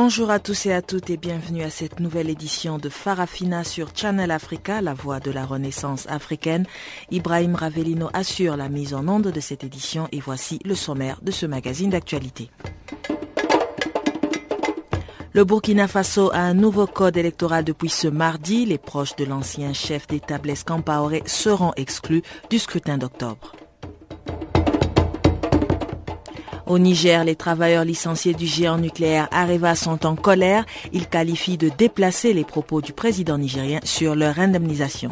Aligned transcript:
Bonjour 0.00 0.30
à 0.30 0.38
tous 0.38 0.66
et 0.66 0.72
à 0.72 0.80
toutes 0.80 1.10
et 1.10 1.16
bienvenue 1.16 1.64
à 1.64 1.70
cette 1.70 1.98
nouvelle 1.98 2.30
édition 2.30 2.78
de 2.78 2.88
Farafina 2.88 3.64
sur 3.64 3.88
Channel 3.96 4.30
Africa, 4.30 4.80
la 4.80 4.94
voix 4.94 5.18
de 5.18 5.32
la 5.32 5.44
renaissance 5.44 6.06
africaine. 6.08 6.66
Ibrahim 7.10 7.56
Ravelino 7.56 8.08
assure 8.12 8.56
la 8.56 8.68
mise 8.68 8.94
en 8.94 9.08
onde 9.08 9.32
de 9.32 9.40
cette 9.40 9.64
édition 9.64 10.06
et 10.12 10.20
voici 10.20 10.60
le 10.64 10.76
sommaire 10.76 11.18
de 11.20 11.32
ce 11.32 11.46
magazine 11.46 11.90
d'actualité. 11.90 12.48
Le 15.32 15.44
Burkina 15.44 15.88
Faso 15.88 16.30
a 16.32 16.42
un 16.42 16.54
nouveau 16.54 16.86
code 16.86 17.16
électoral 17.16 17.64
depuis 17.64 17.90
ce 17.90 18.06
mardi. 18.06 18.66
Les 18.66 18.78
proches 18.78 19.16
de 19.16 19.24
l'ancien 19.24 19.72
chef 19.72 20.06
d'État 20.06 20.38
Blaise 20.38 20.62
Campaoré 20.62 21.24
seront 21.26 21.72
exclus 21.76 22.22
du 22.50 22.60
scrutin 22.60 22.98
d'octobre. 22.98 23.50
Au 26.68 26.78
Niger, 26.78 27.24
les 27.24 27.34
travailleurs 27.34 27.84
licenciés 27.86 28.34
du 28.34 28.46
géant 28.46 28.76
nucléaire 28.76 29.26
Areva 29.30 29.74
sont 29.74 30.04
en 30.04 30.16
colère. 30.16 30.66
Ils 30.92 31.08
qualifient 31.08 31.56
de 31.56 31.70
déplacer 31.70 32.34
les 32.34 32.44
propos 32.44 32.82
du 32.82 32.92
président 32.92 33.38
nigérien 33.38 33.80
sur 33.84 34.14
leur 34.14 34.38
indemnisation. 34.38 35.08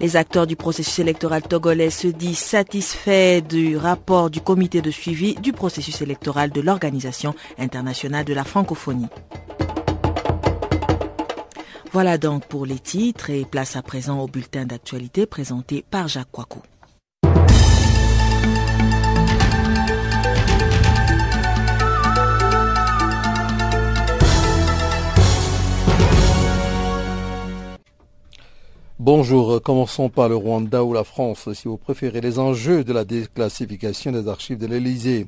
Les 0.00 0.16
acteurs 0.16 0.46
du 0.46 0.54
processus 0.54 0.98
électoral 0.98 1.40
togolais 1.42 1.88
se 1.88 2.08
disent 2.08 2.36
satisfaits 2.40 3.40
du 3.40 3.78
rapport 3.78 4.28
du 4.28 4.42
comité 4.42 4.82
de 4.82 4.90
suivi 4.90 5.34
du 5.36 5.52
processus 5.52 6.02
électoral 6.02 6.50
de 6.50 6.60
l'Organisation 6.60 7.34
internationale 7.58 8.26
de 8.26 8.34
la 8.34 8.44
francophonie. 8.44 9.08
Voilà 11.90 12.18
donc 12.18 12.44
pour 12.46 12.66
les 12.66 12.78
titres 12.78 13.30
et 13.30 13.46
place 13.46 13.76
à 13.76 13.82
présent 13.82 14.20
au 14.20 14.26
bulletin 14.26 14.66
d'actualité 14.66 15.24
présenté 15.24 15.84
par 15.90 16.08
Jacques 16.08 16.32
Kouakou. 16.32 16.60
Bonjour, 29.04 29.60
commençons 29.60 30.08
par 30.08 30.28
le 30.28 30.36
Rwanda 30.36 30.84
ou 30.84 30.92
la 30.92 31.02
France, 31.02 31.52
si 31.54 31.66
vous 31.66 31.76
préférez, 31.76 32.20
les 32.20 32.38
enjeux 32.38 32.84
de 32.84 32.92
la 32.92 33.04
déclassification 33.04 34.12
des 34.12 34.28
archives 34.28 34.58
de 34.58 34.68
l'Élysée. 34.68 35.26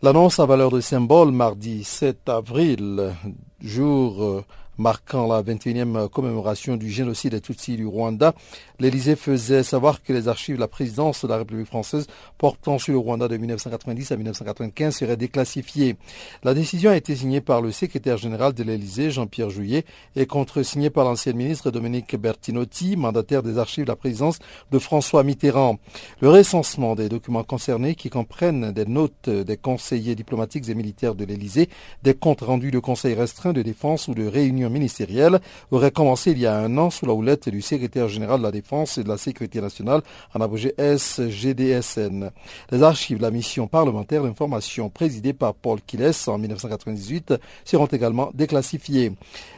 L'annonce 0.00 0.40
à 0.40 0.46
valeur 0.46 0.70
de 0.70 0.80
symbole 0.80 1.30
mardi 1.30 1.84
7 1.84 2.30
avril, 2.30 3.12
jour 3.60 4.42
marquant 4.78 5.26
la 5.26 5.42
21e 5.42 6.08
commémoration 6.08 6.76
du 6.76 6.90
génocide 6.90 7.32
des 7.32 7.40
Tutsis 7.40 7.76
du 7.76 7.86
Rwanda, 7.86 8.34
l'Élysée 8.80 9.16
faisait 9.16 9.62
savoir 9.62 10.02
que 10.02 10.12
les 10.12 10.28
archives 10.28 10.56
de 10.56 10.60
la 10.60 10.68
présidence 10.68 11.24
de 11.24 11.28
la 11.28 11.38
République 11.38 11.66
française 11.66 12.06
portant 12.38 12.78
sur 12.78 12.92
le 12.92 12.98
Rwanda 12.98 13.28
de 13.28 13.36
1990 13.36 14.12
à 14.12 14.16
1995 14.16 14.96
seraient 14.96 15.16
déclassifiées. 15.16 15.96
La 16.42 16.54
décision 16.54 16.90
a 16.90 16.96
été 16.96 17.14
signée 17.14 17.40
par 17.40 17.62
le 17.62 17.70
secrétaire 17.70 18.16
général 18.16 18.52
de 18.52 18.62
l'Élysée, 18.62 19.10
Jean-Pierre 19.10 19.50
Jouyet, 19.50 19.84
et 20.16 20.26
contresignée 20.26 20.90
par 20.90 21.04
l'ancien 21.04 21.32
ministre 21.32 21.70
Dominique 21.70 22.16
Bertinotti, 22.16 22.96
mandataire 22.96 23.42
des 23.42 23.58
archives 23.58 23.84
de 23.84 23.90
la 23.90 23.96
présidence 23.96 24.38
de 24.70 24.78
François 24.78 25.22
Mitterrand. 25.22 25.78
Le 26.20 26.30
recensement 26.30 26.94
des 26.94 27.08
documents 27.08 27.44
concernés, 27.44 27.94
qui 27.94 28.10
comprennent 28.10 28.72
des 28.72 28.86
notes 28.86 29.28
des 29.28 29.56
conseillers 29.56 30.14
diplomatiques 30.14 30.68
et 30.68 30.74
militaires 30.74 31.14
de 31.14 31.24
l'Élysée, 31.24 31.68
des 32.02 32.14
comptes 32.14 32.40
rendus 32.40 32.70
de 32.70 32.78
conseils 32.78 33.14
restreints 33.14 33.52
de 33.52 33.62
défense 33.62 34.08
ou 34.08 34.14
de 34.14 34.26
réunions 34.26 34.63
ministérielle 34.70 35.40
aurait 35.70 35.90
commencé 35.90 36.32
il 36.32 36.38
y 36.38 36.46
a 36.46 36.56
un 36.56 36.76
an 36.78 36.90
sous 36.90 37.06
la 37.06 37.14
houlette 37.14 37.48
du 37.48 37.62
secrétaire 37.62 38.08
général 38.08 38.38
de 38.38 38.44
la 38.44 38.50
Défense 38.50 38.98
et 38.98 39.04
de 39.04 39.08
la 39.08 39.16
Sécurité 39.16 39.60
nationale, 39.60 40.02
en 40.34 40.40
abrégé 40.40 40.74
SGDSN. 40.78 42.30
Les 42.70 42.82
archives 42.82 43.18
de 43.18 43.22
la 43.22 43.30
mission 43.30 43.66
parlementaire 43.66 44.22
d'information 44.22 44.90
présidée 44.90 45.32
par 45.32 45.54
Paul 45.54 45.80
Kiles 45.86 46.12
en 46.26 46.38
1998 46.38 47.34
seront 47.64 47.86
également 47.86 48.30
déclassifiées. 48.34 49.12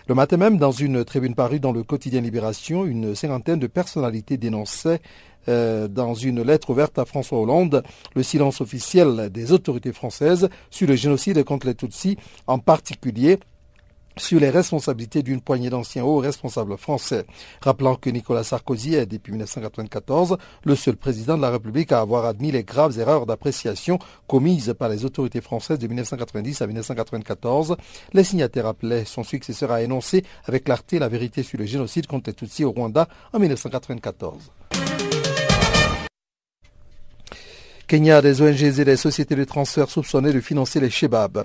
Le 0.09 0.15
matin 0.15 0.37
même, 0.37 0.59
dans 0.59 0.73
une 0.73 1.05
tribune 1.05 1.35
parue 1.35 1.61
dans 1.61 1.73
le 1.73 1.83
quotidien 1.83 2.21
Libération, 2.21 2.85
une 2.85 3.15
cinquantaine 3.15 3.59
de 3.59 3.67
personnalités 3.67 4.37
dénonçaient 4.37 5.01
euh, 5.49 5.87
dans 5.87 6.15
une 6.15 6.43
lettre 6.43 6.71
ouverte 6.71 6.99
à 6.99 7.05
François 7.05 7.39
Hollande 7.39 7.85
le 8.15 8.23
silence 8.25 8.61
officiel 8.61 9.31
des 9.31 9.53
autorités 9.53 9.93
françaises 9.93 10.49
sur 10.71 10.89
le 10.89 10.97
génocide 10.97 11.43
contre 11.45 11.69
les 11.69 11.75
Tutsis, 11.75 12.17
en 12.49 12.59
particulier 12.59 13.39
sur 14.17 14.41
les 14.41 14.51
responsabilités 14.51 15.23
d'une 15.23 15.41
poignée 15.41 15.71
d'anciens 15.71 16.05
hauts 16.05 16.19
responsables 16.19 16.77
français, 16.79 17.27
rappelant 17.61 17.97
que 17.97 18.11
Nicolas 18.11 18.45
Sarkozy 18.45 18.95
est 18.95 19.07
depuis 19.07 19.33
1994 19.33 20.39
le 20.65 20.75
seul 20.75 20.97
président 20.97 21.37
de 21.37 21.43
la 21.43 21.51
République 21.51 21.93
à 21.93 22.01
avoir 22.01 22.25
admis 22.25 22.51
les 22.51 22.65
graves 22.65 22.99
erreurs 22.99 23.27
d'appréciation 23.27 23.99
commises 24.27 24.75
par 24.79 24.89
les 24.89 25.05
autorités 25.05 25.41
françaises 25.41 25.79
de 25.79 25.87
1990 25.87 26.63
à 26.63 26.67
1994. 26.67 27.77
Les 28.13 28.25
signataires 28.25 28.67
appelaient 28.67 29.05
son 29.05 29.23
successeur 29.23 29.71
à 29.71 29.83
énoncer 29.83 30.25
avec 30.47 30.65
clarté 30.65 30.99
la 30.99 31.09
vérité 31.09 31.43
sur 31.43 31.59
le 31.59 31.67
génocide 31.67 32.07
contre 32.07 32.31
les 32.31 32.35
Tutsis 32.35 32.65
au 32.65 32.73
Rwanda 32.73 33.09
en 33.33 33.39
1994. 33.39 34.51
Kenya, 37.87 38.21
des 38.21 38.43
ONG 38.43 38.63
et 38.63 38.85
des 38.85 38.97
sociétés 38.97 39.37
de 39.37 39.45
transfert 39.45 39.89
soupçonnées 39.89 40.33
de 40.33 40.41
financer 40.41 40.81
les 40.81 40.91
Shebab. 40.91 41.45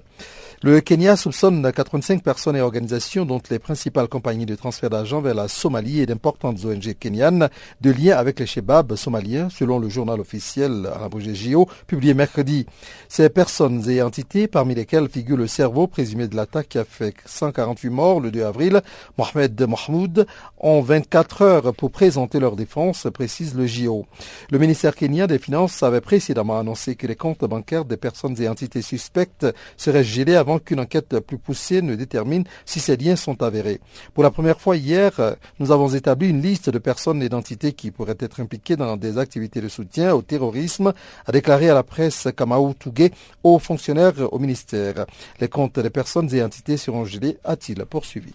Le 0.64 0.80
Kenya 0.80 1.16
soupçonne 1.16 1.72
85 1.72 2.22
personnes 2.22 2.56
et 2.56 2.62
organisations, 2.62 3.26
dont 3.26 3.42
les 3.50 3.58
principales 3.58 4.08
compagnies 4.08 4.46
de 4.46 4.54
transfert 4.54 4.92
d'argent 4.92 5.20
vers 5.20 5.34
la 5.34 5.48
Somalie 5.48 6.02
et 6.02 6.06
d'importantes 6.06 6.64
ONG 6.64 6.94
kenyanes, 7.00 7.50
de 7.82 7.90
liens 7.90 8.16
avec 8.16 8.40
les 8.40 8.46
Shebab 8.46 8.96
somaliens, 8.96 9.50
selon 9.50 9.80
le 9.80 9.90
journal 9.90 10.20
officiel 10.20 10.86
à 10.86 11.10
JO, 11.34 11.68
publié 11.88 12.14
mercredi. 12.14 12.68
Ces 13.10 13.30
personnes 13.30 13.90
et 13.90 14.04
entités, 14.04 14.46
parmi 14.46 14.76
lesquelles 14.76 15.10
figure 15.10 15.36
le 15.36 15.48
cerveau 15.48 15.88
présumé 15.88 16.28
de 16.28 16.36
l'attaque 16.36 16.70
qui 16.70 16.78
a 16.78 16.86
fait 16.86 17.16
148 17.26 17.90
morts 17.90 18.20
le 18.20 18.30
2 18.30 18.44
avril, 18.44 18.82
Mohamed 19.18 19.60
Mahmoud, 19.60 20.28
ont 20.60 20.82
24 20.82 21.42
heures 21.42 21.74
pour 21.74 21.90
présenter 21.90 22.40
leur 22.40 22.56
défense, 22.56 23.08
précise 23.12 23.56
le 23.56 23.66
JO. 23.66 24.06
Le 24.52 24.60
ministère 24.60 24.94
kenyan 24.94 25.26
des 25.26 25.40
Finances 25.40 25.82
avait 25.82 26.02
précédemment 26.02 26.60
annoncé 26.60 26.96
que 26.96 27.08
les 27.08 27.16
comptes 27.16 27.46
bancaires 27.46 27.86
des 27.86 27.98
personnes 27.98 28.40
et 28.40 28.48
entités 28.48 28.84
suspectes 28.84 29.48
seraient 29.76 30.04
gelés 30.04 30.36
avant 30.36 30.51
qu'une 30.60 30.80
enquête 30.80 31.20
plus 31.20 31.38
poussée 31.38 31.82
ne 31.82 31.96
détermine 31.96 32.44
si 32.66 32.80
ces 32.80 32.98
liens 32.98 33.16
sont 33.16 33.42
avérés. 33.44 33.80
Pour 34.14 34.24
la 34.24 34.32
première 34.32 34.60
fois 34.60 34.78
hier, 34.78 35.36
nous 35.60 35.72
avons 35.72 35.90
établi 35.90 36.30
une 36.30 36.42
liste 36.42 36.70
de 36.70 36.80
personnes 36.80 37.22
et 37.22 37.30
d'entités 37.30 37.74
qui 37.74 37.92
pourraient 37.92 38.18
être 38.20 38.40
impliquées 38.40 38.76
dans 38.76 38.98
des 38.98 39.18
activités 39.18 39.62
de 39.62 39.68
soutien 39.68 40.14
au 40.14 40.22
terrorisme, 40.22 40.94
a 41.26 41.32
déclaré 41.32 41.70
à 41.70 41.74
la 41.74 41.84
presse 41.84 42.28
Kamau 42.36 42.74
Tougué, 42.74 43.12
haut 43.44 43.60
fonctionnaire 43.60 44.14
au 44.32 44.40
ministère. 44.40 45.06
Les 45.40 45.48
comptes 45.48 45.80
des 45.80 45.90
personnes 45.90 46.34
et 46.34 46.44
entités 46.44 46.78
seront 46.78 47.06
gelés, 47.06 47.38
a-t-il 47.44 47.84
poursuivi. 47.86 48.34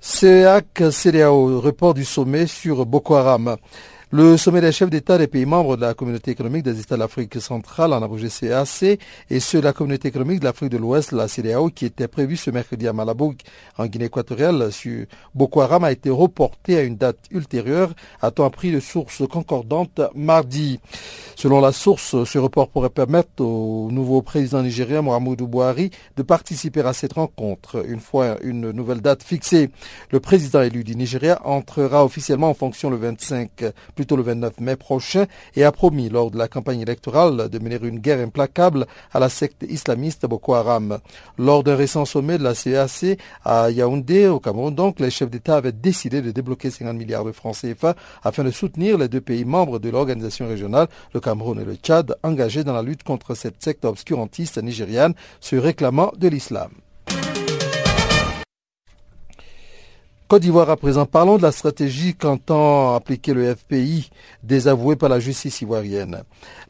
CEAC 0.00 0.92
CDAO, 0.92 1.60
report 1.60 1.94
du 1.94 2.04
sommet 2.04 2.46
sur 2.46 2.84
Boko 2.84 3.14
Haram. 3.14 3.56
Le 4.16 4.36
sommet 4.36 4.60
des 4.60 4.70
chefs 4.70 4.90
d'État 4.90 5.18
des 5.18 5.26
pays 5.26 5.44
membres 5.44 5.74
de 5.74 5.80
la 5.80 5.92
communauté 5.92 6.30
économique 6.30 6.62
des 6.62 6.78
États 6.78 6.94
de 6.94 7.00
l'Afrique 7.00 7.40
centrale 7.40 7.92
en 7.92 8.00
abrégé 8.00 8.28
CAC 8.28 9.00
et 9.28 9.40
ceux 9.40 9.58
de 9.58 9.64
la 9.64 9.72
communauté 9.72 10.06
économique 10.06 10.38
de 10.38 10.44
l'Afrique 10.44 10.70
de 10.70 10.76
l'Ouest, 10.76 11.10
la 11.10 11.26
CDAO, 11.26 11.70
qui 11.70 11.84
était 11.86 12.06
prévu 12.06 12.36
ce 12.36 12.52
mercredi 12.52 12.86
à 12.86 12.92
Malabo, 12.92 13.34
en 13.76 13.86
Guinée 13.86 14.04
équatoriale, 14.04 14.70
sur 14.70 15.06
Boko 15.34 15.62
Haram, 15.62 15.82
a 15.82 15.90
été 15.90 16.10
reporté 16.10 16.76
à 16.76 16.82
une 16.82 16.96
date 16.96 17.18
ultérieure, 17.32 17.92
a-t-on 18.22 18.44
appris 18.44 18.70
de 18.70 18.78
sources 18.78 19.26
concordantes 19.26 20.00
mardi. 20.14 20.78
Selon 21.34 21.60
la 21.60 21.72
source, 21.72 22.22
ce 22.22 22.38
report 22.38 22.68
pourrait 22.68 22.90
permettre 22.90 23.42
au 23.42 23.88
nouveau 23.90 24.22
président 24.22 24.62
nigérien 24.62 25.02
Mohamedou 25.02 25.48
Buhari 25.48 25.90
de 26.16 26.22
participer 26.22 26.82
à 26.82 26.92
cette 26.92 27.14
rencontre. 27.14 27.84
Une 27.88 27.98
fois 27.98 28.36
une 28.44 28.70
nouvelle 28.70 29.00
date 29.00 29.24
fixée, 29.24 29.70
le 30.12 30.20
président 30.20 30.62
élu 30.62 30.84
du 30.84 30.94
Nigeria 30.94 31.40
entrera 31.44 32.04
officiellement 32.04 32.50
en 32.50 32.54
fonction 32.54 32.90
le 32.90 32.96
25 32.96 33.64
le 34.12 34.22
29 34.22 34.60
mai 34.60 34.76
prochain, 34.76 35.26
et 35.56 35.64
a 35.64 35.72
promis 35.72 36.08
lors 36.08 36.30
de 36.30 36.38
la 36.38 36.48
campagne 36.48 36.80
électorale 36.80 37.48
de 37.48 37.58
mener 37.58 37.78
une 37.82 37.98
guerre 37.98 38.20
implacable 38.20 38.86
à 39.12 39.18
la 39.18 39.28
secte 39.28 39.64
islamiste 39.68 40.26
Boko 40.26 40.54
Haram. 40.54 40.98
Lors 41.38 41.64
d'un 41.64 41.76
récent 41.76 42.04
sommet 42.04 42.38
de 42.38 42.44
la 42.44 42.54
CAC 42.54 43.18
à 43.44 43.70
Yaoundé, 43.70 44.28
au 44.28 44.40
Cameroun, 44.40 44.74
donc, 44.74 45.00
les 45.00 45.10
chefs 45.10 45.30
d'État 45.30 45.56
avaient 45.56 45.72
décidé 45.72 46.22
de 46.22 46.30
débloquer 46.30 46.70
50 46.70 46.96
milliards 46.96 47.24
de 47.24 47.32
francs 47.32 47.56
CFA 47.60 47.94
afin 48.22 48.44
de 48.44 48.50
soutenir 48.50 48.98
les 48.98 49.08
deux 49.08 49.20
pays 49.20 49.44
membres 49.44 49.78
de 49.78 49.90
l'organisation 49.90 50.46
régionale, 50.46 50.88
le 51.12 51.20
Cameroun 51.20 51.58
et 51.60 51.64
le 51.64 51.74
Tchad, 51.76 52.16
engagés 52.22 52.64
dans 52.64 52.72
la 52.72 52.82
lutte 52.82 53.02
contre 53.02 53.34
cette 53.34 53.62
secte 53.62 53.84
obscurantiste 53.84 54.62
nigériane 54.62 55.14
se 55.40 55.56
réclamant 55.56 56.12
de 56.16 56.28
l'islam. 56.28 56.70
Côte 60.26 60.40
d'Ivoire 60.40 60.70
à 60.70 60.78
présent, 60.78 61.04
parlons 61.04 61.36
de 61.36 61.42
la 61.42 61.52
stratégie 61.52 62.14
qu'entend 62.14 62.94
appliquer 62.94 63.34
le 63.34 63.54
FPI, 63.54 64.08
désavoué 64.42 64.96
par 64.96 65.10
la 65.10 65.20
justice 65.20 65.60
ivoirienne. 65.60 66.22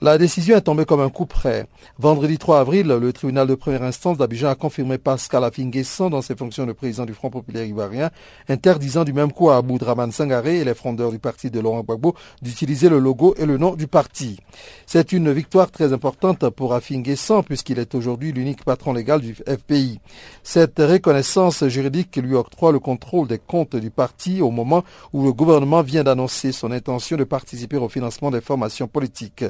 La 0.05 0.19
décision 0.19 0.55
est 0.55 0.61
tombée 0.61 0.85
comme 0.85 1.01
un 1.01 1.09
coup 1.09 1.25
près. 1.25 1.67
Vendredi 1.99 2.37
3 2.37 2.61
avril, 2.61 2.89
le 2.89 3.13
tribunal 3.15 3.47
de 3.47 3.55
première 3.55 3.85
instance 3.85 4.19
d'Abidjan 4.19 4.51
a 4.51 4.55
confirmé 4.55 4.99
Pascal 4.99 5.43
Afinguesson 5.45 6.11
dans 6.11 6.21
ses 6.21 6.37
fonctions 6.37 6.67
de 6.67 6.73
président 6.73 7.07
du 7.07 7.15
Front 7.15 7.31
populaire 7.31 7.65
ivoirien, 7.65 8.11
interdisant 8.51 9.05
du 9.05 9.15
même 9.15 9.33
coup 9.33 9.49
à 9.49 9.57
Aboudraman 9.57 10.13
Sangaré 10.13 10.59
et 10.59 10.65
les 10.65 10.75
frondeurs 10.75 11.11
du 11.11 11.19
parti 11.19 11.51
de 11.51 11.59
Laurent 11.59 11.81
Gbagbo 11.81 12.15
d'utiliser 12.43 12.91
le 12.91 12.99
logo 12.99 13.35
et 13.39 13.47
le 13.47 13.57
nom 13.57 13.77
du 13.77 13.87
parti. 13.87 14.39
C'est 14.85 15.13
une 15.13 15.33
victoire 15.33 15.71
très 15.71 15.95
importante 15.95 16.51
pour 16.51 16.75
Afinguesson 16.75 17.43
puisqu'il 17.43 17.79
est 17.79 17.95
aujourd'hui 17.95 18.31
l'unique 18.31 18.63
patron 18.63 18.93
légal 18.93 19.23
du 19.23 19.35
FPI. 19.35 20.01
Cette 20.43 20.81
reconnaissance 20.81 21.67
juridique 21.69 22.15
lui 22.17 22.35
octroie 22.35 22.73
le 22.73 22.79
contrôle 22.79 23.27
des 23.27 23.39
compte 23.39 23.75
du 23.75 23.91
parti 23.91 24.43
au 24.43 24.51
moment 24.51 24.85
où 25.15 25.25
le 25.25 25.33
gouvernement 25.33 25.81
vient 25.81 26.05
d'annoncer 26.05 26.53
son 26.53 26.73
intention 26.73 27.17
de 27.17 27.25
participer 27.25 27.79
au 27.79 27.89
financement 27.89 28.31
des 28.31 28.43
formations 28.43 28.87
politiques. 28.87 29.47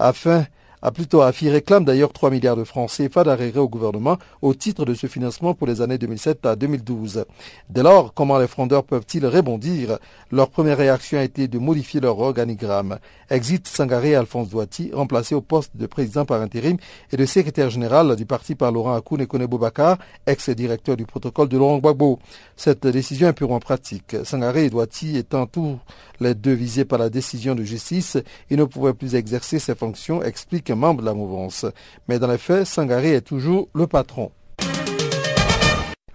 Afin 0.00 0.46
a 0.82 0.90
plutôt 0.90 1.22
affi 1.22 1.50
réclame 1.50 1.84
d'ailleurs 1.84 2.12
3 2.12 2.30
milliards 2.30 2.56
de 2.56 2.64
francs 2.64 2.90
CFA 2.90 3.24
d'arrêt 3.24 3.56
au 3.56 3.68
gouvernement 3.68 4.18
au 4.42 4.54
titre 4.54 4.84
de 4.84 4.94
ce 4.94 5.06
financement 5.06 5.54
pour 5.54 5.66
les 5.66 5.82
années 5.82 5.98
2007 5.98 6.46
à 6.46 6.56
2012. 6.56 7.24
Dès 7.68 7.82
lors, 7.82 8.14
comment 8.14 8.38
les 8.38 8.46
frondeurs 8.46 8.84
peuvent-ils 8.84 9.26
rebondir? 9.26 9.98
Leur 10.30 10.50
première 10.50 10.78
réaction 10.78 11.18
a 11.18 11.22
été 11.22 11.48
de 11.48 11.58
modifier 11.58 12.00
leur 12.00 12.18
organigramme. 12.18 12.98
Exit 13.28 13.66
Sangaré 13.66 14.14
Alphonse 14.14 14.48
Douati, 14.48 14.90
remplacés 14.92 15.34
au 15.34 15.40
poste 15.40 15.76
de 15.76 15.86
président 15.86 16.24
par 16.24 16.40
intérim 16.40 16.76
et 17.12 17.16
de 17.16 17.26
secrétaire 17.26 17.70
général 17.70 18.16
du 18.16 18.26
parti 18.26 18.54
par 18.54 18.72
Laurent 18.72 18.94
Akoun 18.94 19.20
et 19.20 19.28
ex-directeur 20.26 20.96
du 20.96 21.04
protocole 21.04 21.48
de 21.48 21.58
Laurent 21.58 21.78
Gbagbo. 21.78 22.18
Cette 22.56 22.86
décision 22.86 23.28
est 23.28 23.32
purement 23.32 23.60
pratique. 23.60 24.16
Sangaré 24.24 24.64
et 24.64 24.70
Douati 24.70 25.16
étant 25.16 25.46
tous 25.46 25.78
les 26.20 26.34
deux 26.34 26.52
visés 26.52 26.84
par 26.84 26.98
la 26.98 27.08
décision 27.08 27.54
de 27.54 27.62
justice, 27.62 28.18
ils 28.50 28.58
ne 28.58 28.64
pouvaient 28.64 28.94
plus 28.94 29.14
exercer 29.14 29.58
ses 29.58 29.74
fonctions, 29.74 30.22
explique 30.22 30.69
membre 30.74 31.00
de 31.00 31.06
la 31.06 31.14
mouvance. 31.14 31.66
Mais 32.08 32.18
dans 32.18 32.28
les 32.28 32.38
faits, 32.38 32.66
Sangaré 32.66 33.12
est 33.14 33.20
toujours 33.20 33.68
le 33.74 33.86
patron. 33.86 34.30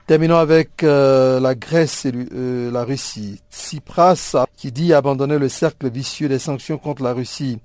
Terminons 0.07 0.38
avec 0.38 0.84
euh, 0.84 1.40
la 1.40 1.56
Grèce 1.56 2.06
et 2.06 2.12
euh, 2.13 2.72
la 2.72 2.84
Russie. 2.84 3.42
Tsipras 3.52 4.36
qui 4.56 4.72
dit 4.72 4.94
abandonner 4.94 5.40
le 5.40 5.50
cercle 5.50 5.90
vicieux 5.90 6.30
des 6.30 6.38
sanctions 6.38 6.78
contre 6.78 7.02
la 7.02 7.13
Russie. 7.13 7.60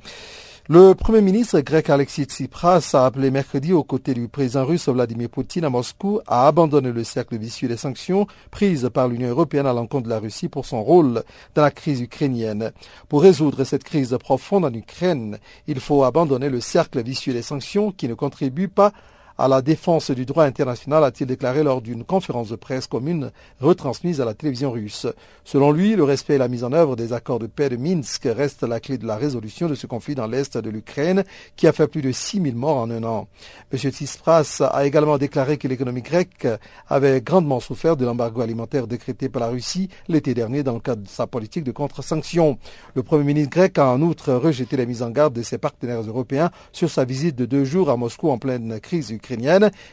Le 0.72 0.94
Premier 0.94 1.20
ministre 1.20 1.58
grec 1.62 1.90
Alexis 1.90 2.26
Tsipras 2.26 2.90
a 2.92 3.04
appelé 3.04 3.32
mercredi 3.32 3.72
aux 3.72 3.82
côtés 3.82 4.14
du 4.14 4.28
président 4.28 4.64
russe 4.64 4.88
Vladimir 4.88 5.28
Poutine 5.28 5.64
à 5.64 5.68
Moscou 5.68 6.20
à 6.28 6.46
abandonner 6.46 6.92
le 6.92 7.02
cercle 7.02 7.36
vicieux 7.38 7.66
des 7.66 7.76
sanctions 7.76 8.28
prises 8.52 8.88
par 8.94 9.08
l'Union 9.08 9.30
européenne 9.30 9.66
à 9.66 9.72
l'encontre 9.72 10.04
de 10.04 10.10
la 10.10 10.20
Russie 10.20 10.48
pour 10.48 10.66
son 10.66 10.84
rôle 10.84 11.24
dans 11.56 11.62
la 11.62 11.72
crise 11.72 12.00
ukrainienne. 12.00 12.70
Pour 13.08 13.22
résoudre 13.22 13.64
cette 13.64 13.82
crise 13.82 14.16
profonde 14.20 14.64
en 14.64 14.72
Ukraine, 14.72 15.40
il 15.66 15.80
faut 15.80 16.04
abandonner 16.04 16.48
le 16.48 16.60
cercle 16.60 17.02
vicieux 17.02 17.32
des 17.32 17.42
sanctions 17.42 17.90
qui 17.90 18.06
ne 18.06 18.14
contribue 18.14 18.68
pas 18.68 18.92
à 19.40 19.48
la 19.48 19.62
défense 19.62 20.10
du 20.10 20.26
droit 20.26 20.44
international, 20.44 21.02
a-t-il 21.02 21.26
déclaré 21.26 21.62
lors 21.62 21.80
d'une 21.80 22.04
conférence 22.04 22.50
de 22.50 22.56
presse 22.56 22.86
commune 22.86 23.30
retransmise 23.58 24.20
à 24.20 24.26
la 24.26 24.34
télévision 24.34 24.70
russe. 24.70 25.06
Selon 25.44 25.72
lui, 25.72 25.96
le 25.96 26.04
respect 26.04 26.34
et 26.34 26.38
la 26.38 26.46
mise 26.46 26.62
en 26.62 26.74
œuvre 26.74 26.94
des 26.94 27.14
accords 27.14 27.38
de 27.38 27.46
paix 27.46 27.70
de 27.70 27.76
Minsk 27.76 28.28
restent 28.30 28.64
la 28.64 28.80
clé 28.80 28.98
de 28.98 29.06
la 29.06 29.16
résolution 29.16 29.66
de 29.66 29.74
ce 29.74 29.86
conflit 29.86 30.14
dans 30.14 30.26
l'est 30.26 30.58
de 30.58 30.68
l'Ukraine 30.68 31.24
qui 31.56 31.66
a 31.66 31.72
fait 31.72 31.88
plus 31.88 32.02
de 32.02 32.12
6000 32.12 32.54
morts 32.54 32.76
en 32.76 32.90
un 32.90 33.02
an. 33.02 33.28
M. 33.72 33.78
Tsipras 33.78 34.60
a 34.60 34.84
également 34.84 35.16
déclaré 35.16 35.56
que 35.56 35.68
l'économie 35.68 36.02
grecque 36.02 36.46
avait 36.86 37.22
grandement 37.22 37.60
souffert 37.60 37.96
de 37.96 38.04
l'embargo 38.04 38.42
alimentaire 38.42 38.86
décrété 38.86 39.30
par 39.30 39.40
la 39.40 39.48
Russie 39.48 39.88
l'été 40.08 40.34
dernier 40.34 40.62
dans 40.62 40.74
le 40.74 40.80
cadre 40.80 41.02
de 41.02 41.08
sa 41.08 41.26
politique 41.26 41.64
de 41.64 41.72
contre-sanctions. 41.72 42.58
Le 42.94 43.02
Premier 43.02 43.24
ministre 43.24 43.52
grec 43.52 43.78
a 43.78 43.88
en 43.88 44.02
outre 44.02 44.34
rejeté 44.34 44.76
les 44.76 44.84
mises 44.84 45.02
en 45.02 45.08
garde 45.08 45.32
de 45.32 45.42
ses 45.42 45.56
partenaires 45.56 46.02
européens 46.02 46.50
sur 46.72 46.90
sa 46.90 47.06
visite 47.06 47.36
de 47.36 47.46
deux 47.46 47.64
jours 47.64 47.88
à 47.88 47.96
Moscou 47.96 48.28
en 48.28 48.36
pleine 48.36 48.80
crise 48.80 49.08
ukrainienne 49.08 49.29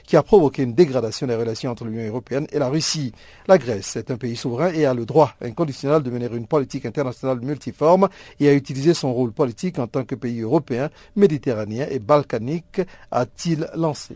qui 0.06 0.18
a 0.18 0.24
provoqué 0.24 0.64
une 0.64 0.74
dégradation 0.74 1.28
des 1.28 1.36
relations 1.36 1.72
entre 1.72 1.86
l'Union 1.86 2.08
européenne 2.08 2.48
et 2.52 2.60
la 2.60 2.70
Russie. 2.70 3.14
La 3.48 3.58
Grèce 3.58 3.96
est 3.96 4.12
un 4.12 4.18
pays 4.18 4.36
souverain 4.36 4.72
et 4.74 4.86
a 4.86 4.94
le 4.94 5.06
droit 5.06 5.34
inconditionnel 5.42 6.04
de 6.04 6.10
mener 6.10 6.30
une 6.34 6.48
politique 6.48 6.86
internationale 6.86 7.40
multiforme 7.42 8.10
et 8.40 8.50
a 8.50 8.54
utilisé 8.54 8.94
son 8.94 9.14
rôle 9.14 9.32
politique 9.32 9.80
en 9.80 9.88
tant 9.88 10.04
que 10.04 10.16
pays 10.16 10.42
européen, 10.42 10.90
méditerranéen 11.16 11.88
et 11.90 12.00
balkanique, 12.00 12.82
a-t-il 13.12 13.68
lancé. 13.76 14.16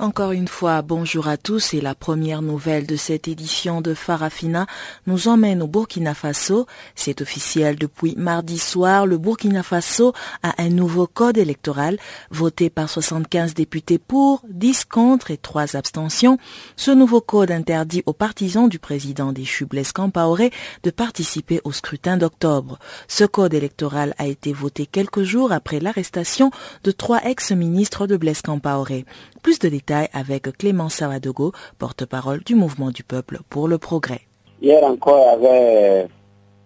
Encore 0.00 0.30
une 0.30 0.46
fois, 0.46 0.80
bonjour 0.82 1.26
à 1.26 1.36
tous 1.36 1.74
et 1.74 1.80
la 1.80 1.96
première 1.96 2.40
nouvelle 2.40 2.86
de 2.86 2.94
cette 2.94 3.26
édition 3.26 3.80
de 3.80 3.94
Farafina 3.94 4.68
nous 5.08 5.26
emmène 5.26 5.60
au 5.60 5.66
Burkina 5.66 6.14
Faso. 6.14 6.66
C'est 6.94 7.20
officiel 7.20 7.74
depuis 7.74 8.14
mardi 8.16 8.60
soir, 8.60 9.06
le 9.06 9.18
Burkina 9.18 9.64
Faso 9.64 10.12
a 10.44 10.62
un 10.62 10.68
nouveau 10.68 11.08
code 11.08 11.36
électoral 11.36 11.98
voté 12.30 12.70
par 12.70 12.88
75 12.88 13.54
députés 13.54 13.98
pour, 13.98 14.42
10 14.48 14.84
contre 14.84 15.32
et 15.32 15.36
3 15.36 15.74
abstentions. 15.74 16.38
Ce 16.76 16.92
nouveau 16.92 17.20
code 17.20 17.50
interdit 17.50 18.04
aux 18.06 18.12
partisans 18.12 18.68
du 18.68 18.78
président 18.78 19.32
déchu 19.32 19.66
Blaise 19.66 19.90
Compaoré 19.90 20.52
de 20.84 20.90
participer 20.90 21.60
au 21.64 21.72
scrutin 21.72 22.16
d'octobre. 22.18 22.78
Ce 23.08 23.24
code 23.24 23.52
électoral 23.52 24.14
a 24.18 24.28
été 24.28 24.52
voté 24.52 24.86
quelques 24.86 25.24
jours 25.24 25.50
après 25.50 25.80
l'arrestation 25.80 26.52
de 26.84 26.92
trois 26.92 27.24
ex-ministres 27.24 28.06
de 28.06 28.16
Blaise 28.16 28.42
Compaoré. 28.42 29.04
Plus 29.42 29.58
de 29.58 29.68
détails 29.68 30.08
avec 30.12 30.42
Clément 30.58 30.88
Savadogo, 30.88 31.52
porte-parole 31.78 32.42
du 32.44 32.54
mouvement 32.54 32.90
du 32.90 33.04
peuple 33.04 33.38
pour 33.48 33.68
le 33.68 33.78
progrès. 33.78 34.20
Hier 34.60 34.82
encore, 34.82 35.38
il 35.38 35.44
y 35.44 35.46
avait 35.46 36.08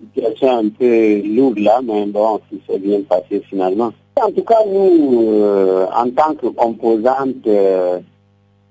une 0.01 0.09
situation 0.15 0.59
un 0.59 0.69
peu 0.71 1.23
lourde 1.23 1.59
là, 1.59 1.81
mais 1.85 2.07
bon, 2.07 2.41
c'est 2.67 2.79
bien 2.79 3.03
passé 3.03 3.43
finalement. 3.49 3.93
En 4.17 4.31
tout 4.31 4.45
cas, 4.45 4.65
nous, 4.67 5.31
euh, 5.33 5.87
en 5.95 6.11
tant 6.11 6.35
que 6.35 6.47
composante 6.47 7.47
euh, 7.47 8.01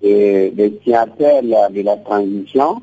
des 0.01 0.79
signataires 0.83 1.43
de 1.43 1.81
la 1.81 1.97
transition, 1.97 2.81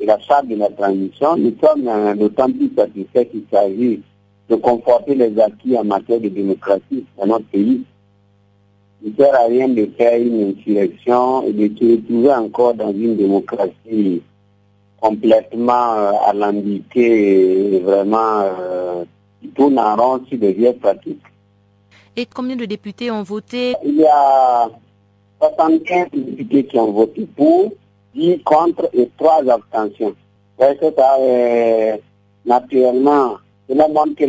de 0.00 0.06
la 0.06 0.18
charte 0.18 0.48
de 0.48 0.56
la 0.56 0.70
transition, 0.70 1.36
nous 1.36 1.54
sommes 1.62 1.86
euh, 1.86 2.14
d'autant 2.14 2.50
plus 2.50 2.70
satisfaits 2.76 3.26
qu'il 3.30 3.44
s'agit 3.52 4.00
de 4.48 4.56
conforter 4.56 5.14
les 5.14 5.38
acquis 5.40 5.76
en 5.78 5.84
matière 5.84 6.20
de 6.20 6.28
démocratie 6.28 7.04
dans 7.16 7.26
notre 7.26 7.46
pays 7.46 7.84
ne 9.04 9.10
sert 9.16 9.34
à 9.34 9.46
rien 9.46 9.68
de 9.68 9.88
faire 9.96 10.20
une 10.20 10.54
insurrection 10.56 11.42
et 11.46 11.52
de 11.52 11.76
se 11.76 11.92
retrouver 11.92 12.32
encore 12.32 12.74
dans 12.74 12.92
une 12.92 13.16
démocratie 13.16 14.22
complètement 15.00 15.94
euh, 15.94 16.12
alambiquée 16.26 17.74
et 17.74 17.78
vraiment 17.80 18.40
euh, 18.42 19.04
qui 19.40 19.48
tourne 19.48 19.78
en 19.78 19.96
rond 19.96 20.24
sur 20.28 20.38
des 20.38 20.52
vieilles 20.52 20.74
pratiques. 20.74 21.22
Et 22.14 22.26
combien 22.26 22.54
de 22.54 22.64
députés 22.64 23.10
ont 23.10 23.24
voté? 23.24 23.74
Il 23.84 23.96
y 23.96 24.06
a 24.06 24.70
75 25.40 26.08
députés 26.12 26.66
qui 26.66 26.78
ont 26.78 26.92
voté 26.92 27.26
pour, 27.36 27.72
10 28.14 28.42
contre 28.44 28.88
et 28.92 29.10
3 29.18 29.42
abstentions. 29.50 30.14
Ça, 30.60 30.68
euh, 31.18 31.96
naturellement, 32.44 33.38
cela 33.68 33.88
montre 33.88 34.14
que 34.14 34.26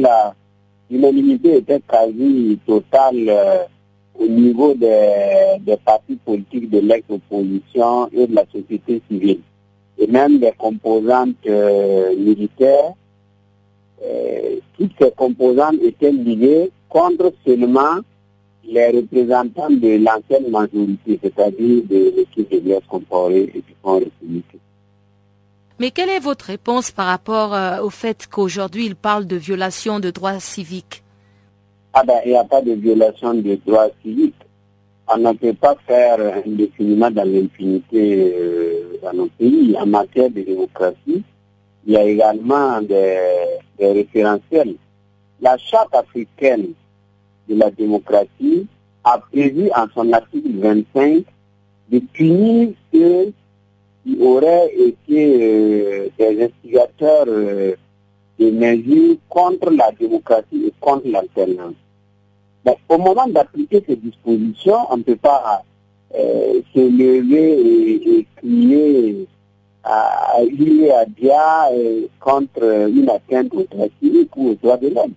l'unanimité 0.89 1.57
était 1.57 1.81
quasi 1.81 2.57
totale. 2.65 3.67
Au 4.19 4.27
niveau 4.27 4.73
des, 4.73 5.57
des 5.61 5.77
partis 5.77 6.17
politiques 6.23 6.69
de 6.69 6.79
l'ex-opposition 6.79 8.09
et 8.13 8.27
de 8.27 8.35
la 8.35 8.45
société 8.51 9.01
civile, 9.09 9.39
et 9.97 10.07
même 10.07 10.39
des 10.39 10.51
composantes 10.57 11.35
euh, 11.47 12.15
militaires. 12.15 12.93
Euh, 14.03 14.57
toutes 14.77 14.91
ces 14.99 15.11
composantes 15.11 15.81
étaient 15.81 16.11
liées 16.11 16.71
contre 16.89 17.33
seulement 17.45 17.99
les 18.65 18.89
représentants 18.89 19.69
de 19.69 20.03
l'ancienne 20.03 20.49
majorité, 20.49 21.19
c'est-à-dire 21.21 21.83
de 21.89 22.13
l'équipe 22.15 22.49
de 22.51 22.69
l'Est 22.69 22.85
comparé 22.87 23.51
et 23.53 23.61
du 23.61 23.75
Front 23.81 23.99
républicain. 23.99 24.57
Mais 25.79 25.91
quelle 25.91 26.09
est 26.09 26.19
votre 26.19 26.45
réponse 26.45 26.91
par 26.91 27.07
rapport 27.07 27.53
euh, 27.53 27.81
au 27.81 27.89
fait 27.89 28.27
qu'aujourd'hui 28.29 28.85
il 28.85 28.95
parle 28.95 29.25
de 29.25 29.35
violation 29.35 29.99
de 29.99 30.11
droits 30.11 30.39
civiques? 30.39 31.02
Ah 31.95 32.03
ben, 32.03 32.19
il 32.25 32.31
n'y 32.31 32.37
a 32.37 32.43
pas 32.43 32.61
de 32.61 32.71
violation 32.73 33.35
de 33.35 33.55
droits 33.65 33.89
civiques. 34.01 34.33
On 35.07 35.17
ne 35.17 35.31
peut 35.33 35.53
pas 35.53 35.75
faire 35.85 36.19
indéfiniment 36.43 37.11
dans 37.11 37.23
l'impunité 37.27 38.33
euh, 38.35 38.97
dans 39.03 39.13
nos 39.13 39.27
pays. 39.27 39.75
En 39.77 39.85
matière 39.85 40.31
de 40.31 40.41
démocratie, 40.41 41.23
il 41.85 41.93
y 41.93 41.97
a 41.97 42.03
également 42.03 42.81
des, 42.81 43.19
des 43.77 43.91
référentiels. 43.91 44.75
La 45.39 45.55
charte 45.57 45.93
africaine 45.93 46.69
de 47.47 47.55
la 47.55 47.69
démocratie 47.69 48.65
a 49.03 49.19
prévu 49.19 49.69
en 49.75 49.85
son 49.93 50.11
article 50.13 50.49
25 50.55 51.23
de 51.91 51.99
punir 51.99 52.69
ceux 52.91 53.33
qui 54.03 54.17
auraient 54.19 54.73
été 54.75 55.37
euh, 55.41 56.09
des 56.17 56.45
instigateurs 56.45 57.25
euh, 57.27 57.75
de 58.43 58.51
mesures 58.51 59.15
contre 59.29 59.71
la 59.71 59.91
démocratie 59.91 60.65
et 60.67 60.73
contre 60.79 61.07
l'alternance. 61.07 61.75
Au 62.89 62.97
moment 62.97 63.27
d'appliquer 63.27 63.83
ces 63.87 63.95
dispositions, 63.95 64.79
on 64.89 64.97
ne 64.97 65.03
peut 65.03 65.15
pas 65.15 65.63
euh, 66.15 66.61
se 66.73 66.79
lever 66.79 67.99
et, 68.19 68.27
crier 68.37 69.27
à 69.83 70.35
à 70.35 71.05
dia 71.05 71.69
euh, 71.73 72.07
contre 72.19 72.63
une 72.63 73.09
atteinte 73.09 73.53
aux 73.53 73.63
droits 73.63 73.87
civiques 74.01 74.35
ou 74.37 74.49
aux 74.49 74.55
droits 74.55 74.77
de 74.77 74.89
l'homme. 74.89 75.13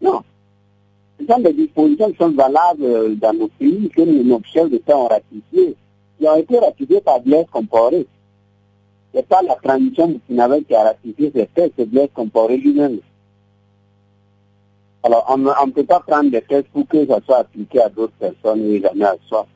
Non. 0.00 0.20
Ce 1.20 1.26
sont 1.26 1.40
des 1.40 1.52
dispositions 1.52 2.10
qui 2.10 2.16
sont 2.16 2.30
valables 2.30 3.16
dans 3.16 3.34
nos 3.34 3.48
pays 3.48 3.90
que 3.94 4.02
nos 4.02 4.40
chefs 4.44 4.70
d'État 4.70 4.96
ont 4.96 5.08
ratifiées, 5.08 5.76
qui 6.18 6.26
ont 6.26 6.36
été 6.36 6.58
ratifiées 6.58 7.00
par 7.00 7.20
Blaise 7.20 7.46
Compaoré. 7.52 8.06
N'est 9.14 9.22
pas 9.22 9.42
la 9.42 9.56
transition 9.56 10.08
burkinabé 10.08 10.62
qui 10.64 10.74
a 10.74 10.84
ratifié 10.84 11.30
ces 11.34 11.46
textes, 11.46 11.74
c'est 11.76 11.88
Blaise 11.88 12.08
Compaoré 12.14 12.56
lui-même. 12.56 12.98
Alors, 15.04 15.26
on 15.28 15.36
ne 15.66 15.72
peut 15.72 15.84
pas 15.84 16.00
prendre 16.00 16.30
des 16.30 16.42
textes 16.42 16.70
pour 16.72 16.86
que 16.86 17.06
ça 17.06 17.18
soit 17.26 17.38
appliqué 17.38 17.80
à 17.82 17.88
d'autres 17.88 18.12
personnes 18.18 18.64
et 18.64 18.80
jamais 18.80 19.04
à 19.04 19.16
soi. 19.28 19.46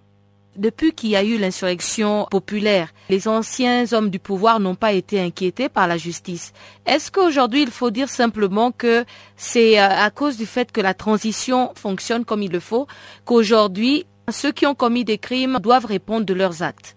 Depuis 0.57 0.93
qu'il 0.93 1.11
y 1.11 1.17
a 1.17 1.23
eu 1.23 1.37
l'insurrection 1.37 2.27
populaire, 2.31 2.89
les 3.11 3.29
anciens 3.29 3.85
hommes 3.93 4.09
du 4.09 4.19
pouvoir 4.19 4.59
n'ont 4.59 4.75
pas 4.75 4.93
été 4.93 5.21
inquiétés 5.21 5.69
par 5.69 5.87
la 5.87 5.99
justice. 5.99 6.55
Est-ce 6.87 7.11
qu'aujourd'hui 7.13 7.63
il 7.63 7.71
faut 7.71 7.91
dire 7.91 8.09
simplement 8.09 8.73
que 8.73 9.05
c'est 9.37 9.79
euh, 9.79 9.87
à 9.87 10.11
cause 10.11 10.39
du 10.39 10.47
fait 10.47 10.73
que 10.73 10.81
la 10.81 10.95
transition 10.95 11.73
fonctionne 11.75 12.25
comme 12.25 12.43
il 12.43 12.51
le 12.51 12.61
faut 12.61 12.87
qu'aujourd'hui 13.27 14.07
ceux 14.31 14.51
qui 14.51 14.67
ont 14.67 14.75
commis 14.75 15.05
des 15.05 15.19
crimes 15.19 15.59
doivent 15.63 15.85
répondre 15.85 16.25
de 16.25 16.35
leurs 16.35 16.63
actes? 16.63 16.96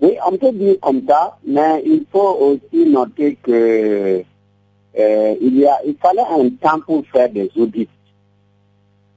Oui, 0.00 0.16
on 0.26 0.36
peut 0.36 0.52
dire 0.52 0.76
comme 0.80 1.02
ça, 1.08 1.36
mais 1.46 1.82
il 1.86 2.04
faut 2.10 2.36
aussi 2.40 2.86
noter 2.86 3.36
que 3.36 4.22
euh, 4.98 5.34
il, 5.40 5.58
y 5.58 5.66
a, 5.66 5.78
il 5.86 5.96
fallait 5.96 6.22
un 6.22 6.48
temps 6.50 6.80
pour 6.84 7.04
faire 7.06 7.30
des 7.30 7.50
audits. 7.56 7.88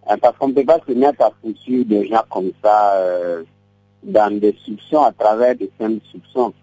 Hein, 0.07 0.17
parce 0.21 0.37
qu'on 0.37 0.49
ne 0.49 0.53
peut 0.53 0.65
pas 0.65 0.79
se 0.87 0.93
mettre 0.93 1.23
à 1.23 1.31
poursuivre 1.41 1.85
des 1.85 2.07
gens 2.07 2.23
comme 2.29 2.51
ça 2.63 2.93
euh, 2.95 3.43
dans 4.03 4.39
des 4.39 4.55
soupçons, 4.63 5.01
à 5.01 5.11
travers 5.11 5.55
des 5.55 5.69
simples 5.79 6.01
soupçons. 6.11 6.53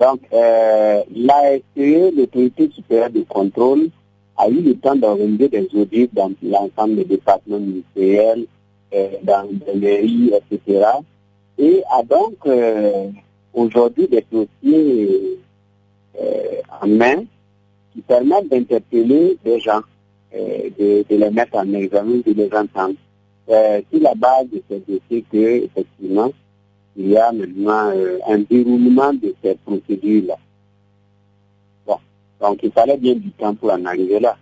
Donc, 0.00 0.20
euh, 0.32 1.02
l'ASE, 1.14 2.14
l'autorité 2.16 2.70
supérieure 2.74 3.10
de 3.10 3.20
contrôle, 3.28 3.88
a 4.36 4.48
eu 4.48 4.60
le 4.60 4.74
temps 4.76 4.96
d'organiser 4.96 5.48
des 5.48 5.68
audits 5.74 6.08
dans 6.12 6.32
l'ensemble 6.42 6.96
des 6.96 7.04
départements 7.04 7.60
ministériels, 7.60 8.46
euh, 8.94 9.08
dans 9.22 9.48
les 9.66 9.80
mairies, 9.80 10.32
etc. 10.34 10.86
Et 11.58 11.82
a 11.90 12.02
donc 12.02 12.34
euh, 12.46 13.08
aujourd'hui 13.54 14.08
des 14.08 14.24
dossiers 14.30 15.38
euh, 16.20 16.60
en 16.82 16.88
main 16.88 17.24
qui 17.92 18.02
permettent 18.02 18.48
d'interpeller 18.48 19.38
des 19.44 19.60
gens 19.60 19.80
de, 20.32 21.04
de, 21.08 21.16
les 21.16 21.30
mettre 21.30 21.56
en 21.56 21.72
examen, 21.72 22.20
de 22.26 22.32
les 22.32 22.50
entendre. 22.52 22.96
Euh, 23.48 23.82
sur 23.92 24.00
la 24.00 24.14
base 24.14 24.46
de 24.50 24.62
ces 24.68 24.78
dossiers 24.80 25.24
que, 25.30 25.64
effectivement, 25.64 26.32
il 26.96 27.08
y 27.08 27.16
a 27.16 27.30
maintenant 27.30 27.90
euh, 27.90 28.18
un 28.26 28.38
déroulement 28.38 29.12
de 29.12 29.34
ces 29.42 29.54
procédures-là. 29.56 30.36
Bon, 31.86 31.98
donc 32.40 32.60
il 32.62 32.72
fallait 32.72 32.96
bien 32.96 33.14
du 33.16 33.30
temps 33.32 33.54
pour 33.54 33.70
en 33.70 33.84
arriver 33.84 34.18
là. 34.18 34.38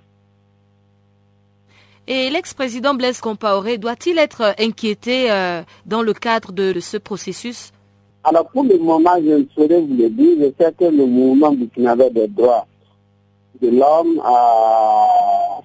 Et 2.06 2.30
l'ex-président 2.30 2.94
Blaise 2.94 3.20
Compaoré 3.20 3.76
doit-il 3.78 4.18
être 4.18 4.54
inquiété 4.58 5.32
euh, 5.32 5.62
dans 5.84 6.02
le 6.02 6.12
cadre 6.12 6.52
de, 6.52 6.78
ce 6.78 6.96
processus? 6.96 7.72
Alors 8.24 8.48
pour 8.50 8.62
le 8.62 8.78
moment, 8.78 9.16
je 9.16 9.30
ne 9.30 9.44
saurais 9.54 9.80
vous 9.80 9.96
le 9.96 10.08
dire. 10.08 10.36
Je 10.38 10.64
sais 10.64 10.72
que 10.72 10.84
le 10.84 11.06
mouvement 11.06 11.52
burkinabé 11.52 12.10
des 12.10 12.28
droits 12.28 12.66
de 13.60 13.68
l'homme 13.68 14.20
a 14.24 15.08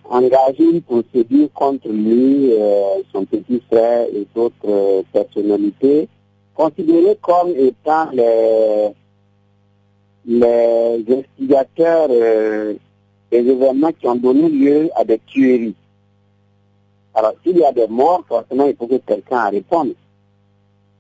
engagé 0.10 0.64
une 0.64 0.82
procédure 0.82 1.50
contre 1.54 1.90
lui, 1.90 2.54
euh, 2.54 3.02
son 3.14 3.26
petit 3.26 3.62
frère 3.70 4.08
et 4.12 4.26
d'autres 4.34 4.56
euh, 4.66 5.04
personnalités, 5.14 6.08
considérées 6.56 7.18
comme 7.22 7.50
étant 7.56 8.10
les, 8.12 8.90
les 10.26 11.06
instigateurs 11.10 12.08
euh, 12.10 12.74
des 13.32 13.38
événements 13.38 13.92
qui 13.92 14.08
ont 14.08 14.16
donné 14.16 14.50
lieu 14.50 14.90
à 14.96 15.04
des 15.04 15.20
tueries. 15.28 15.76
Alors, 17.14 17.34
s'il 17.44 17.58
y 17.58 17.64
a 17.66 17.72
des 17.72 17.88
morts, 17.88 18.24
forcément, 18.28 18.66
il 18.66 18.76
faut 18.76 18.88
que 18.88 18.98
quelqu'un 18.98 19.50
réponde. 19.50 19.94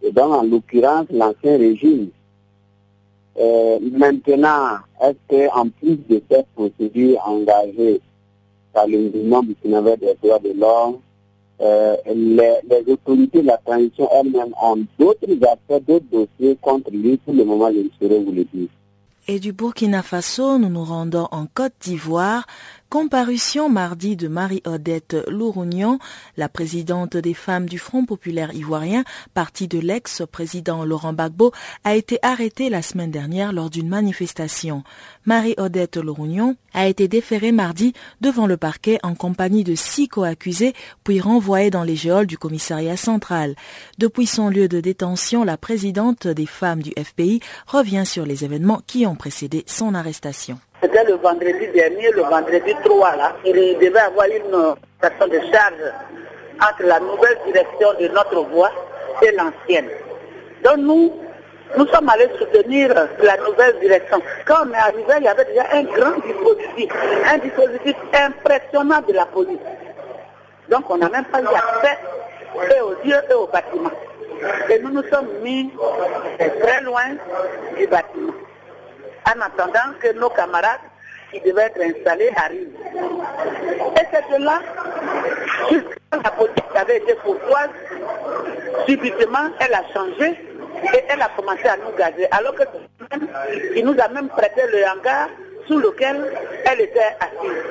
Et 0.01 0.12
donc, 0.12 0.34
en 0.34 0.44
l'occurrence, 0.44 1.08
l'ancien 1.12 1.58
régime 1.58 2.10
euh, 3.39 3.77
maintenant, 3.92 4.77
est-ce 5.01 5.48
qu'en 5.48 5.70
plus 5.70 5.98
de 6.10 6.22
cette 6.30 6.48
procédure 6.56 7.22
engagée 7.24 8.01
par 8.74 8.88
le 8.88 9.12
mouvement 9.12 9.44
burkinabé 9.44 9.96
des 9.98 10.18
droits 10.24 10.39
de 10.39 10.54
l'homme, 10.60 10.98
euh, 11.62 11.96
les, 12.08 12.92
autorités 12.92 13.42
de 13.42 13.48
la 13.48 13.58
transition 13.58 14.10
elles-mêmes 14.12 14.54
ont 14.62 14.84
d'autres 15.00 15.27
affaires, 15.44 15.82
d'autres 15.88 16.06
dossiers 16.12 16.58
contre 16.62 16.92
lui. 16.92 17.18
Pour 17.18 17.34
le 17.34 17.44
moment, 17.46 17.70
je 17.72 17.80
ne 17.80 17.89
saurais 18.00 18.24
vous 18.24 18.32
le 18.32 18.44
dire. 18.46 18.70
Et 19.27 19.39
du 19.39 19.51
Burkina 19.51 20.04
Faso, 20.04 20.58
nous 20.58 20.70
nous 20.70 20.86
rendons 20.86 21.27
en 21.32 21.48
Côte 21.54 21.74
d'Ivoire. 21.82 22.48
Comparution 22.89 23.67
mardi 23.67 24.15
de 24.15 24.29
Marie-Odette 24.29 25.17
Lourougnon, 25.27 26.00
la 26.38 26.48
présidente 26.48 27.17
des 27.17 27.34
femmes 27.34 27.67
du 27.67 27.79
Front 27.79 28.06
populaire 28.06 28.53
ivoirien, 28.53 29.03
parti 29.34 29.67
de 29.67 29.77
l'ex-président 29.77 30.86
Laurent 30.86 31.12
Gbagbo, 31.12 31.51
a 31.84 31.98
été 31.98 32.17
arrêtée 32.22 32.70
la 32.70 32.82
semaine 32.82 33.12
dernière 33.12 33.51
lors 33.51 33.70
d'une 33.70 33.89
manifestation. 33.89 34.86
Marie-Odette 35.25 35.98
Lourougnon 35.98 36.56
a 36.74 36.88
été 36.88 37.10
déférée 37.10 37.51
mardi 37.51 37.91
devant 38.22 38.48
le 38.48 38.56
parquet 38.56 39.00
en 39.03 39.15
compagnie 39.15 39.65
de 39.65 39.75
six 39.75 40.08
co-accusés, 40.08 40.74
puis 41.03 41.20
renvoyée 41.20 41.70
dans 41.70 41.84
les 41.84 41.98
geôles 41.98 42.25
du 42.25 42.38
commissariat 42.38 42.96
central. 42.96 43.56
Depuis 43.98 44.27
son 44.27 44.48
lieu 44.48 44.70
de 44.70 44.79
détention, 44.79 45.44
la 45.44 45.58
présidente 45.58 46.25
des 46.25 46.46
femmes 46.46 46.82
du 46.82 46.94
FPI 46.98 47.41
revient 47.65 48.06
sur 48.06 48.25
les 48.25 48.46
événements 48.46 48.82
qui 48.88 49.06
ont 49.06 49.15
précédé 49.15 49.65
son 49.67 49.94
arrestation. 49.94 50.58
C'était 50.81 51.03
le 51.05 51.15
vendredi 51.15 51.67
dernier, 51.74 52.12
le 52.12 52.22
vendredi 52.22 52.75
3, 52.86 53.15
là. 53.15 53.36
Il 53.43 53.77
devait 53.79 54.00
avoir 54.00 54.27
une 54.27 54.75
station 55.00 55.27
de 55.27 55.39
charge 55.51 55.91
entre 56.62 56.84
la 56.84 57.00
nouvelle 57.00 57.38
direction 57.48 57.89
de 58.00 58.07
notre 58.10 58.41
voie 58.51 58.72
et 59.24 59.31
l'ancienne. 59.31 59.89
Donc 60.63 60.77
nous, 60.77 61.13
nous 61.77 61.88
sommes 61.88 62.10
allés 62.10 62.29
soutenir 62.38 62.93
la 62.93 63.38
nouvelle 63.38 63.79
direction. 63.79 64.22
Quand 64.46 64.67
on 64.67 64.72
est 64.72 64.77
arrivé, 64.77 65.13
il 65.17 65.24
y 65.24 65.27
avait 65.27 65.46
déjà 65.46 65.65
un 65.74 65.84
grand 65.84 66.15
dispositif, 66.24 66.91
un 67.25 67.38
dispositif 67.39 67.96
impressionnant 68.13 69.01
de 69.07 69.13
la 69.13 69.25
police. 69.25 69.57
Donc 70.69 70.89
on 70.89 70.98
n'a 70.98 71.10
même 71.10 71.25
pas 71.25 71.41
eu 71.41 71.48
accès 71.48 71.98
et 72.75 72.81
aux 72.81 72.96
yeux 73.03 73.22
et 73.29 73.34
au 73.34 73.48
bâtiment. 73.48 73.91
Et 74.69 74.79
nous 74.79 74.91
nous 74.91 75.03
sommes 75.10 75.29
mis 75.41 75.72
très 76.62 76.81
loin 76.81 77.15
du 77.77 77.88
bâtiment 77.88 78.34
en 79.27 79.41
attendant 79.41 79.93
que 80.01 80.13
nos 80.13 80.29
camarades 80.29 80.79
qui 81.31 81.39
devaient 81.41 81.63
être 81.63 81.81
installés 81.81 82.31
arrivent. 82.36 82.75
Et 83.96 84.05
c'est 84.12 84.39
là, 84.39 84.60
jusqu'à 85.69 86.17
la 86.24 86.31
politique 86.31 86.63
avait 86.75 86.98
été 86.98 87.15
courtoise, 87.15 87.69
subitement, 88.88 89.50
elle 89.60 89.74
a 89.74 89.84
changé 89.93 90.29
et 90.93 91.03
elle 91.10 91.22
a 91.22 91.29
commencé 91.36 91.67
à 91.67 91.77
nous 91.77 91.96
gazer. 91.98 92.27
Alors 92.31 92.55
que 92.55 92.63
il 93.75 93.86
nous 93.86 93.96
a 94.00 94.07
même 94.10 94.29
prêté 94.29 94.62
le 94.72 94.84
hangar 94.86 95.29
sous 95.67 95.79
lequel 95.79 96.17
elle 96.65 96.81
était 96.81 97.15
assise. 97.19 97.63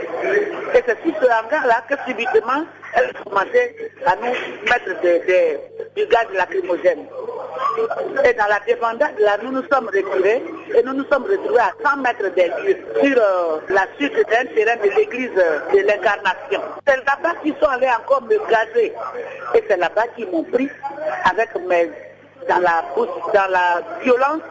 Et 0.74 0.82
c'est 0.86 1.02
sur 1.02 1.14
ce 1.20 1.26
hangar-là 1.26 1.82
que 1.88 1.94
subitement, 2.06 2.64
elle 2.94 3.04
a 3.06 3.22
commencé 3.24 3.90
à 4.06 4.16
nous 4.16 4.32
mettre 4.64 5.00
de, 5.02 5.12
de, 5.26 5.58
du 5.96 6.06
gaz 6.08 6.26
lacrymogène. 6.34 7.06
Et 8.24 8.32
dans 8.34 8.46
la 8.46 8.60
débandade, 8.66 9.18
là, 9.18 9.36
nous 9.42 9.52
nous 9.52 9.64
sommes 9.70 9.86
retirés 9.86 10.42
et 10.74 10.82
nous 10.82 10.94
nous 10.94 11.04
sommes 11.10 11.24
retrouvés 11.24 11.60
à 11.60 11.72
100 11.84 11.96
mètres 11.98 12.34
des 12.34 12.48
lieux 12.48 12.78
sur 13.02 13.18
euh, 13.18 13.58
la 13.68 13.86
suite 13.96 14.14
d'un 14.14 14.44
terrain 14.54 14.76
de 14.76 14.90
l'église 14.96 15.30
de 15.34 15.86
l'incarnation. 15.86 16.60
C'est 16.86 16.96
là-bas 16.96 17.34
qu'ils 17.42 17.54
sont 17.60 17.68
allés 17.68 17.90
encore 17.98 18.22
me 18.22 18.38
gazer. 18.50 18.92
Et 19.54 19.64
c'est 19.68 19.76
là-bas 19.76 20.06
qu'ils 20.16 20.30
m'ont 20.30 20.44
pris 20.44 20.68
avec 21.30 21.48
mes, 21.66 21.90
dans 22.48 22.58
la, 22.58 22.84
dans 22.96 23.50
la 23.50 23.82
violence 24.02 24.42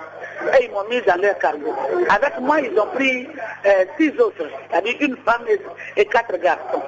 et 0.53 0.65
ils 0.65 0.71
m'ont 0.71 0.83
mis 0.89 1.01
dans 1.01 1.19
leur 1.21 1.37
cargo. 1.39 1.73
Avec 2.09 2.39
moi, 2.39 2.59
ils 2.61 2.77
ont 2.79 2.87
pris 2.87 3.27
euh, 3.65 3.85
six 3.97 4.11
autres, 4.19 4.45
c'est-à-dire 4.69 4.95
une 4.99 5.17
femme 5.25 5.43
et, 5.97 6.05
quatre 6.05 6.37
garçons. 6.37 6.81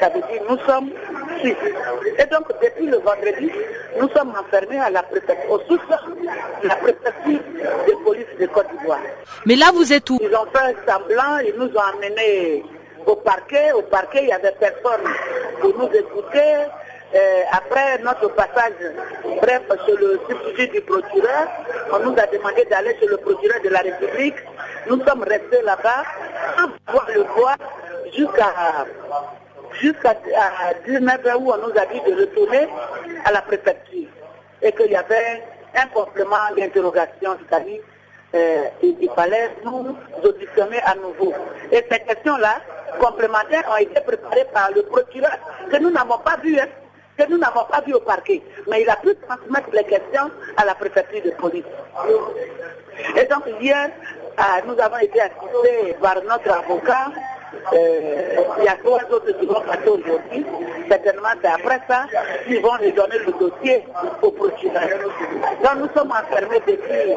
Ça 0.00 0.08
veut 0.08 0.20
dire 0.20 0.42
nous 0.48 0.58
sommes 0.66 0.90
six. 1.42 1.54
Et 2.18 2.26
donc, 2.26 2.48
depuis 2.62 2.86
le 2.86 2.98
vendredi, 2.98 3.50
nous 4.00 4.08
sommes 4.10 4.32
enfermés 4.38 4.78
à 4.80 4.90
la 4.90 5.02
préfecture, 5.02 5.50
au 5.50 5.58
sous 5.60 5.80
la 6.62 6.76
préfecture 6.76 7.40
de 7.86 8.04
police 8.04 8.26
de 8.40 8.46
Côte 8.46 8.66
d'Ivoire. 8.78 9.00
Mais 9.46 9.56
là, 9.56 9.66
vous 9.74 9.92
êtes 9.92 10.08
où? 10.10 10.18
Ils 10.20 10.34
ont 10.34 10.46
fait 10.52 10.76
semblant, 10.86 11.38
ils 11.44 11.54
nous 11.56 11.68
ont 11.68 11.96
amenés 11.96 12.64
au 13.06 13.16
parquet. 13.16 13.72
Au 13.72 13.82
parquet, 13.82 14.20
il 14.22 14.26
n'y 14.26 14.32
avait 14.32 14.54
personne 14.58 15.02
pour 15.60 15.76
nous 15.76 15.88
écouter. 15.94 16.66
Euh, 17.14 17.42
après 17.52 17.98
notre 17.98 18.28
passage, 18.28 18.72
bref, 19.42 19.62
sur 19.84 19.98
le 19.98 20.18
substitut 20.28 20.68
du 20.68 20.80
procureur, 20.80 21.46
on 21.92 21.98
nous 21.98 22.16
a 22.18 22.26
demandé 22.26 22.64
d'aller 22.70 22.96
chez 22.98 23.06
le 23.06 23.18
procureur 23.18 23.60
de 23.62 23.68
la 23.68 23.80
République. 23.80 24.36
Nous 24.88 24.98
sommes 25.04 25.22
restés 25.22 25.60
là-bas 25.62 26.04
sans 26.56 26.68
pouvoir 26.86 27.08
le 27.14 27.22
voir 27.34 27.56
jusqu'à 28.16 28.54
jusqu'à 29.80 30.14
19h 30.86 31.34
où 31.36 31.52
on 31.52 31.58
nous 31.58 31.78
a 31.78 31.86
dit 31.86 32.00
de 32.00 32.18
retourner 32.18 32.66
à 33.26 33.32
la 33.32 33.42
préfecture 33.42 34.08
et 34.62 34.72
qu'il 34.72 34.90
y 34.90 34.96
avait 34.96 35.42
un 35.74 35.86
complément 35.88 36.36
d'interrogation, 36.56 37.36
c'est-à-dire 37.46 37.80
euh, 38.34 38.64
fallait 39.14 39.50
nous 39.64 39.94
auditionner 40.24 40.80
à 40.84 40.94
nouveau. 40.94 41.34
Et 41.70 41.84
ces 41.90 42.00
questions-là, 42.00 42.60
complémentaires, 42.98 43.64
ont 43.70 43.76
été 43.76 44.00
préparées 44.00 44.46
par 44.54 44.70
le 44.70 44.82
procureur 44.84 45.36
que 45.70 45.76
nous 45.76 45.90
n'avons 45.90 46.18
pas 46.18 46.38
vu. 46.42 46.58
Hein 46.58 46.68
que 47.18 47.24
nous 47.28 47.38
n'avons 47.38 47.64
pas 47.64 47.80
vu 47.80 47.94
au 47.94 48.00
parquet. 48.00 48.42
Mais 48.68 48.82
il 48.82 48.90
a 48.90 48.96
pu 48.96 49.14
transmettre 49.16 49.68
les 49.72 49.84
questions 49.84 50.30
à 50.56 50.64
la 50.64 50.74
préfecture 50.74 51.22
de 51.22 51.30
police. 51.30 51.64
Et 53.16 53.24
donc 53.26 53.44
hier, 53.60 53.90
euh, 54.38 54.42
nous 54.66 54.78
avons 54.80 54.98
été 54.98 55.20
assistés 55.20 55.94
par 56.00 56.16
notre 56.22 56.50
avocat. 56.50 57.10
Il 57.72 58.64
y 58.64 58.68
a 58.68 58.76
trois 58.82 59.00
autres 59.10 59.38
qui 59.38 59.46
vont 59.46 59.60
passer 59.60 59.88
aujourd'hui. 59.88 60.44
Certainement, 60.88 61.28
c'est 61.42 61.48
après 61.48 61.80
ça 61.88 62.06
qu'ils 62.46 62.60
vont 62.60 62.76
lui 62.80 62.92
donner 62.92 63.18
le 63.18 63.32
dossier 63.32 63.84
au 64.20 64.30
procureur. 64.30 64.88
Donc 65.62 65.74
nous 65.78 65.88
sommes 65.96 66.12
enfermés 66.12 66.60
depuis, 66.66 67.14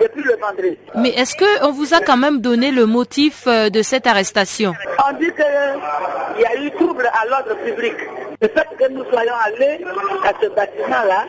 depuis 0.00 0.22
le 0.22 0.36
vendredi. 0.40 0.78
Mais 0.96 1.10
est-ce 1.10 1.36
qu'on 1.36 1.72
vous 1.72 1.94
a 1.94 2.00
quand 2.00 2.16
même 2.16 2.40
donné 2.40 2.70
le 2.70 2.86
motif 2.86 3.46
euh, 3.46 3.70
de 3.70 3.82
cette 3.82 4.06
arrestation? 4.06 4.72
On 5.08 5.12
dit 5.18 5.30
qu'il 5.32 6.42
y 6.42 6.46
a 6.46 6.56
eu 6.56 6.70
trouble 6.72 7.06
à 7.06 7.26
l'ordre 7.26 7.54
public. 7.64 7.94
Le 8.40 8.48
fait 8.48 8.66
que 8.76 8.88
nous 8.90 9.04
soyons 9.04 9.34
allés 9.44 9.84
à 10.24 10.32
ce 10.40 10.48
bâtiment-là, 10.48 11.26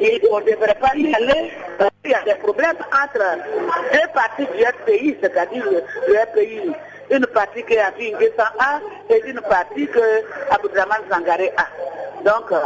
et 0.00 0.20
on 0.30 0.40
ne 0.40 0.44
devrait 0.44 0.76
pas 0.80 0.92
y 0.96 1.14
aller, 1.14 1.52
parce 1.78 1.90
qu'il 2.02 2.12
y 2.12 2.14
a 2.14 2.22
des 2.22 2.40
problèmes 2.40 2.76
entre 2.90 3.22
deux 3.92 4.08
parties 4.14 4.46
du 4.56 4.64
FPI, 4.64 5.16
c'est-à-dire 5.20 5.64
le, 5.70 6.14
FPI, 6.14 6.72
une 7.10 7.26
partie 7.26 7.62
qui 7.64 7.76
a 7.78 7.92
fait 7.92 8.14
A 8.58 8.80
et 9.10 9.22
une 9.26 9.40
partie 9.40 9.86
que 9.86 10.00
Aboudraman 10.50 10.98
Zangaré 11.10 11.52
a. 11.56 11.66
Donc, 12.24 12.50
euh, 12.52 12.56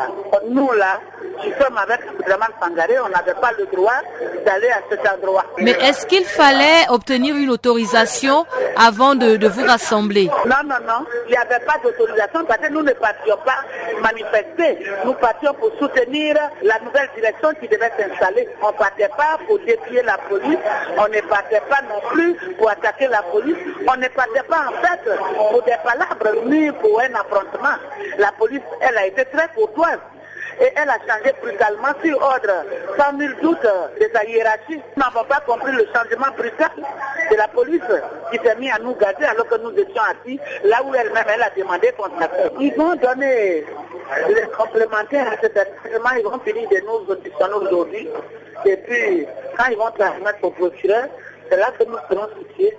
nous 0.49 0.71
là, 0.73 1.01
nous 1.45 1.53
sommes 1.61 1.77
avec 1.79 2.01
Aboudraman 2.09 2.49
Sangaré, 2.61 2.99
on 3.01 3.09
n'avait 3.09 3.35
pas 3.41 3.51
le 3.59 3.67
droit 3.67 4.01
d'aller 4.47 4.69
à 4.69 4.81
cet 4.89 5.01
endroit. 5.09 5.45
Mais 5.59 5.73
est-ce 5.73 6.07
qu'il 6.07 6.25
fallait 6.25 6.87
obtenir 6.89 7.37
une 7.37 7.51
autorisation 7.51 8.47
avant 8.79 9.15
de, 9.15 9.47
vous 9.49 9.65
rassembler 9.65 10.31
Non, 10.47 10.63
non, 10.65 10.77
non, 10.87 11.05
il 11.27 11.31
n'y 11.31 11.37
avait 11.37 11.65
pas 11.65 11.75
d'autorisation 11.83 12.45
parce 12.47 12.61
que 12.61 12.73
nous 12.73 12.83
ne 12.83 12.93
partions 12.93 13.37
pas 13.45 13.65
manifester. 14.01 14.79
Nous 15.05 15.15
partions 15.15 15.53
pour 15.55 15.71
soutenir 15.79 16.37
la 16.63 16.79
nouvelle 16.85 17.09
direction 17.17 17.51
qui 17.61 17.69
devait 17.69 17.91
s'installer. 17.99 18.49
On 18.63 18.69
ne 18.69 18.73
partait 18.73 19.09
pas 19.09 19.39
pour 19.47 19.59
défier 19.61 20.03
la 20.05 20.17
police, 20.29 20.59
on 20.97 21.09
ne 21.09 21.21
partait 21.29 21.63
pas 21.69 21.83
non 21.89 22.01
plus 22.11 22.37
pour 22.57 22.71
attaquer 22.71 23.09
la 23.09 23.23
police, 23.23 23.57
on 23.87 23.97
ne 23.97 24.09
partait 24.09 24.47
pas 24.49 24.67
en 24.69 24.81
fait 24.81 25.11
pour 25.51 25.63
des 25.65 25.77
palabres 25.85 26.45
ni 26.47 26.71
pour 26.73 27.01
un 27.01 27.15
affrontement. 27.15 27.77
La 28.19 28.31
police, 28.33 28.63
elle 28.81 28.97
a 28.97 29.07
été 29.07 29.25
très 29.25 29.49
courtoise 29.55 29.99
et 30.61 30.73
elle 30.77 30.89
a 30.89 30.99
changé 31.07 31.33
brutalement 31.43 31.93
sur 32.03 32.21
ordre, 32.21 32.65
sans 32.99 33.13
nul 33.13 33.37
doute 33.43 33.63
de 33.63 34.11
sa 34.13 34.25
hiérarchie. 34.25 34.81
Nous 34.97 35.03
n'avons 35.03 35.25
pas 35.25 35.41
compris 35.47 35.73
le 35.73 35.87
changement 35.95 36.33
brutal 36.37 36.71
de 37.31 37.37
la 37.37 37.49
police 37.49 37.81
qui 38.31 38.39
s'est 38.39 38.57
mis 38.57 38.71
à 38.71 38.79
nous 38.79 38.95
garder 38.95 39.25
alors 39.25 39.47
que 39.47 39.57
nous 39.57 39.73
étions 39.73 40.03
assis 40.03 40.39
là 40.65 40.83
où 40.85 40.95
elle-même 40.95 41.25
elle 41.33 41.43
a 41.43 41.51
demandé 41.57 41.93
qu'on. 41.97 42.09
Ils 42.61 42.75
vont 42.75 42.95
donner 42.97 43.65
les 44.29 44.47
complémentaires 44.57 45.33
à 45.33 45.41
cet 45.41 45.57
événement, 45.85 46.11
ils 46.17 46.25
vont 46.25 46.39
finir 46.41 46.69
de 46.69 46.81
nous 46.87 47.13
auditionner 47.13 47.55
aujourd'hui. 47.55 48.09
Et 48.65 48.77
puis, 48.77 49.27
quand 49.57 49.67
ils 49.71 49.77
vont 49.77 49.91
transmettre 49.91 50.43
au 50.43 50.51
procureur, 50.51 51.09
c'est 51.51 51.57
là 51.57 51.71
que 51.79 51.85
nous 51.85 51.97
serons 52.11 52.29
situés. 52.39 52.77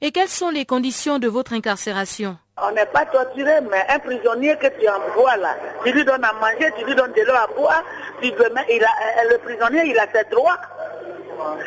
Et 0.00 0.10
quelles 0.10 0.28
sont 0.28 0.50
les 0.50 0.64
conditions 0.64 1.18
de 1.18 1.28
votre 1.28 1.52
incarcération 1.52 2.36
on 2.62 2.70
n'est 2.70 2.86
pas 2.86 3.04
torturé, 3.06 3.60
mais 3.68 3.84
un 3.88 3.98
prisonnier 3.98 4.56
que 4.56 4.68
tu 4.78 4.88
envoies 4.88 5.36
là, 5.38 5.56
tu 5.84 5.90
lui 5.90 6.04
donnes 6.04 6.22
à 6.22 6.32
manger, 6.34 6.70
tu 6.78 6.84
lui 6.84 6.94
donnes 6.94 7.12
de 7.12 7.22
l'eau 7.22 7.34
à 7.34 7.48
boire, 7.48 7.82
tu 8.22 8.28
il 8.28 8.32
a, 8.32 8.86
euh, 8.86 9.30
le 9.32 9.38
prisonnier, 9.38 9.82
il 9.86 9.98
a 9.98 10.06
ses 10.14 10.22
droits. 10.30 10.60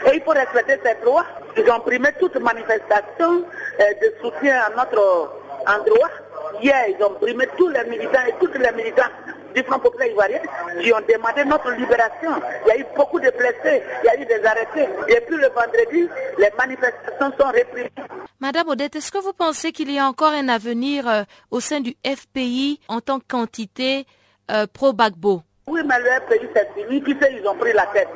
Et 0.06 0.16
il 0.16 0.22
faut 0.24 0.32
respecter 0.32 0.80
ses 0.86 0.96
droits. 1.04 1.26
Ils 1.58 1.70
ont 1.70 1.82
primé 1.82 2.08
toute 2.22 2.38
manifestation 2.38 3.44
euh, 3.82 3.84
de 4.02 4.14
soutien 4.22 4.62
à 4.62 4.70
notre 4.78 5.34
endroit. 5.68 6.10
Hier, 6.62 6.86
ils 6.88 7.04
ont 7.04 7.16
primé 7.16 7.46
tous 7.58 7.68
les 7.68 7.84
militants 7.84 8.26
et 8.26 8.34
toutes 8.40 8.58
les 8.58 8.72
militants 8.72 9.12
du 9.58 9.64
Front 9.64 9.80
populaire 9.80 10.10
ivoirien 10.12 10.40
qui 10.82 10.94
ont 10.94 11.02
demandé 11.02 11.44
notre 11.46 11.72
libération. 11.72 12.32
Il 12.66 12.70
y 12.70 12.72
a 12.72 12.78
eu 12.78 12.86
beaucoup 12.96 13.20
de 13.20 13.32
blessés, 13.32 13.82
il 14.04 14.06
y 14.06 14.10
a 14.10 14.22
eu 14.22 14.26
des 14.26 14.46
arrêtés. 14.46 14.88
Et 15.08 15.22
puis 15.22 15.36
le 15.36 15.48
vendredi, 15.50 16.08
les 16.38 16.50
manifestations 16.58 17.32
sont 17.40 17.52
réprimées. 17.52 17.92
Madame 18.40 18.70
Odette, 18.70 18.96
est-ce 18.96 19.12
que 19.12 19.18
vous 19.18 19.34
pensez 19.34 19.72
qu'il 19.72 19.92
y 19.92 19.98
a 19.98 20.06
encore 20.06 20.32
un 20.32 20.48
avenir 20.48 21.08
euh, 21.08 21.24
au 21.50 21.60
sein 21.60 21.80
du 21.80 21.96
FPI 22.06 22.80
en 22.88 23.02
tant 23.02 23.20
qu'entité 23.20 24.06
euh, 24.52 24.68
pro-Bagbo? 24.72 25.42
Oui, 25.66 25.82
mais 25.86 25.98
le 26.00 26.06
FPI, 26.06 26.48
c'est 26.56 26.70
fini. 26.76 27.04
Qui 27.04 27.12
sait, 27.20 27.36
ils 27.42 27.48
ont 27.48 27.56
pris 27.56 27.74
la 27.74 27.88
tête. 27.88 28.08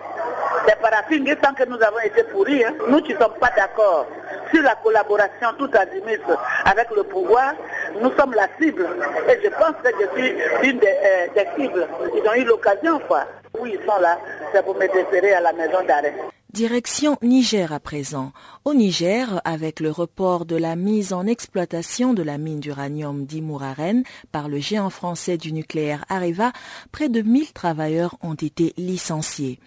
C'est 0.68 0.80
parafine, 0.80 1.26
tant 1.42 1.54
que 1.54 1.64
nous 1.66 1.82
avons 1.82 2.00
été 2.04 2.24
pourris, 2.24 2.64
hein. 2.64 2.74
nous 2.88 3.00
ne 3.02 3.08
sommes 3.08 3.34
pas 3.40 3.52
d'accord 3.56 4.06
sur 4.54 4.62
la 4.62 4.76
collaboration 4.76 5.48
tout 5.58 5.70
azimut 5.74 6.22
avec 6.66 6.90
le 6.96 7.04
pouvoir, 7.04 7.54
nous 8.02 8.12
sommes 8.18 8.34
la 8.34 8.48
cible. 8.60 8.88
Et 9.30 9.40
je 9.44 9.50
pense 9.50 9.76
que 9.84 9.90
je 10.00 10.20
suis 10.22 10.70
une 10.70 10.80
des, 10.80 10.88
euh, 10.88 11.44
cibles. 11.58 11.88
Ils 12.16 12.30
ont 12.30 12.34
eu 12.34 12.44
l'occasion, 12.44 13.00
quoi. 13.08 13.26
Où 13.60 13.66
ils 13.66 13.80
sont 13.86 14.00
là, 14.00 14.18
c'est 14.54 14.64
pour 14.64 14.76
me 14.76 14.88
déférer 14.88 15.34
à 15.34 15.42
la 15.42 15.54
maison 15.54 15.84
d'arrêt. 15.88 16.14
Direction 16.54 17.18
Niger 17.22 17.72
à 17.72 17.80
présent. 17.80 18.32
Au 18.63 18.76
Niger, 18.76 19.41
avec 19.43 19.80
le 19.80 19.89
report 19.89 20.45
de 20.45 20.56
la 20.56 20.76
mise 20.76 21.13
en 21.13 21.26
exploitation 21.26 22.13
de 22.13 22.21
la 22.21 22.38
mine 22.38 22.60
d'uranium 22.60 23.26
d'Imouraren 23.26 24.04
par 24.32 24.50
le 24.50 24.60
géant 24.60 24.91
français 24.91 25.36
du 25.39 25.52
nucléaire 25.52 26.06
Areva, 26.10 26.54
près 26.91 27.10
de 27.10 27.24
1000 27.24 27.54
travailleurs 27.54 28.17
ont 28.21 28.36
été 28.36 28.74
licenciés. 28.78 29.58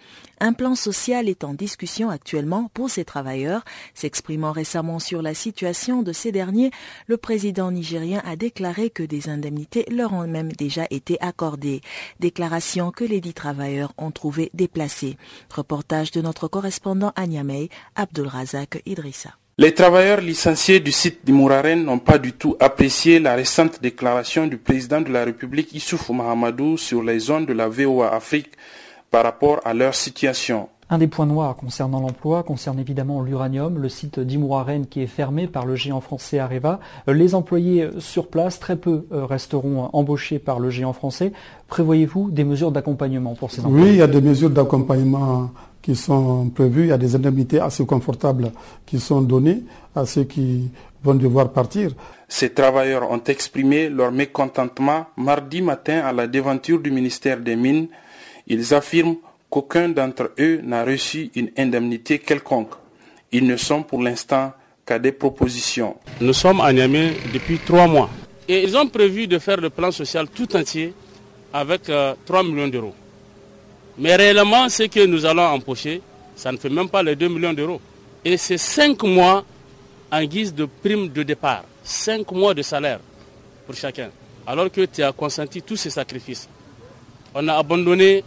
Un 0.41 0.51
plan 0.51 0.75
social 0.75 1.29
est 1.29 1.45
en 1.45 1.53
discussion 1.53 2.09
actuellement 2.09 2.69
pour 2.73 2.89
ces 2.89 3.05
travailleurs. 3.05 3.63
S'exprimant 3.93 4.51
récemment 4.51 4.99
sur 4.99 5.21
la 5.21 5.33
situation 5.33 6.01
de 6.01 6.11
ces 6.11 6.33
derniers, 6.33 6.71
le 7.07 7.15
président 7.15 7.71
nigérien 7.71 8.21
a 8.25 8.35
déclaré 8.35 8.89
que 8.89 9.03
des 9.03 9.29
indemnités 9.29 9.85
leur 9.89 10.11
ont 10.13 10.27
même 10.27 10.51
déjà 10.51 10.87
été 10.89 11.17
accordées. 11.21 11.79
Déclaration 12.19 12.91
que 12.91 13.05
les 13.05 13.21
dix 13.21 13.33
travailleurs 13.33 13.93
ont 13.97 14.11
trouvé 14.11 14.51
déplacée. 14.53 15.17
Reportage 15.53 16.11
de 16.11 16.21
notre 16.21 16.49
correspondant 16.49 17.13
à 17.15 17.27
Niamey, 17.27 17.69
Abdulrazak 17.95 18.81
Idrissa. 18.85 19.31
Les 19.57 19.73
travailleurs 19.73 20.19
licenciés 20.19 20.81
du 20.81 20.91
site 20.91 21.25
d'Imouraren 21.25 21.81
n'ont 21.83 21.99
pas 21.99 22.17
du 22.17 22.33
tout 22.33 22.57
apprécié 22.59 23.19
la 23.19 23.35
récente 23.35 23.81
déclaration 23.81 24.47
du 24.47 24.57
président 24.57 24.99
de 24.99 25.09
la 25.09 25.23
République 25.23 25.73
Issoufou 25.73 26.11
Mahamadou 26.13 26.77
sur 26.77 27.01
les 27.01 27.19
zones 27.19 27.45
de 27.45 27.53
la 27.53 27.69
VOA 27.69 28.13
Afrique 28.13 28.51
par 29.09 29.23
rapport 29.23 29.61
à 29.63 29.73
leur 29.73 29.95
situation. 29.95 30.67
Un 30.87 30.99
des 30.99 31.07
points 31.07 31.25
noirs 31.25 31.55
concernant 31.55 31.99
l'emploi 31.99 32.43
concerne 32.43 32.79
évidemment 32.79 33.21
l'uranium, 33.21 33.79
le 33.79 33.89
site 33.89 34.19
d'Imouraren 34.19 34.85
qui 34.85 35.01
est 35.01 35.07
fermé 35.07 35.47
par 35.47 35.65
le 35.65 35.75
géant 35.75 35.99
français 35.99 36.37
Areva. 36.37 36.79
Les 37.07 37.33
employés 37.33 37.89
sur 37.97 38.27
place, 38.27 38.59
très 38.59 38.75
peu 38.75 39.07
euh, 39.11 39.25
resteront 39.25 39.89
embauchés 39.93 40.37
par 40.37 40.59
le 40.59 40.69
géant 40.69 40.93
français. 40.93 41.31
Prévoyez-vous 41.69 42.29
des 42.29 42.43
mesures 42.43 42.71
d'accompagnement 42.71 43.33
pour 43.33 43.49
ces 43.49 43.65
employés 43.65 43.83
Oui, 43.83 43.91
il 43.93 43.97
y 43.97 44.01
a 44.03 44.07
des 44.07 44.21
mesures 44.21 44.51
d'accompagnement 44.51 45.49
qui 45.85 45.95
sont 45.95 46.49
prévues. 46.49 46.85
Il 46.85 46.89
y 46.89 46.91
a 46.91 46.97
des 46.97 47.15
indemnités 47.15 47.59
assez 47.59 47.85
confortables 47.85 48.51
qui 48.87 48.99
sont 48.99 49.21
données 49.21 49.61
à 49.95 50.05
ceux 50.07 50.23
qui 50.23 50.71
vont 51.03 51.13
devoir 51.13 51.51
partir. 51.51 51.91
Ces 52.27 52.49
travailleurs 52.49 53.11
ont 53.11 53.21
exprimé 53.27 53.87
leur 53.89 54.11
mécontentement 54.11 55.05
mardi 55.15 55.61
matin 55.61 55.99
à 55.99 56.11
la 56.11 56.25
devanture 56.25 56.79
du 56.79 56.89
ministère 56.89 57.39
des 57.39 57.55
Mines 57.55 57.87
ils 58.47 58.73
affirment 58.73 59.15
qu'aucun 59.49 59.89
d'entre 59.89 60.31
eux 60.39 60.59
n'a 60.63 60.83
reçu 60.85 61.31
une 61.35 61.49
indemnité 61.57 62.19
quelconque. 62.19 62.71
Ils 63.31 63.45
ne 63.45 63.57
sont 63.57 63.83
pour 63.83 64.01
l'instant 64.01 64.53
qu'à 64.85 64.99
des 64.99 65.11
propositions. 65.11 65.95
Nous 66.21 66.33
sommes 66.33 66.61
à 66.61 66.71
Niamey 66.71 67.13
depuis 67.33 67.57
trois 67.59 67.87
mois 67.87 68.09
et 68.47 68.63
ils 68.63 68.77
ont 68.77 68.87
prévu 68.87 69.25
de 69.27 69.39
faire 69.39 69.57
le 69.57 69.71
plan 69.71 69.91
social 69.91 70.27
tout 70.29 70.55
entier 70.55 70.93
avec 71.51 71.83
3 71.83 71.93
euh, 71.95 72.43
millions 72.43 72.67
d'euros. 72.67 72.93
Mais 73.97 74.15
réellement, 74.15 74.67
ce 74.69 74.83
que 74.83 75.05
nous 75.05 75.25
allons 75.25 75.43
empocher, 75.43 76.01
Ça 76.35 76.51
ne 76.51 76.57
fait 76.57 76.69
même 76.69 76.89
pas 76.89 77.01
les 77.01 77.15
2 77.15 77.27
millions 77.29 77.53
d'euros. 77.53 77.79
Et 78.23 78.37
c'est 78.37 78.57
5 78.57 79.01
mois 79.03 79.45
en 80.11 80.23
guise 80.25 80.53
de 80.53 80.65
prime 80.65 81.07
de 81.09 81.23
départ. 81.23 81.63
5 81.83 82.29
mois 82.31 82.53
de 82.53 82.61
salaire 82.61 82.99
pour 83.65 83.75
chacun. 83.75 84.09
Alors 84.45 84.69
que 84.71 84.81
tu 84.85 85.01
as 85.01 85.11
consenti 85.11 85.61
tous 85.61 85.77
ces 85.77 85.89
sacrifices. 85.89 86.49
On 87.33 87.47
a 87.47 87.55
abandonné 87.55 88.23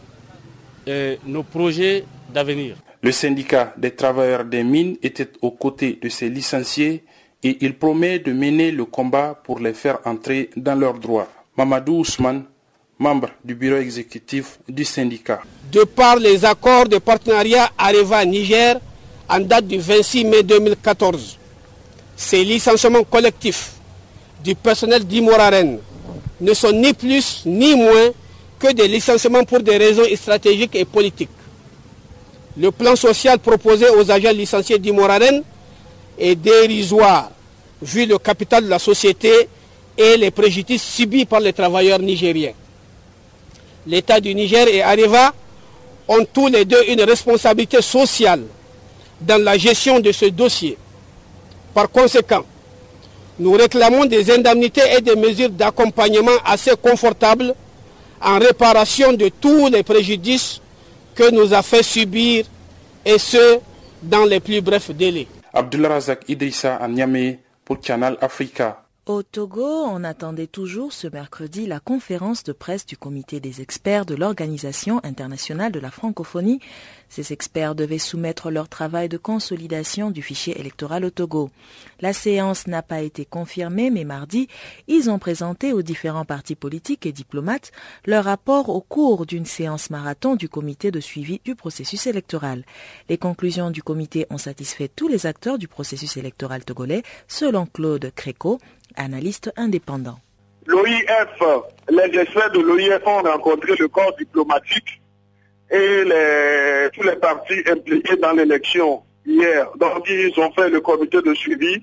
euh, 0.89 1.17
nos 1.27 1.43
projets 1.43 2.05
d'avenir. 2.33 2.77
Le 3.03 3.13
syndicat 3.13 3.75
des 3.77 3.93
travailleurs 3.93 4.45
des 4.45 4.65
mines 4.65 4.97
était 5.03 5.29
aux 5.43 5.53
côtés 5.53 5.99
de 6.03 6.09
ces 6.09 6.29
licenciés 6.29 7.05
et 7.43 7.59
il 7.61 7.77
promet 7.79 8.19
de 8.19 8.33
mener 8.33 8.73
le 8.73 8.85
combat 8.85 9.41
pour 9.45 9.61
les 9.61 9.73
faire 9.75 9.99
entrer 10.05 10.51
dans 10.57 10.75
leurs 10.75 10.99
droits. 10.99 11.29
Mamadou 11.57 12.01
Ousmane, 12.01 12.45
membre 12.99 13.31
du 13.45 13.55
bureau 13.55 13.77
exécutif 13.77 14.59
du 14.69 14.85
syndicat. 14.85 15.41
De 15.73 15.85
par 15.85 16.17
les 16.17 16.45
accords 16.47 16.89
de 16.89 16.97
partenariat 16.99 17.71
Areva-Niger 17.77 18.77
en 19.29 19.41
date 19.41 19.67
du 19.67 19.79
26 19.79 20.25
mai 20.25 20.43
2014, 20.43 21.37
ces 22.17 22.43
licenciements 22.43 23.05
collectifs 23.05 23.73
du 24.43 24.55
personnel 24.55 25.05
d'Imoraren 25.05 25.79
ne 26.41 26.55
sont 26.55 26.73
ni 26.73 26.95
plus 26.95 27.43
ni 27.45 27.75
moins 27.75 28.11
que 28.59 28.73
des 28.73 28.89
licenciements 28.89 29.45
pour 29.45 29.61
des 29.61 29.77
raisons 29.77 30.05
stratégiques 30.17 30.75
et 30.75 30.87
politiques. 30.87 31.29
Le 32.57 32.71
plan 32.73 32.97
social 32.97 33.39
proposé 33.39 33.91
aux 33.91 34.11
agents 34.11 34.33
licenciés 34.33 34.79
d'Imoraren 34.79 35.43
est 36.19 36.35
dérisoire 36.35 37.31
vu 37.83 38.07
le 38.07 38.17
capital 38.19 38.65
de 38.65 38.71
la 38.71 38.79
société 38.79 39.31
et 39.99 40.17
les 40.17 40.31
préjudices 40.31 40.83
subis 40.83 41.27
par 41.27 41.41
les 41.41 41.53
travailleurs 41.53 41.99
nigériens. 41.99 42.53
L'État 43.87 44.19
du 44.19 44.35
Niger 44.35 44.67
et 44.69 44.83
Areva 44.83 45.35
ont 46.09 46.25
tous 46.33 46.49
les 46.49 46.65
deux 46.65 46.83
une 46.89 47.03
responsabilité 47.03 47.83
sociale 47.83 48.43
dans 49.21 49.43
la 49.43 49.57
gestion 49.59 50.01
de 50.01 50.11
ce 50.13 50.27
dossier. 50.27 50.77
Par 51.75 51.91
conséquent, 51.91 52.45
nous 53.39 53.53
réclamons 53.53 54.05
des 54.07 54.31
indemnités 54.33 54.83
et 54.97 55.01
des 55.01 55.15
mesures 55.15 55.51
d'accompagnement 55.51 56.33
assez 56.45 56.73
confortables 56.81 57.55
en 58.21 58.39
réparation 58.39 59.13
de 59.13 59.29
tous 59.29 59.69
les 59.69 59.83
préjudices 59.83 60.61
que 61.15 61.31
nous 61.31 61.53
a 61.55 61.63
fait 61.63 61.83
subir 61.83 62.45
et 63.05 63.19
ce, 63.19 63.59
dans 64.03 64.25
les 64.25 64.41
plus 64.41 64.61
brefs 64.61 64.91
délais. 64.91 65.27
Abdullah 65.53 65.89
Razak 65.89 66.25
Idrissa 66.29 66.77
à 66.77 66.89
pour 67.65 67.81
Canal 67.81 68.17
Africa. 68.21 68.83
Au 69.09 69.23
Togo, 69.23 69.65
on 69.65 70.05
attendait 70.05 70.47
toujours 70.47 70.93
ce 70.93 71.09
mercredi 71.09 71.67
la 71.67 71.81
conférence 71.81 72.45
de 72.45 72.53
presse 72.53 72.85
du 72.85 72.99
comité 72.99 73.41
des 73.41 73.63
experts 73.63 74.05
de 74.05 74.15
l'Organisation 74.15 75.01
internationale 75.03 75.73
de 75.73 75.81
la 75.81 75.91
francophonie. 75.91 76.61
Ces 77.09 77.33
experts 77.33 77.75
devaient 77.75 77.97
soumettre 77.97 78.51
leur 78.51 78.69
travail 78.69 79.09
de 79.09 79.17
consolidation 79.17 80.11
du 80.11 80.21
fichier 80.21 80.61
électoral 80.61 81.07
au 81.07 81.11
Togo. 81.11 81.49
La 82.01 82.13
séance 82.13 82.67
n'a 82.67 82.83
pas 82.83 83.01
été 83.01 83.25
confirmée, 83.25 83.89
mais 83.89 84.05
mardi, 84.05 84.47
ils 84.89 85.09
ont 85.09 85.19
présenté 85.19 85.73
aux 85.73 85.81
différents 85.81 86.27
partis 86.27 86.55
politiques 86.55 87.07
et 87.07 87.13
diplomates 87.13 87.73
leur 88.05 88.25
rapport 88.25 88.69
au 88.69 88.83
cours 88.83 89.25
d'une 89.25 89.47
séance 89.47 89.89
marathon 89.89 90.37
du 90.37 90.51
comité 90.51 90.91
de 90.91 91.01
suivi 91.01 91.41
du 91.47 91.55
processus 91.55 92.07
électoral. 92.07 92.63
Les 93.09 93.17
conclusions 93.17 93.71
du 93.71 93.83
comité 93.83 94.27
ont 94.29 94.37
satisfait 94.37 94.91
tous 94.95 95.09
les 95.09 95.25
acteurs 95.25 95.57
du 95.57 95.67
processus 95.67 96.19
électoral 96.19 96.63
togolais, 96.63 97.05
selon 97.27 97.65
Claude 97.65 98.13
Créco, 98.15 98.59
analyste 98.99 99.53
indépendant. 99.57 100.19
L'OIF, 100.67 101.43
les 101.89 102.19
experts 102.19 102.53
de 102.53 102.61
l'OIF 102.61 103.07
ont 103.07 103.23
rencontré 103.23 103.75
le 103.79 103.89
corps 103.89 104.15
diplomatique 104.19 105.01
et 105.71 106.05
les, 106.05 106.89
tous 106.95 107.03
les 107.03 107.17
partis 107.17 107.63
impliqués 107.67 108.17
dans 108.17 108.33
l'élection 108.33 109.03
hier. 109.25 109.71
Donc 109.77 110.07
ils 110.09 110.33
ont 110.39 110.53
fait 110.53 110.69
le 110.69 110.81
comité 110.81 111.23
de 111.23 111.35
suivi 111.35 111.83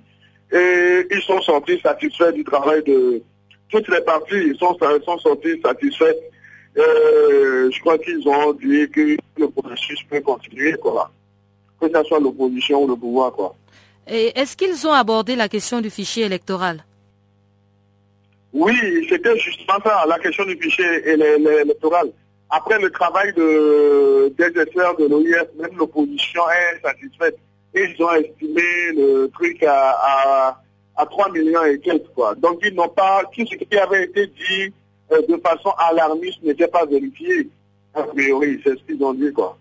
et 0.51 1.08
ils 1.10 1.21
sont 1.21 1.41
sortis 1.41 1.80
satisfaits 1.80 2.34
du 2.34 2.43
travail 2.43 2.84
de 2.84 3.21
toutes 3.69 3.88
les 3.89 4.01
parties. 4.01 4.36
Ils 4.36 4.58
sont, 4.58 4.78
sont 5.06 5.17
sortis 5.19 5.60
satisfaits. 5.63 6.15
Euh, 6.78 7.71
je 7.71 7.80
crois 7.80 7.97
qu'ils 7.97 8.28
ont 8.28 8.54
dit 8.54 8.89
que 8.91 9.17
le 9.38 9.49
processus 9.49 10.04
peut 10.10 10.21
continuer, 10.21 10.73
quoi. 10.73 11.10
Que 11.80 11.88
ce 11.88 12.04
soit 12.04 12.19
l'opposition 12.19 12.84
ou 12.84 12.88
le 12.88 12.95
pouvoir, 12.95 13.32
quoi. 13.32 13.56
Et 14.08 14.38
est-ce 14.38 14.56
qu'ils 14.56 14.86
ont 14.86 14.91
abordé 14.91 15.36
la 15.36 15.49
question 15.49 15.82
du 15.82 15.89
fichier 15.89 16.25
électoral? 16.25 16.84
Oui, 18.56 19.06
c'était 19.10 19.38
justement 19.38 19.78
ça, 19.84 20.06
la 20.08 20.18
question 20.18 20.46
du 20.46 20.56
fichier 20.56 20.86
électoral. 21.10 22.10
Après 22.50 22.80
le 22.80 22.89
travail 22.89 23.34
de, 23.34 24.30
des 24.30 24.62
experts 24.62 24.96
de 24.96 25.08
l'OIF, 25.08 25.48
même 25.60 25.78
l'opposition 25.78 26.41
est 26.50 26.82
satisfaite. 26.82 27.38
Et 27.74 27.84
ils 27.84 28.02
ont 28.02 28.13
estimé 28.13 28.62
le 28.96 29.28
truc 29.34 29.62
à, 29.63 30.58
à, 30.96 31.06
3 31.06 31.32
millions 31.34 31.65
et 31.65 31.80
quelques. 31.80 32.08
Quoi. 32.15 32.34
Donc 32.36 32.60
ils 32.63 32.74
n'ont 32.74 32.88
pas, 32.88 33.24
tout 33.36 33.46
ce 33.46 33.58
qui 33.58 33.78
avait 33.78 34.06
été 34.06 34.28
dit 34.28 34.74
euh, 35.12 35.22
de 35.28 35.36
façon 35.46 35.72
alarmiste 35.78 36.41
n'était 36.41 36.70
pas 36.70 36.86
vérifié. 36.86 37.50
A 37.94 38.04
priori, 38.04 38.62
c'est 38.63 38.78
ce 38.80 38.84
qu'ils 38.86 39.04
ont 39.04 39.13
dit. 39.13 39.34
quoi. 39.34 39.58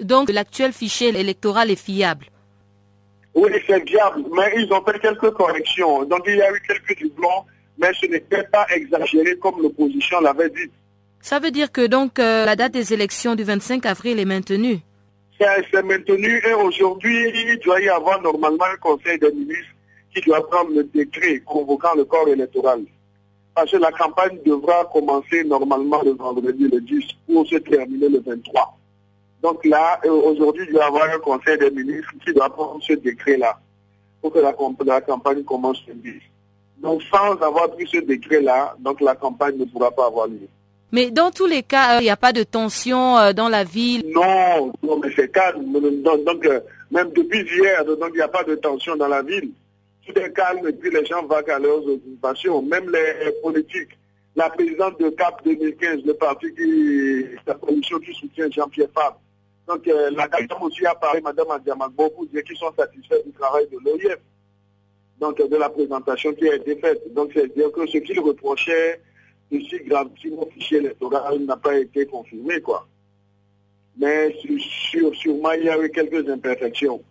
Donc 0.00 0.30
l'actuel 0.30 0.72
fichier 0.72 1.08
électoral 1.08 1.70
est 1.70 1.76
fiable? 1.76 2.24
Oui, 3.34 3.50
c'est 3.66 3.86
fiable, 3.86 4.24
mais 4.34 4.54
ils 4.56 4.72
ont 4.72 4.82
fait 4.82 4.98
quelques 5.00 5.32
corrections. 5.32 6.04
Donc 6.04 6.22
il 6.26 6.36
y 6.36 6.42
a 6.42 6.50
eu 6.50 6.62
quelques 6.66 7.02
doublons 7.02 7.44
mais 7.78 7.92
ce 8.00 8.06
n'était 8.06 8.44
pas 8.44 8.66
exagéré 8.74 9.36
comme 9.38 9.60
l'opposition 9.62 10.20
l'avait 10.20 10.50
dit. 10.50 10.70
Ça 11.20 11.38
veut 11.38 11.50
dire 11.50 11.72
que 11.72 11.86
donc 11.86 12.18
euh, 12.18 12.44
la 12.44 12.54
date 12.56 12.72
des 12.72 12.92
élections 12.92 13.34
du 13.34 13.44
25 13.44 13.86
avril 13.86 14.18
est 14.18 14.24
maintenue 14.24 14.80
C'est 15.38 15.82
maintenu 15.82 16.42
et 16.46 16.52
aujourd'hui, 16.54 17.30
il 17.34 17.58
doit 17.64 17.80
y 17.80 17.88
avoir 17.88 18.20
normalement 18.22 18.64
un 18.72 18.76
conseil 18.76 19.18
des 19.18 19.32
ministres 19.32 19.74
qui 20.14 20.20
doit 20.20 20.46
prendre 20.48 20.70
le 20.70 20.84
décret 20.84 21.40
convoquant 21.40 21.94
le 21.96 22.04
corps 22.04 22.28
électoral. 22.28 22.84
Parce 23.54 23.70
que 23.70 23.76
la 23.76 23.90
campagne 23.92 24.38
devra 24.44 24.84
commencer 24.92 25.44
normalement 25.44 26.02
le 26.02 26.12
vendredi 26.12 26.68
le 26.68 26.80
10 26.80 27.04
pour 27.26 27.46
se 27.46 27.56
terminer 27.56 28.08
le 28.08 28.20
23. 28.20 28.78
Donc 29.42 29.64
là, 29.64 30.00
euh, 30.04 30.10
aujourd'hui, 30.10 30.64
il 30.66 30.72
doit 30.72 30.84
y 30.84 30.86
avoir 30.86 31.08
un 31.10 31.18
conseil 31.18 31.58
des 31.58 31.70
ministres 31.70 32.12
qui 32.24 32.32
doit 32.32 32.50
prendre 32.50 32.82
ce 32.82 32.94
décret-là 32.94 33.58
pour 34.20 34.32
que 34.32 34.38
la, 34.38 34.54
la 34.86 35.00
campagne 35.00 35.42
commence 35.44 35.82
le 35.86 35.94
10. 35.94 36.12
Donc 36.84 37.02
sans 37.04 37.32
avoir 37.40 37.70
pris 37.70 37.88
ce 37.90 37.96
décret-là, 37.96 38.76
donc 38.78 39.00
la 39.00 39.14
campagne 39.14 39.56
ne 39.56 39.64
pourra 39.64 39.90
pas 39.90 40.06
avoir 40.06 40.28
lieu. 40.28 40.46
Mais 40.92 41.10
dans 41.10 41.30
tous 41.30 41.46
les 41.46 41.62
cas, 41.62 41.96
euh, 41.96 42.00
il 42.00 42.04
n'y 42.04 42.10
a 42.10 42.16
pas 42.16 42.34
de 42.34 42.42
tension 42.42 43.16
euh, 43.16 43.32
dans 43.32 43.48
la 43.48 43.64
ville? 43.64 44.04
Non, 44.14 44.70
non 44.82 44.98
mais 44.98 45.08
c'est 45.16 45.32
calme. 45.32 45.64
Donc, 45.72 46.44
euh, 46.44 46.60
même 46.90 47.10
depuis 47.12 47.40
hier, 47.40 47.86
donc 47.86 48.10
il 48.12 48.16
n'y 48.16 48.20
a 48.20 48.28
pas 48.28 48.44
de 48.44 48.54
tension 48.56 48.96
dans 48.96 49.08
la 49.08 49.22
ville. 49.22 49.50
Tout 50.06 50.12
est 50.18 50.30
calme 50.34 50.68
et 50.68 50.72
puis 50.72 50.90
les 50.90 51.06
gens 51.06 51.24
vont 51.24 51.36
à 51.36 51.58
leurs 51.58 51.88
occupations. 51.88 52.60
Même 52.60 52.92
les 52.92 53.32
politiques. 53.42 53.98
La 54.36 54.50
présidente 54.50 55.00
de 55.00 55.08
CAP 55.08 55.42
2015, 55.42 56.00
le 56.04 56.12
parti 56.12 56.52
qui, 56.54 57.24
la 57.46 57.54
coalition 57.54 57.98
qui 57.98 58.12
soutient 58.12 58.50
Jean-Pierre 58.50 58.88
Fabre. 58.94 59.18
Donc 59.66 59.86
la 59.86 60.28
CAP 60.28 60.60
aussi 60.60 60.84
a 60.84 60.94
parlé, 60.94 61.22
Mme 61.22 61.50
Adiamak, 61.50 61.92
beaucoup 61.92 62.26
dire 62.26 62.44
qu'ils 62.44 62.58
sont 62.58 62.72
satisfaits 62.76 63.24
du 63.24 63.32
travail 63.32 63.66
de 63.72 63.78
l'OIF 63.82 64.18
donc, 65.20 65.38
de 65.38 65.56
la 65.56 65.68
présentation 65.70 66.32
qui 66.34 66.48
a 66.48 66.56
été 66.56 66.76
faite. 66.76 67.12
Donc, 67.14 67.30
c'est-à-dire 67.32 67.70
que 67.72 67.86
ce 67.86 67.98
qu'il 67.98 68.20
reprochait 68.20 69.00
de 69.50 69.60
si 69.60 69.78
grave 69.84 70.08
mon 70.30 70.46
fichier 70.46 70.78
électoral 70.78 71.38
n'a 71.40 71.56
pas 71.56 71.78
été 71.78 72.06
confirmé, 72.06 72.60
quoi. 72.60 72.86
Mais 73.96 74.34
sur, 74.90 75.14
sûrement, 75.14 75.52
il 75.52 75.64
y 75.64 75.68
a 75.68 75.80
eu 75.80 75.90
quelques 75.90 76.28
imperfections. 76.28 77.02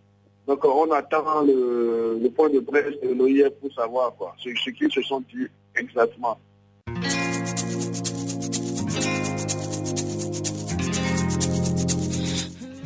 Donc, 0.46 0.62
on 0.64 0.90
attend 0.92 1.42
le, 1.42 2.28
point 2.28 2.50
de 2.50 2.60
presse 2.60 3.00
de 3.02 3.14
l'OIF 3.14 3.50
pour 3.60 3.72
savoir, 3.72 4.14
quoi, 4.16 4.34
ce, 4.38 4.50
ce 4.54 4.70
qu'ils 4.70 4.92
se 4.92 5.00
sont 5.02 5.20
dit 5.20 5.46
exactement. 5.74 6.38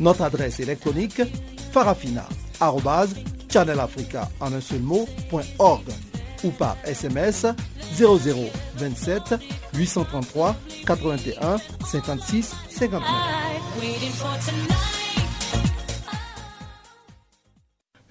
Notre 0.00 0.22
adresse 0.22 0.58
électronique 0.60 1.20
farafina.channelafrica 1.72 4.28
en 4.40 4.52
un 4.52 4.60
seul 4.60 4.82
ou 6.44 6.50
par 6.50 6.76
SMS 6.84 7.46
0027 7.96 9.34
833 9.74 10.54
81 10.86 11.56
56 11.84 12.54
59. 12.70 13.02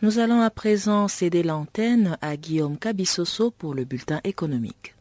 Nous 0.03 0.19
allons 0.19 0.41
à 0.41 0.51
présent 0.51 1.07
céder 1.07 1.41
l'antenne 1.41 2.19
à 2.21 2.37
Guillaume 2.37 2.77
Cabissoso 2.77 3.49
pour 3.49 3.73
le 3.73 3.83
bulletin 3.83 4.21
économique. 4.23 4.93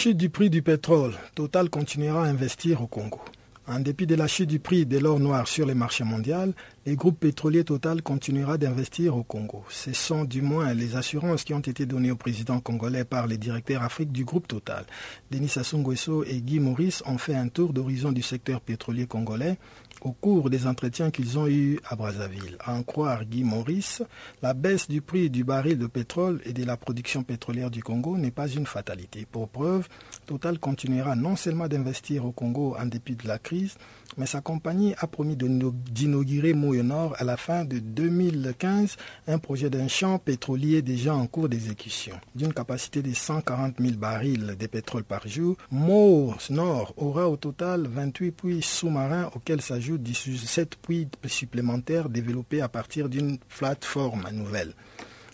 Chute 0.00 0.16
du 0.16 0.30
prix 0.30 0.48
du 0.48 0.62
pétrole, 0.62 1.14
Total 1.34 1.68
continuera 1.68 2.22
à 2.22 2.28
investir 2.28 2.80
au 2.82 2.86
Congo. 2.86 3.18
En 3.66 3.80
dépit 3.80 4.06
de 4.06 4.14
la 4.14 4.28
chute 4.28 4.48
du 4.48 4.60
prix 4.60 4.86
de 4.86 4.96
l'or 4.96 5.18
noir 5.18 5.48
sur 5.48 5.66
les 5.66 5.74
marchés 5.74 6.04
mondiaux, 6.04 6.54
le 6.86 6.94
groupe 6.94 7.18
pétrolier 7.18 7.64
Total 7.64 8.00
continuera 8.00 8.58
d'investir 8.58 9.16
au 9.16 9.24
Congo. 9.24 9.64
Ce 9.68 9.92
sont 9.92 10.24
du 10.24 10.40
moins 10.40 10.72
les 10.72 10.94
assurances 10.94 11.42
qui 11.42 11.52
ont 11.52 11.58
été 11.58 11.84
données 11.84 12.12
au 12.12 12.16
président 12.16 12.60
congolais 12.60 13.04
par 13.04 13.26
les 13.26 13.38
directeurs 13.38 13.82
Afrique 13.82 14.12
du 14.12 14.24
groupe 14.24 14.46
Total. 14.46 14.86
Denis 15.32 15.48
Sassou 15.48 15.78
Nguesso 15.78 16.22
et 16.22 16.42
Guy 16.42 16.60
Maurice 16.60 17.02
ont 17.04 17.18
fait 17.18 17.34
un 17.34 17.48
tour 17.48 17.72
d'horizon 17.72 18.12
du 18.12 18.22
secteur 18.22 18.60
pétrolier 18.60 19.06
congolais 19.06 19.58
au 20.02 20.12
cours 20.12 20.50
des 20.50 20.66
entretiens 20.66 21.10
qu'ils 21.10 21.38
ont 21.38 21.46
eus 21.46 21.80
à 21.88 21.96
Brazzaville. 21.96 22.56
À 22.60 22.74
en 22.74 22.82
croire 22.82 23.24
Guy 23.24 23.44
Maurice, 23.44 24.02
la 24.42 24.54
baisse 24.54 24.88
du 24.88 25.00
prix 25.00 25.30
du 25.30 25.44
baril 25.44 25.78
de 25.78 25.86
pétrole 25.86 26.40
et 26.44 26.52
de 26.52 26.64
la 26.64 26.76
production 26.76 27.22
pétrolière 27.22 27.70
du 27.70 27.82
Congo 27.82 28.16
n'est 28.16 28.30
pas 28.30 28.48
une 28.48 28.66
fatalité. 28.66 29.26
Pour 29.30 29.48
preuve, 29.48 29.88
Total 30.28 30.58
continuera 30.58 31.16
non 31.16 31.36
seulement 31.36 31.68
d'investir 31.68 32.26
au 32.26 32.32
Congo 32.32 32.76
en 32.78 32.84
dépit 32.84 33.16
de 33.16 33.26
la 33.26 33.38
crise, 33.38 33.76
mais 34.18 34.26
sa 34.26 34.42
compagnie 34.42 34.92
a 34.98 35.06
promis 35.06 35.36
d'inaugurer 35.36 36.52
Moyo 36.52 36.82
Nord 36.82 37.14
à 37.16 37.24
la 37.24 37.38
fin 37.38 37.64
de 37.64 37.78
2015, 37.78 38.96
un 39.26 39.38
projet 39.38 39.70
d'un 39.70 39.88
champ 39.88 40.18
pétrolier 40.18 40.82
déjà 40.82 41.14
en 41.14 41.26
cours 41.26 41.48
d'exécution. 41.48 42.20
D'une 42.34 42.52
capacité 42.52 43.00
de 43.00 43.14
140 43.14 43.76
000 43.80 43.96
barils 43.96 44.54
de 44.60 44.66
pétrole 44.66 45.04
par 45.04 45.26
jour, 45.26 45.56
Moyo 45.70 46.34
Nord 46.50 46.92
aura 46.98 47.26
au 47.26 47.38
total 47.38 47.86
28 47.86 48.30
puits 48.32 48.60
sous-marins 48.62 49.30
auxquels 49.34 49.62
s'ajoutent 49.62 50.02
17 50.02 50.76
puits 50.76 51.08
supplémentaires 51.24 52.10
développés 52.10 52.60
à 52.60 52.68
partir 52.68 53.08
d'une 53.08 53.38
plateforme 53.38 54.28
nouvelle. 54.34 54.74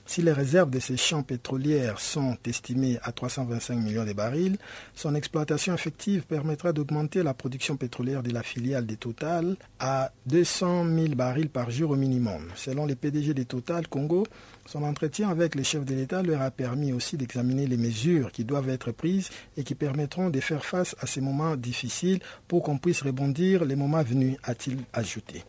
Si 0.06 0.20
les 0.20 0.32
réserves 0.32 0.70
de 0.70 0.80
ces 0.80 0.96
champs 0.96 1.22
pétroliers 1.22 1.92
sont 1.96 2.36
estimées 2.46 2.98
à 3.02 3.10
325 3.12 3.76
millions 3.76 4.04
de 4.04 4.12
barils, 4.12 4.58
son 4.94 5.14
exploitation 5.14 5.74
effective 5.74 6.26
permettra 6.26 6.72
d'augmenter 6.72 7.22
la 7.22 7.32
production 7.32 7.76
pétrolière 7.76 8.22
de 8.22 8.30
la 8.30 8.42
filiale 8.42 8.84
des 8.84 8.96
Total 8.96 9.56
à 9.80 10.12
200 10.26 10.84
000 10.84 11.14
barils 11.14 11.48
par 11.48 11.70
jour 11.70 11.92
au 11.92 11.96
minimum. 11.96 12.48
Selon 12.54 12.84
les 12.84 12.96
PDG 12.96 13.32
des 13.32 13.46
Total 13.46 13.88
Congo, 13.88 14.26
son 14.66 14.82
entretien 14.82 15.30
avec 15.30 15.54
les 15.54 15.64
chefs 15.64 15.84
de 15.84 15.94
l'État 15.94 16.22
leur 16.22 16.42
a 16.42 16.50
permis 16.50 16.92
aussi 16.92 17.16
d'examiner 17.16 17.66
les 17.66 17.76
mesures 17.76 18.30
qui 18.30 18.44
doivent 18.44 18.68
être 18.68 18.92
prises 18.92 19.30
et 19.56 19.64
qui 19.64 19.74
permettront 19.74 20.30
de 20.30 20.40
faire 20.40 20.64
face 20.64 20.94
à 21.00 21.06
ces 21.06 21.22
moments 21.22 21.56
difficiles 21.56 22.20
pour 22.46 22.62
qu'on 22.62 22.78
puisse 22.78 23.02
rebondir 23.02 23.64
les 23.64 23.76
moments 23.76 24.02
venus, 24.02 24.36
a-t-il 24.42 24.78
ajouté 24.92 25.44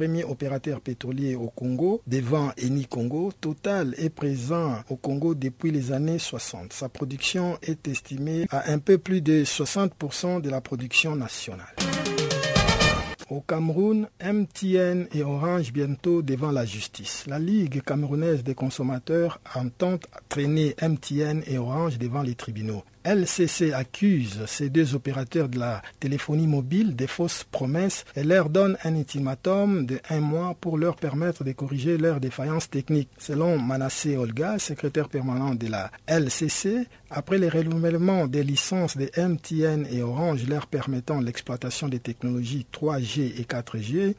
premier 0.00 0.24
opérateur 0.24 0.80
pétrolier 0.80 1.34
au 1.34 1.48
Congo, 1.48 2.00
devant 2.06 2.52
Eni 2.56 2.86
Congo, 2.86 3.32
Total 3.38 3.94
est 3.98 4.08
présent 4.08 4.78
au 4.88 4.96
Congo 4.96 5.34
depuis 5.34 5.70
les 5.72 5.92
années 5.92 6.18
60. 6.18 6.72
Sa 6.72 6.88
production 6.88 7.58
est 7.60 7.86
estimée 7.86 8.46
à 8.48 8.72
un 8.72 8.78
peu 8.78 8.96
plus 8.96 9.20
de 9.20 9.44
60% 9.44 10.40
de 10.40 10.48
la 10.48 10.62
production 10.62 11.16
nationale. 11.16 11.76
Au 13.28 13.42
Cameroun, 13.42 14.08
MTN 14.24 15.06
et 15.12 15.22
Orange 15.22 15.70
bientôt 15.70 16.22
devant 16.22 16.50
la 16.50 16.64
justice. 16.64 17.26
La 17.26 17.38
Ligue 17.38 17.82
camerounaise 17.82 18.42
des 18.42 18.54
consommateurs 18.54 19.38
entend 19.54 19.98
traîner 20.30 20.74
MTN 20.80 21.42
et 21.46 21.58
Orange 21.58 21.98
devant 21.98 22.22
les 22.22 22.36
tribunaux. 22.36 22.82
LCC 23.04 23.72
accuse 23.72 24.44
ces 24.46 24.68
deux 24.68 24.94
opérateurs 24.94 25.48
de 25.48 25.58
la 25.58 25.80
téléphonie 26.00 26.46
mobile 26.46 26.94
des 26.94 27.06
fausses 27.06 27.44
promesses 27.44 28.04
et 28.14 28.24
leur 28.24 28.50
donne 28.50 28.76
un 28.84 28.94
ultimatum 28.94 29.86
de 29.86 30.00
un 30.10 30.20
mois 30.20 30.54
pour 30.60 30.76
leur 30.76 30.96
permettre 30.96 31.42
de 31.42 31.52
corriger 31.52 31.96
leurs 31.96 32.20
défaillances 32.20 32.68
techniques. 32.68 33.08
Selon 33.18 33.58
Manassé 33.58 34.16
Olga, 34.16 34.58
secrétaire 34.58 35.08
permanent 35.08 35.54
de 35.54 35.66
la 35.68 35.90
LCC, 36.06 36.86
après 37.10 37.38
les 37.38 37.48
renouvellements 37.48 38.26
des 38.26 38.44
licences 38.44 38.96
de 38.96 39.10
MTN 39.16 39.86
et 39.90 40.02
Orange 40.02 40.46
leur 40.46 40.66
permettant 40.66 41.20
l'exploitation 41.20 41.88
des 41.88 42.00
technologies 42.00 42.66
3G 42.72 43.40
et 43.40 43.44
4G, 43.44 44.14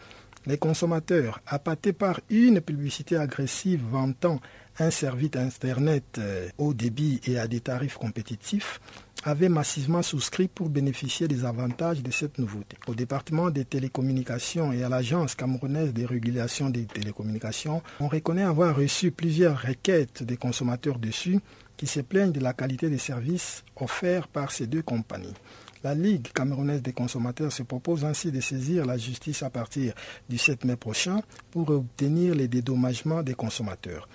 les 0.48 0.58
consommateurs, 0.58 1.40
appâtés 1.46 1.94
par 1.94 2.20
une 2.30 2.62
publicité 2.62 3.16
agressive 3.16 3.82
vantant 3.92 4.40
un 4.82 4.92
service 4.92 5.36
Internet 5.36 6.18
euh, 6.18 6.50
haut 6.58 6.74
débit 6.74 7.22
et 7.26 7.38
à 7.38 7.48
des 7.48 7.60
tarifs 7.60 7.98
compétitifs, 7.98 8.82
avaient 9.24 9.50
massivement 9.50 10.02
souscrit 10.02 10.48
pour 10.48 10.70
bénéficier 10.70 11.28
des 11.28 11.46
avantages 11.46 12.02
de 12.02 12.10
cette 12.10 12.40
nouveauté. 12.40 12.78
Au 12.88 12.96
département 12.96 13.52
des 13.52 13.66
télécommunications 13.66 14.72
et 14.74 14.84
à 14.84 14.90
l'agence 14.90 15.36
camerounaise 15.36 15.94
de 15.94 16.06
régulation 16.06 16.70
des 16.70 16.86
télécommunications, 16.86 17.84
on 18.00 18.08
reconnaît 18.08 18.42
avoir 18.42 18.76
reçu 18.76 19.12
plusieurs 19.12 19.62
requêtes 19.62 20.24
des 20.24 20.38
consommateurs 20.38 20.98
dessus 20.98 21.40
qui 21.78 21.86
se 21.86 22.00
plaignent 22.00 22.32
de 22.32 22.40
la 22.40 22.54
qualité 22.54 22.90
des 22.90 22.98
services 22.98 23.64
offerts 23.76 24.28
par 24.28 24.52
ces 24.52 24.66
deux 24.66 24.82
compagnies. 24.82 25.36
La 25.84 25.94
Ligue 25.96 26.32
camerounaise 26.32 26.82
des 26.82 26.94
consommateurs 26.94 27.52
se 27.52 27.64
propose 27.64 28.06
ainsi 28.06 28.32
de 28.32 28.40
saisir 28.40 28.86
la 28.86 28.98
justice 28.98 29.44
à 29.44 29.50
partir 29.50 29.94
du 30.30 30.38
7 30.38 30.66
mai 30.66 30.76
prochain 30.76 31.22
pour 31.52 31.70
obtenir 31.70 32.36
les 32.36 32.48
dédommagements 32.48 33.24
des 33.24 33.34
consommateurs 33.34 34.08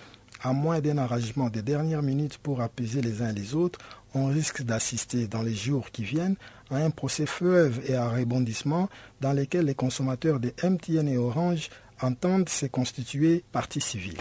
à 0.46 0.52
moins 0.52 0.80
d'un 0.80 0.96
arrangement 0.98 1.50
des 1.50 1.62
dernières 1.62 2.02
minutes 2.02 2.38
pour 2.38 2.60
apaiser 2.60 3.02
les 3.02 3.20
uns 3.20 3.32
les 3.32 3.56
autres, 3.56 3.80
on 4.14 4.26
risque 4.26 4.62
d'assister 4.62 5.26
dans 5.26 5.42
les 5.42 5.54
jours 5.54 5.90
qui 5.90 6.04
viennent 6.04 6.36
à 6.70 6.76
un 6.76 6.90
procès 6.90 7.26
fleuve 7.26 7.80
et 7.88 7.96
à 7.96 8.08
rebondissement 8.08 8.88
dans 9.20 9.32
lequel 9.32 9.64
les 9.64 9.74
consommateurs 9.74 10.38
de 10.38 10.52
MTN 10.62 11.08
et 11.08 11.18
Orange 11.18 11.68
entendent 12.00 12.48
se 12.48 12.66
constituer 12.66 13.42
partie 13.50 13.80
civile. 13.80 14.18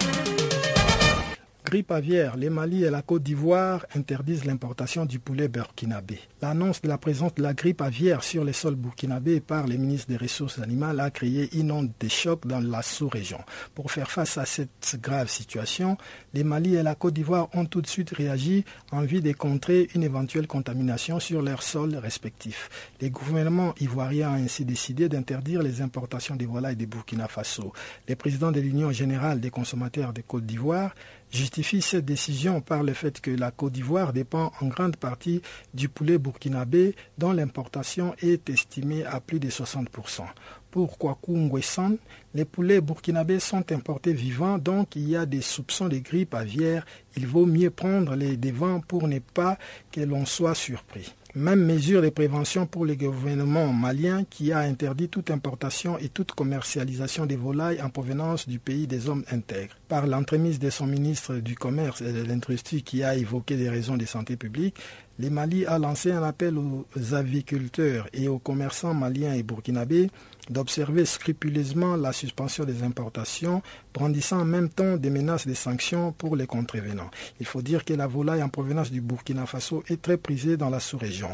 Grippe 1.65 1.91
aviaire, 1.91 2.37
les 2.37 2.51
Mali 2.51 2.83
et 2.83 2.91
la 2.91 3.01
Côte 3.01 3.23
d'Ivoire 3.23 3.87
interdisent 3.95 4.45
l'importation 4.45 5.03
du 5.03 5.17
poulet 5.17 5.47
burkinabé. 5.47 6.19
L'annonce 6.39 6.79
de 6.79 6.87
la 6.87 6.99
présence 6.99 7.33
de 7.33 7.41
la 7.41 7.55
grippe 7.55 7.81
aviaire 7.81 8.23
sur 8.23 8.43
les 8.43 8.53
sols 8.53 8.75
burkinabés 8.75 9.39
par 9.39 9.65
les 9.65 9.79
ministres 9.79 10.09
des 10.09 10.17
Ressources 10.17 10.59
animales 10.59 10.99
a 10.99 11.09
créé 11.09 11.49
une 11.57 11.71
onde 11.71 11.89
de 11.99 12.07
choc 12.07 12.45
dans 12.45 12.59
la 12.59 12.83
sous-région. 12.83 13.39
Pour 13.73 13.91
faire 13.91 14.11
face 14.11 14.37
à 14.37 14.45
cette 14.45 14.99
grave 15.01 15.27
situation, 15.27 15.97
les 16.35 16.43
Mali 16.43 16.75
et 16.75 16.83
la 16.83 16.93
Côte 16.93 17.15
d'Ivoire 17.15 17.49
ont 17.55 17.65
tout 17.65 17.81
de 17.81 17.87
suite 17.87 18.11
réagi 18.11 18.63
en 18.91 19.01
vue 19.01 19.21
de 19.21 19.33
contrer 19.33 19.89
une 19.95 20.03
éventuelle 20.03 20.45
contamination 20.45 21.19
sur 21.19 21.41
leurs 21.41 21.63
sols 21.63 21.95
respectifs. 21.95 22.69
Les 23.01 23.09
gouvernements 23.09 23.73
ivoiriens 23.79 24.33
ont 24.33 24.43
ainsi 24.43 24.65
décidé 24.65 25.09
d'interdire 25.09 25.63
les 25.63 25.81
importations 25.81 26.35
de 26.35 26.45
volailles 26.45 26.75
de 26.75 26.85
Burkina 26.85 27.27
Faso. 27.27 27.73
Le 28.07 28.15
président 28.15 28.51
de 28.51 28.59
l'Union 28.59 28.91
générale 28.91 29.39
des 29.39 29.49
consommateurs 29.49 30.13
de 30.13 30.21
Côte 30.21 30.45
d'Ivoire 30.45 30.93
justifie 31.31 31.81
cette 31.81 32.05
décision 32.05 32.61
par 32.61 32.83
le 32.83 32.93
fait 32.93 33.19
que 33.19 33.31
la 33.31 33.51
Côte 33.51 33.73
d'Ivoire 33.73 34.13
dépend 34.13 34.51
en 34.61 34.67
grande 34.67 34.95
partie 34.95 35.41
du 35.73 35.89
poulet 35.89 36.17
burkinabé 36.17 36.95
dont 37.17 37.31
l'importation 37.31 38.15
est 38.21 38.49
estimée 38.49 39.05
à 39.05 39.19
plus 39.19 39.39
de 39.39 39.49
60%. 39.49 40.23
Pour 40.71 40.97
Kwaku 40.97 41.37
Nguessan, 41.37 41.97
les 42.33 42.43
poulets 42.43 42.81
burkinabés 42.81 43.39
sont 43.39 43.71
importés 43.71 44.13
vivants, 44.13 44.57
donc 44.57 44.95
il 44.95 45.09
y 45.09 45.15
a 45.15 45.25
des 45.25 45.41
soupçons 45.41 45.87
de 45.87 45.99
grippe 45.99 46.33
aviaire. 46.33 46.85
Il 47.15 47.27
vaut 47.27 47.45
mieux 47.45 47.69
prendre 47.69 48.15
les 48.15 48.35
devants 48.35 48.81
pour 48.81 49.07
ne 49.07 49.19
pas 49.19 49.57
que 49.91 50.01
l'on 50.01 50.25
soit 50.25 50.55
surpris. 50.55 51.13
Même 51.37 51.65
mesure 51.65 52.01
de 52.01 52.07
prévention 52.07 52.65
pour 52.65 52.85
le 52.85 52.95
gouvernement 52.95 53.67
malien 53.73 54.23
qui 54.23 54.53
a 54.53 54.59
interdit 54.59 55.09
toute 55.09 55.31
importation 55.31 55.97
et 55.97 56.07
toute 56.07 56.31
commercialisation 56.31 57.25
des 57.25 57.35
volailles 57.35 57.81
en 57.81 57.89
provenance 57.89 58.47
du 58.47 58.57
pays 58.57 58.87
des 58.87 59.09
hommes 59.09 59.25
intègres. 59.29 59.75
Par 59.89 60.07
l'entremise 60.07 60.59
de 60.59 60.69
son 60.69 60.87
ministre 60.87 61.35
du 61.35 61.55
Commerce 61.55 61.99
et 61.99 62.13
de 62.13 62.23
l'Industrie 62.23 62.83
qui 62.83 63.03
a 63.03 63.15
évoqué 63.15 63.57
des 63.57 63.67
raisons 63.67 63.97
de 63.97 64.05
santé 64.05 64.37
publique, 64.37 64.77
le 65.17 65.29
Mali 65.29 65.65
a 65.65 65.79
lancé 65.79 66.11
un 66.11 66.23
appel 66.23 66.57
aux 66.57 67.13
aviculteurs 67.13 68.07
et 68.13 68.27
aux 68.27 68.39
commerçants 68.39 68.93
maliens 68.93 69.33
et 69.33 69.43
burkinabés 69.43 70.09
d'observer 70.49 71.05
scrupuleusement 71.05 71.95
la 71.95 72.13
suspension 72.13 72.65
des 72.65 72.83
importations, 72.83 73.61
brandissant 73.93 74.41
en 74.41 74.45
même 74.45 74.69
temps 74.69 74.97
des 74.97 75.09
menaces 75.09 75.47
de 75.47 75.53
sanctions 75.53 76.11
pour 76.11 76.35
les 76.35 76.45
contrevenants. 76.45 77.09
Il 77.39 77.45
faut 77.45 77.61
dire 77.61 77.83
que 77.83 77.93
la 77.93 78.07
volaille 78.07 78.43
en 78.43 78.49
provenance 78.49 78.91
du 78.91 79.01
Burkina 79.01 79.45
Faso 79.45 79.83
est 79.87 80.01
très 80.01 80.17
prisée 80.17 80.57
dans 80.57 80.69
la 80.69 80.79
sous-région. 80.79 81.29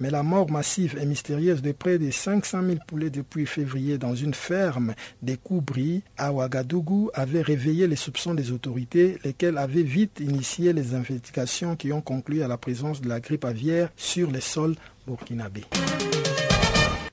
Mais 0.00 0.10
la 0.10 0.22
mort 0.22 0.50
massive 0.50 0.98
et 1.00 1.06
mystérieuse 1.06 1.62
de 1.62 1.72
près 1.72 1.98
de 1.98 2.10
500 2.10 2.62
000 2.62 2.78
poulets 2.86 3.10
depuis 3.10 3.46
février 3.46 3.98
dans 3.98 4.14
une 4.14 4.34
ferme 4.34 4.94
des 5.22 5.36
Koubri 5.36 6.02
à 6.16 6.32
Ouagadougou 6.32 7.10
avait 7.14 7.42
réveillé 7.42 7.86
les 7.86 7.96
soupçons 7.96 8.34
des 8.34 8.52
autorités, 8.52 9.18
lesquelles 9.24 9.58
avaient 9.58 9.82
vite 9.82 10.20
initié 10.20 10.72
les 10.72 10.94
investigations 10.94 11.76
qui 11.76 11.92
ont 11.92 12.00
conclu 12.00 12.42
à 12.42 12.48
la 12.48 12.58
présence 12.58 13.00
de 13.00 13.08
la 13.08 13.20
grippe 13.20 13.44
aviaire 13.44 13.90
sur 13.96 14.30
les 14.30 14.40
sols 14.40 14.74
burkinabés. 15.06 15.64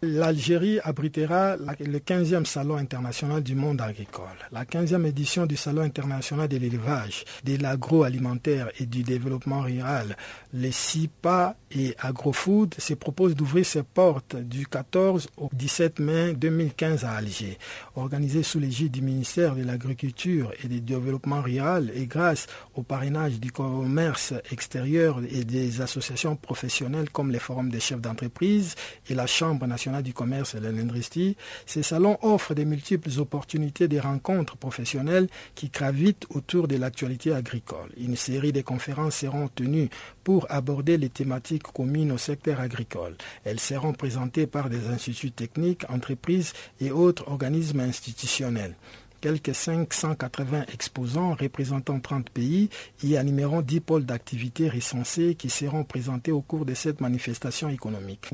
L'Algérie 0.04 0.80
abritera 0.84 1.58
le 1.58 2.00
15e 2.00 2.46
Salon 2.46 2.78
international 2.78 3.44
du 3.44 3.54
monde 3.54 3.82
agricole. 3.82 4.26
La 4.52 4.66
15e 4.66 5.06
édition 5.06 5.46
du 5.46 5.56
Salon 5.56 5.84
international 5.84 6.48
de 6.48 6.58
l'élevage, 6.58 7.24
de 7.44 7.62
l'agroalimentaire 7.62 8.72
et 8.80 8.88
du 8.88 9.04
développement 9.04 9.62
rural, 9.62 10.18
les 10.54 10.72
SIPA 10.72 11.56
et 11.76 11.96
AgroFood, 12.00 12.76
se 12.78 12.94
propose 12.94 13.36
d'ouvrir 13.36 13.66
ses 13.66 13.84
portes 13.84 14.36
du 14.36 14.68
14 14.68 15.28
au 15.38 15.50
17 15.54 16.00
mai 16.00 16.34
2015 16.34 17.06
à 17.06 17.12
Alger. 17.12 17.58
Organisé 17.96 18.44
sous 18.44 18.60
l'égide 18.60 18.92
du 18.92 19.02
ministère 19.02 19.56
de 19.56 19.64
l'Agriculture 19.64 20.52
et 20.64 20.68
du 20.68 20.82
Développement 20.82 21.42
rural 21.42 21.92
et 21.96 22.06
grâce 22.06 22.48
au 22.76 22.84
parrainage 22.84 23.40
du 23.40 23.52
commerce 23.52 24.34
extérieur 24.52 25.22
et 25.30 25.44
des 25.44 25.82
associations 25.82 26.36
professionnelles 26.36 27.10
comme 27.10 27.32
les 27.32 27.40
forums 27.40 27.70
des 27.70 27.80
chefs 27.80 28.02
d'entreprise 28.02 28.76
et 29.10 29.16
la 29.16 29.28
Chambre 29.28 29.68
nationale 29.68 30.04
du 30.04 30.14
commerce 30.14 30.56
et 30.56 30.60
de 30.60 30.68
l'industrie, 30.68 31.36
ces 31.66 31.84
salons 31.84 32.18
offrent 32.22 32.54
de 32.54 32.64
multiples 32.64 33.10
opportunités 33.20 33.88
de 33.88 34.00
rencontres 34.00 34.58
professionnelles 34.58 35.28
qui 35.56 35.70
gravitent 35.70 36.26
autour 36.30 36.68
de 36.68 36.76
l'actualité 36.76 37.34
agricole. 37.34 37.90
Une 37.98 38.16
série 38.16 38.52
de 38.52 38.62
conférences 38.62 39.18
seront 39.18 39.48
tenues 39.48 39.90
pour 40.24 40.46
aborder 40.50 40.98
les 40.98 41.10
thématiques 41.10 41.61
communes 41.62 42.12
au 42.12 42.18
secteur 42.18 42.60
agricole. 42.60 43.16
Elles 43.46 43.60
seront 43.60 43.94
présentées 43.94 44.48
par 44.48 44.70
des 44.70 44.88
instituts 44.88 45.32
techniques, 45.32 45.90
entreprises 45.90 46.54
et 46.80 46.92
autres 46.92 47.28
organismes 47.28 47.82
institutionnels. 47.82 48.76
Quelques 49.22 49.54
580 49.54 50.66
exposants 50.74 51.36
représentant 51.36 52.00
30 52.00 52.32
pays 52.32 52.70
y 53.04 53.18
animeront 53.18 53.62
10 53.62 53.80
pôles 53.82 54.06
d'activité 54.06 54.68
recensés 54.68 55.36
qui 55.36 55.52
seront 55.52 55.84
présentés 55.84 56.32
au 56.32 56.42
cours 56.42 56.66
de 56.66 56.74
cette 56.74 57.02
manifestation 57.02 57.70
économique. 57.70 58.32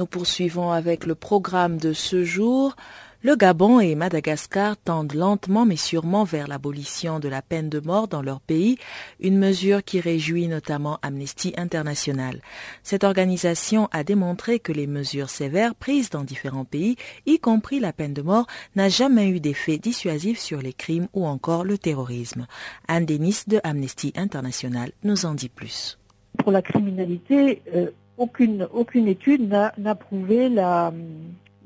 Nous 0.00 0.06
poursuivons 0.06 0.70
avec 0.70 1.04
le 1.04 1.14
programme 1.14 1.76
de 1.76 1.92
ce 1.92 2.24
jour. 2.24 2.74
Le 3.22 3.36
Gabon 3.36 3.80
et 3.80 3.94
Madagascar 3.94 4.78
tendent 4.78 5.12
lentement 5.12 5.66
mais 5.66 5.76
sûrement 5.76 6.24
vers 6.24 6.48
l'abolition 6.48 7.20
de 7.20 7.28
la 7.28 7.42
peine 7.42 7.68
de 7.68 7.80
mort 7.80 8.08
dans 8.08 8.22
leur 8.22 8.40
pays, 8.40 8.78
une 9.20 9.36
mesure 9.36 9.84
qui 9.84 10.00
réjouit 10.00 10.48
notamment 10.48 10.98
Amnesty 11.02 11.52
International. 11.58 12.40
Cette 12.82 13.04
organisation 13.04 13.90
a 13.92 14.02
démontré 14.02 14.58
que 14.58 14.72
les 14.72 14.86
mesures 14.86 15.28
sévères 15.28 15.74
prises 15.74 16.08
dans 16.08 16.24
différents 16.24 16.64
pays, 16.64 16.96
y 17.26 17.38
compris 17.38 17.78
la 17.78 17.92
peine 17.92 18.14
de 18.14 18.22
mort, 18.22 18.46
n'a 18.76 18.88
jamais 18.88 19.28
eu 19.28 19.38
d'effet 19.38 19.76
dissuasif 19.76 20.38
sur 20.38 20.62
les 20.62 20.72
crimes 20.72 21.08
ou 21.12 21.26
encore 21.26 21.62
le 21.62 21.76
terrorisme. 21.76 22.46
Anne 22.88 23.04
Denis 23.04 23.42
de 23.46 23.60
Amnesty 23.64 24.14
International 24.16 24.92
nous 25.04 25.26
en 25.26 25.34
dit 25.34 25.50
plus. 25.50 25.98
Pour 26.38 26.52
la 26.52 26.62
criminalité, 26.62 27.60
euh, 27.74 27.90
aucune, 28.20 29.08
étude 29.08 29.48
n'a 29.48 29.94
prouvé 29.94 30.48
la, 30.48 30.92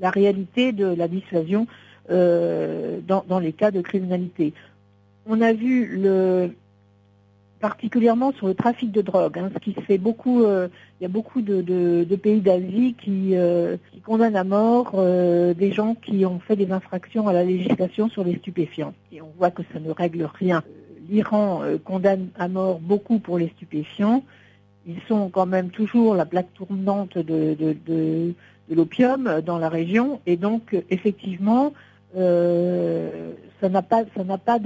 réalité 0.03 0.73
de 0.73 0.87
la 0.87 1.09
dissuasion 1.09 1.67
euh, 2.11 3.01
dans, 3.07 3.39
les 3.39 3.53
cas 3.53 3.71
de 3.71 3.81
criminalité. 3.81 4.53
On 5.27 5.41
a 5.41 5.53
vu 5.53 6.01
particulièrement 7.61 8.33
sur 8.33 8.47
le 8.47 8.55
trafic 8.55 8.93
de 8.93 9.01
drogue, 9.01 9.39
hein, 9.39 9.51
ce 9.55 9.59
qui 9.59 9.73
se 9.73 9.81
fait 9.81 9.99
beaucoup. 9.99 10.45
Euh, 10.45 10.69
il 11.01 11.05
y 11.05 11.07
a 11.07 11.09
beaucoup 11.09 11.41
de, 11.41 12.15
pays 12.17 12.41
d'Asie 12.41 12.95
qui, 13.03 13.31
euh, 13.33 13.77
qui, 13.91 14.01
condamnent 14.01 14.37
à 14.37 14.45
mort 14.45 14.93
des 14.95 15.73
gens 15.73 15.97
qui 15.97 16.25
ont 16.25 16.39
fait 16.39 16.57
des 16.57 16.71
infractions 16.71 17.27
à 17.27 17.33
la 17.33 17.43
législation 17.43 18.09
sur 18.09 18.23
les 18.23 18.37
stupéfiants. 18.37 18.95
Et 19.13 19.21
on 19.23 19.33
voit 19.39 19.51
que 19.51 19.63
ça 19.73 19.81
ne 19.81 19.91
règle 19.91 20.29
rien. 20.39 20.63
L'Iran 21.11 21.63
condamne 21.85 22.29
à 22.39 22.49
mort 22.49 22.79
beaucoup 22.81 23.19
pour 23.19 23.39
les 23.39 23.49
stupéfiants 23.49 24.23
ils 24.87 25.01
sont 25.09 25.29
quand 25.31 25.47
même 25.47 25.71
toujours 25.71 26.15
la 26.15 26.27
plaque 26.27 26.53
tournante 26.55 27.19
de, 27.19 28.35
l'opium 28.71 29.41
dans 29.45 29.59
la 29.59 29.69
région. 29.69 30.21
Et 30.27 30.37
donc, 30.37 30.77
effectivement, 30.91 31.73
euh, 32.17 33.33
ça 33.61 33.69
n'a 33.69 33.83
pas, 33.83 34.05
ça 34.17 34.59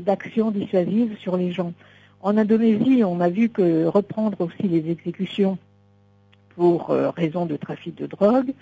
d'action 0.00 0.50
dissuasive 0.50 1.16
sur 1.18 1.36
les 1.36 1.52
gens. 1.52 1.72
En 2.20 2.36
Indonésie, 2.36 3.02
on 3.04 3.20
a 3.20 3.28
vu 3.28 3.48
que 3.48 3.86
reprendre 3.86 4.40
aussi 4.40 4.68
les 4.68 4.90
exécutions 4.90 5.58
pour 6.54 6.90
euh, 6.90 7.10
raison 7.10 7.46
de 7.46 7.56
trafic 7.56 7.96
de 7.96 8.06
drogue, 8.06 8.52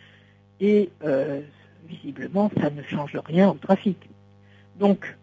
et 0.60 0.90
euh, 1.04 1.40
visiblement, 1.88 2.50
ça 2.60 2.70
ne 2.70 2.82
change 2.82 3.18
rien 3.26 3.50
au 3.50 3.54
trafic. 3.54 3.98
Donc, 4.78 5.16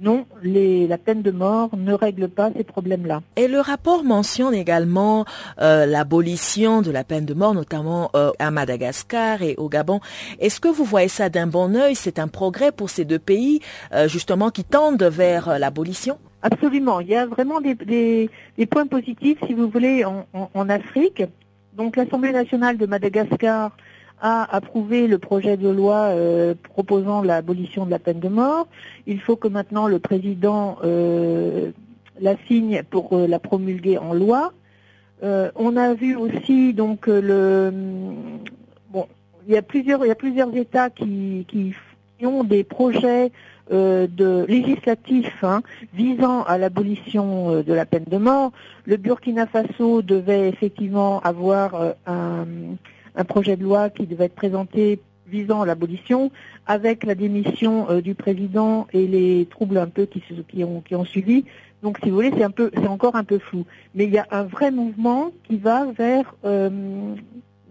non, 0.00 0.26
la 0.42 0.98
peine 0.98 1.22
de 1.22 1.30
mort 1.30 1.70
ne 1.76 1.92
règle 1.92 2.28
pas 2.28 2.50
ces 2.56 2.64
problèmes-là. 2.64 3.20
Et 3.36 3.48
le 3.48 3.60
rapport 3.60 4.02
mentionne 4.02 4.54
également 4.54 5.26
euh, 5.60 5.84
l'abolition 5.84 6.80
de 6.80 6.90
la 6.90 7.04
peine 7.04 7.26
de 7.26 7.34
mort, 7.34 7.54
notamment 7.54 8.10
euh, 8.14 8.30
à 8.38 8.50
Madagascar 8.50 9.42
et 9.42 9.54
au 9.58 9.68
Gabon. 9.68 10.00
Est-ce 10.38 10.60
que 10.60 10.68
vous 10.68 10.84
voyez 10.84 11.08
ça 11.08 11.28
d'un 11.28 11.46
bon 11.46 11.76
œil 11.76 11.94
C'est 11.94 12.18
un 12.18 12.28
progrès 12.28 12.72
pour 12.72 12.88
ces 12.88 13.04
deux 13.04 13.18
pays, 13.18 13.60
euh, 13.92 14.08
justement, 14.08 14.50
qui 14.50 14.64
tendent 14.64 15.02
vers 15.02 15.58
l'abolition? 15.58 16.18
Absolument. 16.42 17.00
Il 17.00 17.08
y 17.08 17.16
a 17.16 17.26
vraiment 17.26 17.60
des, 17.60 18.30
points 18.70 18.86
positifs, 18.86 19.38
si 19.46 19.52
vous 19.52 19.68
voulez, 19.68 20.04
en 20.04 20.68
Afrique. 20.70 21.22
Donc 21.74 21.96
l'Assemblée 21.96 22.32
nationale 22.32 22.78
de 22.78 22.86
Madagascar 22.86 23.76
a 24.20 24.54
approuvé 24.54 25.06
le 25.06 25.18
projet 25.18 25.56
de 25.56 25.68
loi 25.68 25.96
euh, 25.96 26.54
proposant 26.62 27.22
l'abolition 27.22 27.86
de 27.86 27.90
la 27.90 27.98
peine 27.98 28.20
de 28.20 28.28
mort. 28.28 28.68
Il 29.06 29.20
faut 29.20 29.36
que 29.36 29.48
maintenant 29.48 29.88
le 29.88 29.98
président 29.98 30.78
euh, 30.84 31.70
la 32.20 32.34
signe 32.46 32.82
pour 32.88 33.16
euh, 33.16 33.26
la 33.26 33.38
promulguer 33.38 33.98
en 33.98 34.12
loi. 34.12 34.52
on 35.22 35.76
a 35.76 35.94
vu 35.94 36.16
aussi 36.16 36.72
donc 36.72 37.06
le 37.06 37.70
bon, 38.90 39.06
il 39.46 39.54
y 39.54 39.56
a 39.56 39.62
plusieurs 39.62 40.04
il 40.04 40.08
y 40.08 40.10
a 40.10 40.22
plusieurs 40.26 40.54
États 40.56 40.90
qui, 40.90 41.46
qui, 41.48 41.74
ont 42.24 42.44
des 42.44 42.64
projets 42.64 43.32
de 43.70 44.44
législatifs 44.46 45.42
hein, 45.42 45.62
visant 45.94 46.42
à 46.42 46.58
l'abolition 46.58 47.62
de 47.62 47.72
la 47.72 47.86
peine 47.86 48.04
de 48.10 48.18
mort. 48.18 48.52
Le 48.84 48.96
Burkina 48.98 49.46
Faso 49.46 50.02
devait 50.02 50.48
effectivement 50.48 51.20
avoir 51.20 51.94
un 52.06 52.46
un 53.16 53.24
projet 53.24 53.56
de 53.56 53.62
loi 53.62 53.90
qui 53.90 54.06
devait 54.06 54.26
être 54.26 54.34
présenté 54.34 55.00
visant 55.30 55.64
l'abolition, 55.64 56.30
avec 56.66 57.04
la 57.04 57.14
démission 57.14 57.88
euh, 57.88 58.00
du 58.02 58.14
président 58.14 58.86
et 58.92 59.06
les 59.06 59.46
troubles 59.46 59.78
un 59.78 59.86
peu 59.86 60.04
qui, 60.04 60.22
qui, 60.48 60.64
ont, 60.64 60.82
qui 60.82 60.94
ont 60.94 61.04
suivi. 61.04 61.44
Donc, 61.82 61.98
si 62.02 62.10
vous 62.10 62.16
voulez, 62.16 62.32
c'est 62.36 62.44
un 62.44 62.50
peu, 62.50 62.70
c'est 62.74 62.88
encore 62.88 63.16
un 63.16 63.24
peu 63.24 63.38
flou. 63.38 63.64
Mais 63.94 64.04
il 64.04 64.10
y 64.10 64.18
a 64.18 64.26
un 64.30 64.42
vrai 64.42 64.70
mouvement 64.70 65.30
qui 65.44 65.56
va 65.56 65.86
vers 65.92 66.34
euh, 66.44 67.14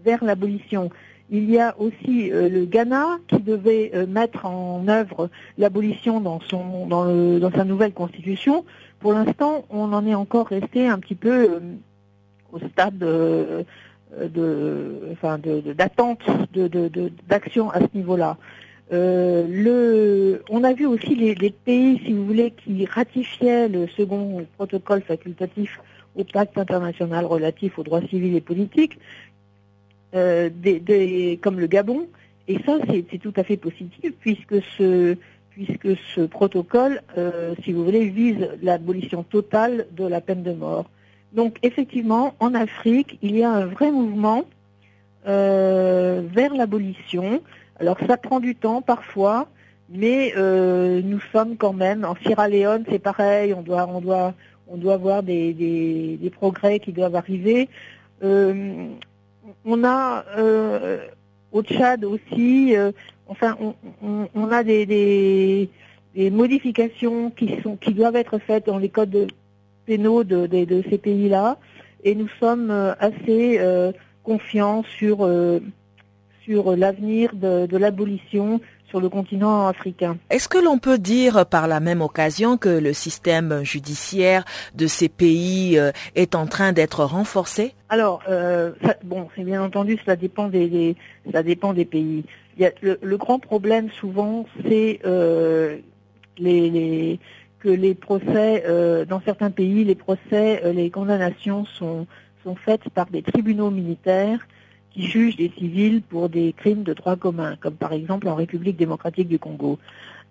vers 0.04 0.24
l'abolition. 0.24 0.90
Il 1.30 1.48
y 1.48 1.60
a 1.60 1.78
aussi 1.78 2.32
euh, 2.32 2.48
le 2.48 2.64
Ghana 2.64 3.18
qui 3.28 3.38
devait 3.38 3.92
mettre 4.08 4.46
en 4.46 4.88
œuvre 4.88 5.30
l'abolition 5.58 6.20
dans 6.20 6.40
son 6.40 6.86
dans, 6.88 7.04
le, 7.04 7.38
dans 7.38 7.52
sa 7.52 7.64
nouvelle 7.64 7.92
constitution. 7.92 8.64
Pour 8.98 9.12
l'instant, 9.12 9.64
on 9.70 9.92
en 9.92 10.04
est 10.06 10.14
encore 10.14 10.48
resté 10.48 10.88
un 10.88 10.98
petit 10.98 11.14
peu 11.14 11.60
au 12.52 12.58
stade 12.58 13.04
de, 14.18 15.08
enfin, 15.12 15.38
d'attente 15.38 16.22
de, 16.52 16.68
d'action 17.28 17.70
à 17.70 17.80
ce 17.80 17.88
niveau-là. 17.94 18.36
Euh, 18.92 19.46
le, 19.48 20.42
on 20.50 20.64
a 20.64 20.72
vu 20.72 20.86
aussi 20.86 21.14
les, 21.14 21.34
pays, 21.50 22.00
si 22.04 22.12
vous 22.12 22.26
voulez, 22.26 22.50
qui 22.50 22.84
ratifiaient 22.86 23.68
le 23.68 23.86
second 23.88 24.44
protocole 24.56 25.02
facultatif 25.02 25.80
au 26.16 26.24
pacte 26.24 26.58
international 26.58 27.24
relatif 27.24 27.78
aux 27.78 27.84
droits 27.84 28.02
civils 28.08 28.34
et 28.34 28.40
politiques, 28.40 28.98
euh, 30.14 30.50
comme 31.40 31.60
le 31.60 31.66
Gabon. 31.68 32.08
Et 32.48 32.58
ça, 32.66 32.78
c'est 32.88 33.18
tout 33.18 33.32
à 33.36 33.44
fait 33.44 33.56
positif 33.56 34.12
puisque 34.20 34.60
ce, 34.76 35.16
puisque 35.50 35.96
ce 36.14 36.22
protocole, 36.22 37.00
euh, 37.16 37.54
si 37.62 37.72
vous 37.72 37.84
voulez, 37.84 38.08
vise 38.08 38.48
l'abolition 38.60 39.22
totale 39.22 39.86
de 39.92 40.04
la 40.04 40.20
peine 40.20 40.42
de 40.42 40.52
mort. 40.52 40.90
Donc 41.32 41.58
effectivement, 41.62 42.34
en 42.40 42.54
Afrique, 42.54 43.18
il 43.22 43.36
y 43.36 43.44
a 43.44 43.50
un 43.50 43.66
vrai 43.66 43.90
mouvement 43.90 44.44
euh, 45.26 46.22
vers 46.32 46.54
l'abolition. 46.54 47.40
Alors 47.78 47.98
ça 48.06 48.16
prend 48.16 48.40
du 48.40 48.56
temps 48.56 48.82
parfois, 48.82 49.48
mais 49.88 50.32
nous 50.36 51.20
sommes 51.32 51.56
quand 51.56 51.72
même 51.72 52.04
en 52.04 52.14
Sierra 52.16 52.48
Leone, 52.48 52.84
c'est 52.88 52.98
pareil, 52.98 53.54
on 53.54 53.62
doit, 53.62 53.88
on 53.88 54.00
doit, 54.00 54.34
on 54.68 54.76
doit 54.76 54.96
voir 54.96 55.22
des, 55.22 55.52
des, 55.54 56.30
progrès 56.30 56.78
qui 56.78 56.92
doivent 56.92 57.16
arriver. 57.16 57.68
on 58.22 59.84
a 59.84 60.24
au 61.52 61.62
Tchad 61.62 62.04
aussi, 62.04 62.74
enfin, 63.26 63.56
on, 64.02 64.50
a 64.50 64.62
des, 64.62 64.86
des, 66.14 66.30
modifications 66.30 67.30
qui 67.30 67.60
sont 67.62 67.76
qui 67.76 67.94
doivent 67.94 68.16
être 68.16 68.38
faites 68.38 68.66
dans 68.66 68.78
les 68.78 68.90
codes 68.90 69.32
pénaux 69.86 70.24
de, 70.24 70.46
de, 70.46 70.82
ces 70.90 70.98
pays-là, 70.98 71.58
et 72.04 72.14
nous 72.14 72.28
sommes 72.40 72.70
assez 72.98 73.60
confiants 74.22 74.84
sur 74.98 75.28
sur 76.50 76.76
l'avenir 76.76 77.30
de, 77.34 77.76
l'abolition 77.76 78.60
sur 78.88 79.00
le 79.00 79.08
continent 79.08 79.68
africain. 79.68 80.18
Est-ce 80.30 80.48
que 80.48 80.58
l'on 80.58 80.78
peut 80.78 80.98
dire 80.98 81.46
par 81.46 81.68
la 81.68 81.78
même 81.78 82.02
occasion 82.02 82.56
que 82.56 82.68
le 82.68 82.92
système 82.92 83.62
judiciaire 83.62 84.44
de 84.74 84.88
ces 84.88 85.08
pays 85.08 85.78
euh, 85.78 85.92
est 86.16 86.34
en 86.34 86.46
train 86.48 86.72
d'être 86.72 87.04
renforcé? 87.04 87.72
Alors, 87.88 88.20
euh, 88.28 88.72
bon, 89.04 89.28
c'est 89.36 89.44
bien 89.44 89.62
entendu, 89.62 89.96
cela 90.04 90.16
dépend 90.16 90.48
des, 90.48 90.96
ça 91.32 91.44
dépend 91.44 91.72
des 91.72 91.84
pays. 91.84 92.24
Il 92.58 92.72
le, 92.82 93.16
grand 93.16 93.38
problème 93.38 93.88
souvent, 93.92 94.44
c'est 94.68 94.98
euh, 95.06 95.78
les, 96.36 97.20
que 97.60 97.68
les 97.68 97.94
procès, 97.94 98.64
dans 99.08 99.20
certains 99.20 99.50
pays, 99.50 99.84
les 99.84 99.94
procès, 99.94 100.72
les 100.72 100.90
condamnations 100.90 101.64
sont, 101.64 102.06
sont 102.42 102.54
faites 102.54 102.88
par 102.90 103.06
des 103.06 103.22
tribunaux 103.22 103.70
militaires 103.70 104.40
qui 104.90 105.06
jugent 105.06 105.36
des 105.36 105.52
civils 105.56 106.02
pour 106.02 106.28
des 106.28 106.52
crimes 106.52 106.82
de 106.82 106.92
droit 106.92 107.16
commun, 107.16 107.56
comme 107.60 107.74
par 107.74 107.92
exemple 107.92 108.28
en 108.28 108.34
République 108.34 108.76
démocratique 108.76 109.28
du 109.28 109.38
Congo. 109.38 109.78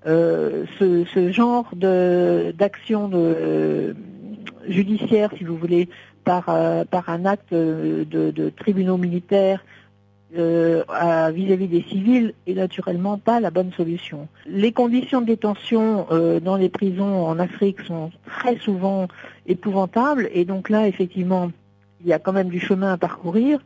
Euh, 0.07 0.65
ce, 0.79 1.31
genre 1.31 1.69
d'action 1.75 3.09
euh, 3.13 3.93
judiciaire, 4.67 5.31
si 5.37 5.43
vous 5.43 5.57
voulez, 5.57 5.89
par, 6.23 6.45
euh, 6.49 6.85
par 6.85 7.09
un 7.09 7.25
acte 7.25 7.53
de, 7.53 8.49
tribunaux 8.57 8.97
militaires 8.97 9.63
vis-à-vis 10.31 11.67
des 11.67 11.85
civils 11.89 12.33
est 12.45 12.53
naturellement 12.53 13.17
pas 13.17 13.39
la 13.39 13.49
bonne 13.49 13.71
solution. 13.73 14.27
Les 14.45 14.71
conditions 14.71 15.21
de 15.21 15.25
détention 15.25 16.05
dans 16.43 16.55
les 16.55 16.69
prisons 16.69 17.25
en 17.25 17.39
Afrique 17.39 17.81
sont 17.81 18.11
très 18.25 18.57
souvent 18.57 19.07
épouvantables 19.47 20.29
et 20.31 20.45
donc 20.45 20.69
là, 20.69 20.87
effectivement, 20.87 21.51
il 22.01 22.07
y 22.07 22.13
a 22.13 22.19
quand 22.19 22.33
même 22.33 22.49
du 22.49 22.59
chemin 22.59 22.93
à 22.93 22.97
parcourir 22.97 23.59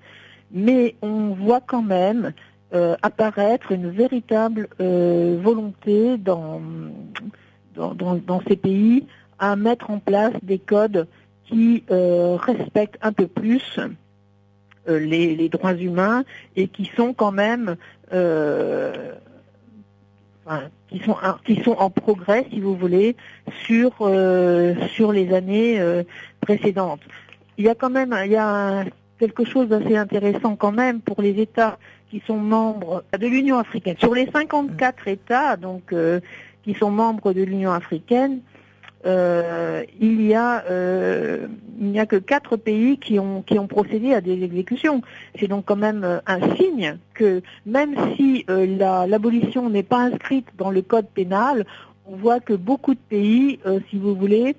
mais 0.53 0.95
on 1.01 1.29
voit 1.29 1.61
quand 1.61 1.81
même 1.81 2.31
euh, 2.73 2.95
apparaître 3.01 3.71
une 3.71 3.89
véritable 3.89 4.67
euh, 4.79 5.37
volonté 5.41 6.17
dans, 6.17 6.61
dans, 7.75 8.41
ces 8.47 8.55
pays 8.55 9.05
à 9.39 9.55
mettre 9.55 9.89
en 9.89 9.99
place 9.99 10.33
des 10.43 10.59
codes 10.59 11.07
qui 11.45 11.83
euh, 11.91 12.37
respectent 12.39 12.99
un 13.01 13.11
peu 13.11 13.27
plus 13.27 13.79
les, 14.87 15.49
droits 15.49 15.73
humains 15.73 16.23
et 16.55 16.67
qui 16.67 16.91
sont 16.95 17.13
quand 17.13 17.31
même 17.31 17.75
qui 20.89 20.99
sont 20.99 21.17
qui 21.45 21.63
sont 21.63 21.71
en 21.71 21.89
progrès 21.89 22.45
si 22.51 22.59
vous 22.59 22.75
voulez 22.75 23.15
sur 23.65 23.93
sur 24.89 25.11
les 25.11 25.33
années 25.33 26.03
précédentes. 26.41 27.01
Il 27.57 27.65
y 27.65 27.69
a 27.69 27.75
quand 27.75 27.89
même 27.89 28.15
il 28.25 28.31
y 28.31 28.37
a 28.37 28.85
quelque 29.19 29.45
chose 29.45 29.69
d'assez 29.69 29.95
intéressant 29.95 30.55
quand 30.55 30.71
même 30.71 30.99
pour 30.99 31.21
les 31.21 31.39
États 31.39 31.77
qui 32.09 32.21
sont 32.27 32.37
membres 32.37 33.03
de 33.17 33.25
l'Union 33.25 33.57
africaine. 33.57 33.95
Sur 33.97 34.13
les 34.13 34.29
54 34.29 35.07
États 35.07 35.57
donc 35.57 35.93
euh, 35.93 36.19
qui 36.63 36.73
sont 36.73 36.91
membres 36.91 37.33
de 37.33 37.41
l'Union 37.41 37.71
africaine, 37.71 38.41
euh, 39.05 39.83
il 39.99 40.21
y 40.21 40.33
a 40.33 40.63
euh, 40.69 41.47
n'y 41.79 41.99
a 41.99 42.05
que 42.05 42.15
quatre 42.15 42.55
pays 42.55 42.97
qui 42.97 43.19
ont 43.19 43.41
qui 43.41 43.59
ont 43.59 43.67
procédé 43.67 44.13
à 44.13 44.21
des 44.21 44.43
exécutions. 44.43 45.01
C'est 45.39 45.47
donc 45.47 45.65
quand 45.65 45.75
même 45.75 46.21
un 46.25 46.55
signe 46.55 46.97
que 47.13 47.41
même 47.65 47.95
si 48.15 48.45
l'abolition 48.47 49.69
n'est 49.69 49.83
pas 49.83 49.99
inscrite 49.99 50.47
dans 50.57 50.71
le 50.71 50.81
code 50.81 51.07
pénal, 51.07 51.65
on 52.05 52.15
voit 52.15 52.39
que 52.39 52.53
beaucoup 52.53 52.93
de 52.93 52.99
pays, 53.09 53.59
si 53.89 53.97
vous 53.97 54.15
voulez, 54.15 54.55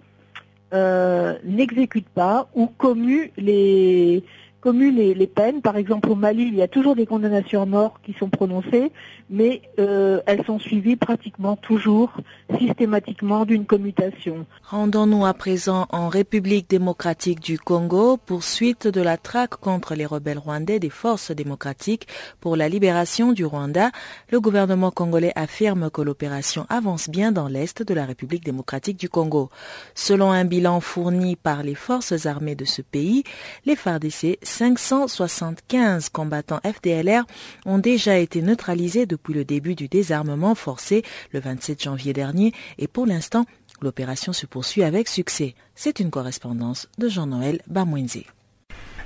n'exécutent 0.73 2.09
pas 2.09 2.49
ou 2.55 2.67
commuent 2.67 3.31
les 3.37 4.23
commuent 4.65 4.97
les, 4.97 5.27
peines. 5.27 5.61
Par 5.61 5.77
exemple, 5.77 6.09
au 6.11 6.15
Mali, 6.15 6.45
il 6.49 6.55
y 6.55 6.63
a 6.63 6.69
toujours 6.69 6.97
des 6.97 7.05
condamnations 7.05 7.61
à 7.61 7.67
mort 7.67 8.01
qui 8.03 8.15
sont 8.15 8.31
prononcées, 8.31 8.93
mais 9.29 9.61
euh, 9.79 10.23
elles 10.25 10.43
sont 10.47 10.59
suivies 10.59 10.97
pratiquement 10.97 11.57
toujours, 11.57 12.11
systématiquement, 12.59 13.45
d'une 13.45 13.67
commutation. 13.67 14.47
Rendons-nous 14.71 15.27
à 15.27 15.35
présent 15.35 15.87
en 15.91 16.09
République 16.09 16.71
démocratique 16.71 17.41
du 17.41 17.59
Congo, 17.59 18.17
poursuite 18.17 18.89
de 18.89 19.03
la 19.03 19.19
traque 19.19 19.57
contre 19.57 19.95
les 19.95 20.07
rebelles 20.07 20.39
rwandais 20.39 20.79
des 20.79 20.89
forces 20.89 21.31
démocratiques 21.31 22.09
pour 22.41 22.57
la 22.57 22.71
libération 22.71 23.33
du 23.33 23.45
Rwanda. 23.45 23.91
Le 24.31 24.41
gouvernement 24.41 24.91
congolais 24.91 25.33
affirme 25.37 25.91
que 25.91 26.01
l'opération 26.01 26.65
avance 26.71 27.11
bien 27.11 27.33
dans 27.33 27.49
l'est 27.49 27.83
de 27.83 27.93
la 27.93 28.07
République 28.07 28.45
démocratique 28.47 28.97
du 28.99 29.11
Congo. 29.11 29.51
Selon 29.95 30.31
un 30.31 30.47
bilan 30.47 30.81
fourni 30.81 31.37
par 31.37 31.63
les 31.63 31.75
forces 31.75 32.25
armées 32.25 32.55
de 32.55 32.65
ce 32.65 32.81
pays, 32.81 33.25
les 33.67 33.77
FARDC 33.77 34.39
575 34.55 36.11
combattants 36.11 36.61
FDLR 36.65 37.25
ont 37.67 37.79
déjà 37.79 38.19
été 38.19 38.41
neutralisés 38.41 39.05
depuis 39.05 39.35
le 39.35 39.45
début 39.45 39.75
du 39.75 39.89
désarmement 39.89 40.55
forcé 40.55 41.03
le 41.33 41.41
27 41.41 41.83
janvier 41.83 42.13
dernier 42.13 42.53
et 42.79 42.87
pour 42.87 43.05
l'instant, 43.05 43.47
l'opération 43.83 44.33
se 44.33 44.47
poursuit 44.47 44.85
avec 44.85 45.09
succès. 45.09 45.57
C'est 45.75 45.99
une 45.99 46.11
correspondance 46.11 46.89
de 46.99 47.09
Jean-Noël 47.09 47.63
Bamouinzi. 47.67 48.27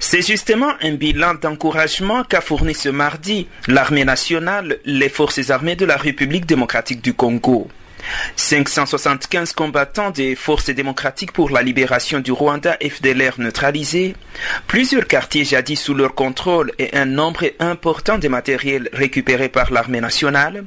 C'est 0.00 0.20
justement 0.20 0.74
un 0.82 0.94
bilan 0.94 1.34
d'encouragement 1.34 2.24
qu'a 2.24 2.42
fourni 2.42 2.74
ce 2.74 2.90
mardi 2.90 3.48
l'armée 3.68 4.04
nationale, 4.04 4.78
les 4.84 5.08
forces 5.08 5.48
armées 5.48 5.76
de 5.76 5.86
la 5.86 5.96
République 5.96 6.44
démocratique 6.44 7.02
du 7.02 7.14
Congo. 7.14 7.68
575 8.36 9.52
combattants 9.52 10.10
des 10.10 10.34
forces 10.34 10.70
démocratiques 10.70 11.32
pour 11.32 11.50
la 11.50 11.62
libération 11.62 12.20
du 12.20 12.32
Rwanda 12.32 12.76
FDLR 12.82 13.38
neutralisés, 13.38 14.14
plusieurs 14.66 15.06
quartiers 15.06 15.44
jadis 15.44 15.80
sous 15.80 15.94
leur 15.94 16.14
contrôle 16.14 16.72
et 16.78 16.96
un 16.96 17.04
nombre 17.04 17.44
important 17.58 18.18
de 18.18 18.28
matériels 18.28 18.88
récupérés 18.92 19.48
par 19.48 19.72
l'armée 19.72 20.00
nationale, 20.00 20.64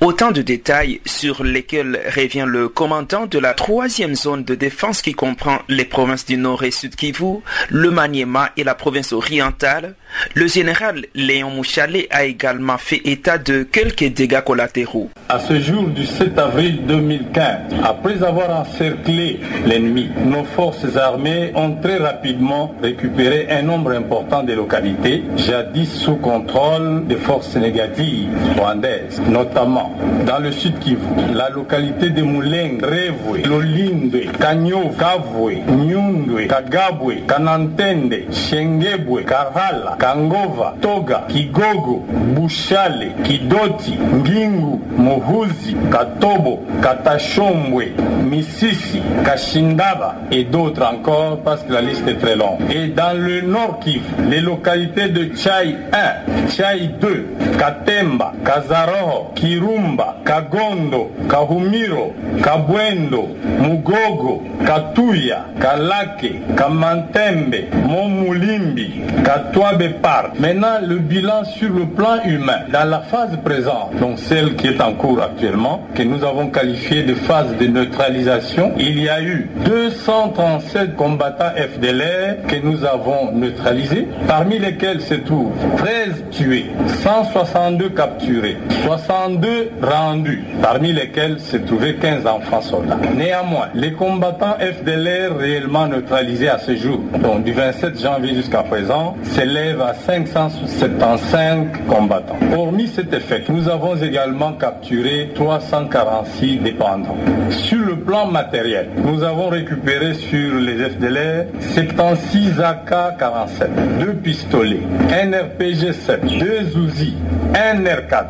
Autant 0.00 0.30
de 0.30 0.42
détails 0.42 1.00
sur 1.06 1.42
lesquels 1.42 2.00
revient 2.14 2.44
le 2.46 2.68
commandant 2.68 3.26
de 3.26 3.38
la 3.38 3.54
troisième 3.54 4.14
zone 4.14 4.44
de 4.44 4.54
défense 4.54 5.02
qui 5.02 5.14
comprend 5.14 5.58
les 5.68 5.84
provinces 5.84 6.26
du 6.26 6.36
Nord 6.36 6.64
et 6.64 6.70
Sud 6.70 6.96
Kivu, 6.96 7.38
le 7.70 7.90
Maniema 7.90 8.50
et 8.56 8.64
la 8.64 8.74
province 8.74 9.12
orientale. 9.12 9.94
Le 10.34 10.46
général 10.46 11.06
Léon 11.14 11.50
Mouchalet 11.50 12.08
a 12.10 12.24
également 12.24 12.78
fait 12.78 13.00
état 13.04 13.38
de 13.38 13.62
quelques 13.62 14.12
dégâts 14.12 14.40
collatéraux. 14.40 15.10
À 15.28 15.38
ce 15.38 15.58
jour 15.60 15.84
du 15.88 16.06
7 16.06 16.38
avril 16.38 16.86
2015, 16.86 17.74
après 17.82 18.22
avoir 18.22 18.50
encerclé 18.50 19.40
l'ennemi, 19.66 20.08
nos 20.24 20.44
forces 20.44 20.96
armées 20.96 21.52
ont 21.54 21.74
très 21.76 21.96
rapidement 21.96 22.74
récupéré 22.82 23.48
un 23.50 23.62
nombre 23.62 23.92
important 23.92 24.42
de 24.42 24.52
localités, 24.52 25.22
jadis 25.36 25.92
sous 25.92 26.16
contrôle 26.16 27.06
des 27.06 27.16
forces 27.16 27.56
négatives 27.56 28.28
rwandaises, 28.56 29.20
dans 29.64 30.38
le 30.38 30.52
sud 30.52 30.78
Kivu, 30.80 30.98
la 31.34 31.48
localité 31.48 32.10
de 32.10 32.22
Mouleng, 32.22 32.78
Revwe, 32.82 33.42
Lolindwe, 33.46 34.26
Kanyo, 34.38 34.90
Kavwe, 34.98 35.62
Nyundwe, 35.66 36.46
Kagabwe, 36.46 37.22
Kanantende, 37.26 38.26
Shengebwe, 38.30 39.24
Karhala, 39.24 39.96
Kangova, 39.98 40.74
Toga, 40.82 41.24
Kigogo, 41.28 42.04
Bushale, 42.34 43.12
Kidoti, 43.24 43.96
Ngingu, 43.96 44.78
Mohuzi, 44.98 45.74
Katobo, 45.90 46.62
Katachombwe, 46.82 47.92
Misisi, 48.28 49.00
Kashindaba 49.24 50.16
et 50.30 50.44
d'autres 50.44 50.82
encore 50.82 51.40
parce 51.40 51.62
que 51.62 51.72
la 51.72 51.80
liste 51.80 52.06
est 52.06 52.18
très 52.18 52.36
longue. 52.36 52.60
Et 52.70 52.88
dans 52.88 53.16
le 53.16 53.40
nord 53.40 53.78
Kivu, 53.80 54.04
les 54.28 54.40
localités 54.40 55.08
de 55.08 55.34
Chai 55.34 55.76
1, 55.92 56.48
Chai 56.50 56.90
2, 57.00 57.26
Katemba, 57.58 58.34
Kazaroho, 58.44 59.32
Kirumba, 59.46 60.16
Kagondo, 60.24 61.10
Kahumiro, 61.28 62.12
Kabwendo, 62.42 63.28
Mugogo, 63.60 64.42
Katuya, 64.66 65.44
Kalake, 65.60 66.40
Kamantembe, 66.56 67.68
Momulimbi, 67.86 69.02
Katwabe 69.24 70.00
Park. 70.02 70.38
Maintenant, 70.40 70.80
le 70.82 70.96
bilan 70.96 71.44
sur 71.44 71.70
le 71.70 71.86
plan 71.86 72.24
humain. 72.24 72.62
Dans 72.72 72.90
la 72.90 73.00
phase 73.00 73.38
présente, 73.44 73.94
donc 74.00 74.18
celle 74.18 74.56
qui 74.56 74.66
est 74.66 74.80
en 74.80 74.94
cours 74.94 75.22
actuellement, 75.22 75.86
que 75.94 76.02
nous 76.02 76.24
avons 76.24 76.48
qualifiée 76.48 77.04
de 77.04 77.14
phase 77.14 77.56
de 77.56 77.66
neutralisation, 77.66 78.72
il 78.78 79.00
y 79.00 79.08
a 79.08 79.22
eu 79.22 79.48
237 79.64 80.96
combattants 80.96 81.52
FDLR 81.56 82.46
que 82.48 82.56
nous 82.56 82.84
avons 82.84 83.30
neutralisés, 83.32 84.08
parmi 84.26 84.58
lesquels 84.58 85.00
se 85.00 85.14
trouvent 85.14 85.52
13 85.76 86.24
tués, 86.32 86.66
162 87.02 87.90
capturés, 87.90 88.56
60 88.84 89.35
32 89.36 89.70
rendus, 89.82 90.42
parmi 90.62 90.92
lesquels 90.92 91.40
se 91.40 91.56
trouvaient 91.56 91.94
15 91.94 92.26
enfants 92.26 92.60
soldats. 92.60 92.98
Néanmoins, 93.14 93.68
les 93.74 93.92
combattants 93.92 94.56
FDLR 94.58 95.36
réellement 95.36 95.86
neutralisés 95.86 96.48
à 96.48 96.58
ce 96.58 96.74
jour, 96.76 97.00
donc 97.22 97.44
du 97.44 97.52
27 97.52 98.00
janvier 98.00 98.34
jusqu'à 98.34 98.62
présent, 98.62 99.16
s'élèvent 99.22 99.82
à 99.82 99.94
575 99.94 101.66
combattants. 101.88 102.38
Hormis 102.56 102.88
cet 102.88 103.12
effet, 103.12 103.44
nous 103.48 103.68
avons 103.68 103.96
également 103.96 104.52
capturé 104.52 105.32
346 105.34 106.58
dépendants. 106.58 107.16
Sur 107.50 107.84
le 107.84 107.96
plan 107.96 108.26
matériel, 108.26 108.88
nous 109.04 109.22
avons 109.22 109.48
récupéré 109.48 110.14
sur 110.14 110.54
les 110.60 110.88
FDLR 110.90 111.46
76 111.74 112.60
AK-47, 112.60 113.98
2 114.00 114.12
pistolets, 114.14 114.80
un 115.10 115.30
RPG-7, 115.30 116.38
2 116.38 116.78
Uzi, 116.78 117.14
un 117.54 117.82
R4, 117.82 118.26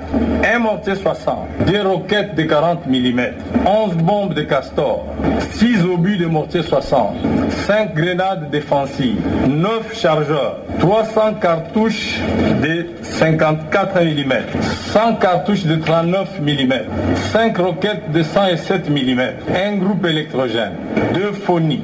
un 0.55 0.59
mortier 0.59 0.86
60, 0.95 1.65
des 1.67 1.81
roquettes 1.81 2.35
de 2.35 2.43
40 2.43 2.87
mm, 2.87 3.21
11 3.67 3.97
bombes 3.97 4.35
de 4.35 4.43
castor, 4.43 5.07
6 5.53 5.85
obus 5.85 6.17
de 6.17 6.27
mortier 6.27 6.63
60, 6.63 7.15
5 7.67 7.95
grenades 7.95 8.51
défensives, 8.51 9.21
9 9.49 9.95
chargeurs, 9.95 10.59
300 10.79 11.35
cartouches 11.41 12.21
de 12.63 12.87
54 13.03 14.01
mm, 14.03 14.33
100 14.93 15.15
cartouches 15.17 15.65
de 15.65 15.77
39 15.77 16.41
mm, 16.41 16.73
5 17.33 17.59
roquettes 17.59 18.13
de 18.13 18.23
107 18.23 18.91
mm, 18.91 19.21
un 19.55 19.77
groupe 19.77 20.07
électrogène, 20.07 20.75
2 21.15 21.33
phonies, 21.33 21.83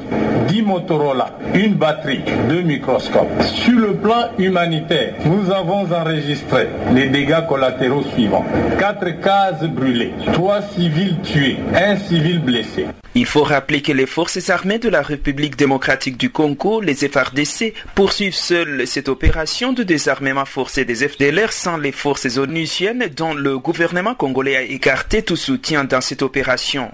10 0.49 0.63
Motorola, 0.63 1.31
une 1.55 1.75
batterie, 1.75 2.23
2 2.49 2.63
microscopes. 2.63 3.43
Sur 3.43 3.79
le 3.79 3.95
plan 3.95 4.29
humanitaire, 4.39 5.15
nous 5.25 5.51
avons 5.51 5.87
enregistré 5.93 6.69
les 6.95 7.09
dégâts 7.09 7.47
collatéraux 7.49 8.03
suivants. 8.03 8.45
4 8.79 8.92
cases 9.23 9.65
brûlées, 9.65 10.13
3 10.33 10.63
civils 10.63 11.17
tués, 11.23 11.59
1 11.75 11.97
civil 11.97 12.39
blessé. 12.41 12.87
Il 13.15 13.27
faut 13.27 13.43
rappeler 13.43 13.83
que 13.83 13.93
les 13.93 14.07
forces 14.07 14.49
armées 14.49 14.79
de 14.79 14.89
la 14.89 15.03
République 15.03 15.57
démocratique 15.57 16.17
du 16.17 16.31
Congo, 16.31 16.81
les 16.81 16.95
FRDC, 16.95 17.75
poursuivent 17.95 18.35
seules 18.35 18.87
cette 18.87 19.09
opération 19.09 19.73
de 19.73 19.83
désarmement 19.83 20.47
forcé 20.47 20.85
des 20.85 21.07
FDLR 21.07 21.53
sans 21.53 21.77
les 21.77 21.93
forces 21.93 22.39
onusiennes 22.39 23.09
dont 23.15 23.35
le 23.35 23.59
gouvernement 23.59 24.15
congolais 24.15 24.57
a 24.57 24.63
écarté 24.63 25.23
tout 25.23 25.37
soutien 25.37 25.85
dans 25.85 26.01
cette 26.01 26.23
opération. 26.23 26.91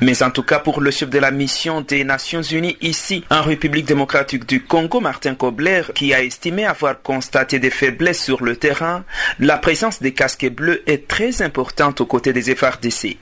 Mais 0.00 0.22
en 0.22 0.30
tout 0.30 0.42
cas 0.42 0.58
pour 0.58 0.80
le 0.80 0.90
chef 0.90 1.10
de 1.10 1.18
la 1.18 1.30
mission 1.30 1.80
des 1.80 2.04
Nations 2.04 2.42
Unies 2.42 2.76
ici 2.80 3.24
en 3.30 3.42
République 3.42 3.86
démocratique 3.86 4.46
du 4.46 4.62
Congo, 4.62 5.00
Martin 5.00 5.34
Kobler, 5.34 5.82
qui 5.94 6.14
a 6.14 6.22
estimé 6.22 6.64
avoir 6.64 7.00
constaté 7.02 7.58
des 7.58 7.70
faiblesses 7.70 8.22
sur 8.22 8.44
le 8.44 8.56
terrain, 8.56 9.04
la 9.38 9.58
présence 9.58 10.00
des 10.02 10.12
casques 10.12 10.48
bleus 10.48 10.82
est 10.86 11.08
très 11.08 11.42
importante 11.42 12.00
aux 12.00 12.06
côtés 12.06 12.32
des 12.32 12.54
FRDC. 12.54 13.16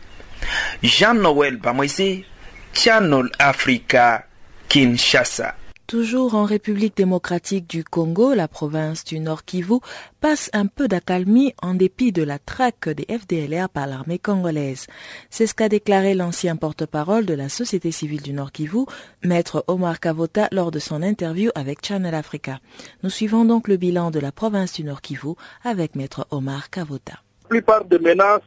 Jean-Noël 0.82 1.56
Bamoisé, 1.56 2.24
Channel 2.72 3.30
Africa, 3.38 4.24
Kinshasa. 4.68 5.54
Toujours 5.90 6.36
en 6.36 6.44
République 6.44 6.96
démocratique 6.96 7.68
du 7.68 7.82
Congo, 7.82 8.32
la 8.32 8.46
province 8.46 9.04
du 9.04 9.18
Nord 9.18 9.44
Kivu 9.44 9.80
passe 10.20 10.48
un 10.52 10.66
peu 10.66 10.86
d'accalmie 10.86 11.52
en 11.62 11.74
dépit 11.74 12.12
de 12.12 12.22
la 12.22 12.38
traque 12.38 12.88
des 12.88 13.06
FDLR 13.12 13.68
par 13.68 13.88
l'armée 13.88 14.20
congolaise. 14.20 14.86
C'est 15.30 15.48
ce 15.48 15.54
qu'a 15.56 15.68
déclaré 15.68 16.14
l'ancien 16.14 16.54
porte-parole 16.54 17.26
de 17.26 17.34
la 17.34 17.48
société 17.48 17.90
civile 17.90 18.22
du 18.22 18.32
Nord 18.32 18.52
Kivu, 18.52 18.84
maître 19.24 19.64
Omar 19.66 19.98
Kavota, 19.98 20.46
lors 20.52 20.70
de 20.70 20.78
son 20.78 21.02
interview 21.02 21.50
avec 21.56 21.84
Channel 21.84 22.14
Africa. 22.14 22.60
Nous 23.02 23.10
suivons 23.10 23.44
donc 23.44 23.66
le 23.66 23.76
bilan 23.76 24.12
de 24.12 24.20
la 24.20 24.30
province 24.30 24.74
du 24.74 24.84
Nord 24.84 25.00
Kivu 25.00 25.34
avec 25.64 25.96
maître 25.96 26.24
Omar 26.30 26.70
Kavota. 26.70 27.14
La 27.42 27.48
plupart 27.48 27.84
des 27.84 27.98
menaces, 27.98 28.42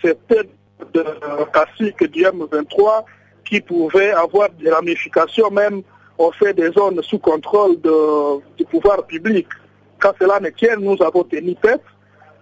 c'était 0.00 0.48
du 0.92 1.00
M23 2.22 3.04
qui 3.44 3.60
pouvaient 3.60 4.12
avoir 4.12 4.48
des 4.50 4.70
ramifications 4.70 5.50
même 5.50 5.82
au 6.18 6.30
fait 6.32 6.54
des 6.54 6.70
zones 6.72 7.02
sous 7.02 7.18
contrôle 7.18 7.80
de, 7.80 8.40
du 8.56 8.64
pouvoir 8.64 9.04
public. 9.06 9.46
Quand 9.98 10.12
cela 10.20 10.40
ne 10.40 10.50
tient, 10.50 10.76
nous 10.76 11.00
avons 11.02 11.24
tenu 11.24 11.54
tête 11.56 11.82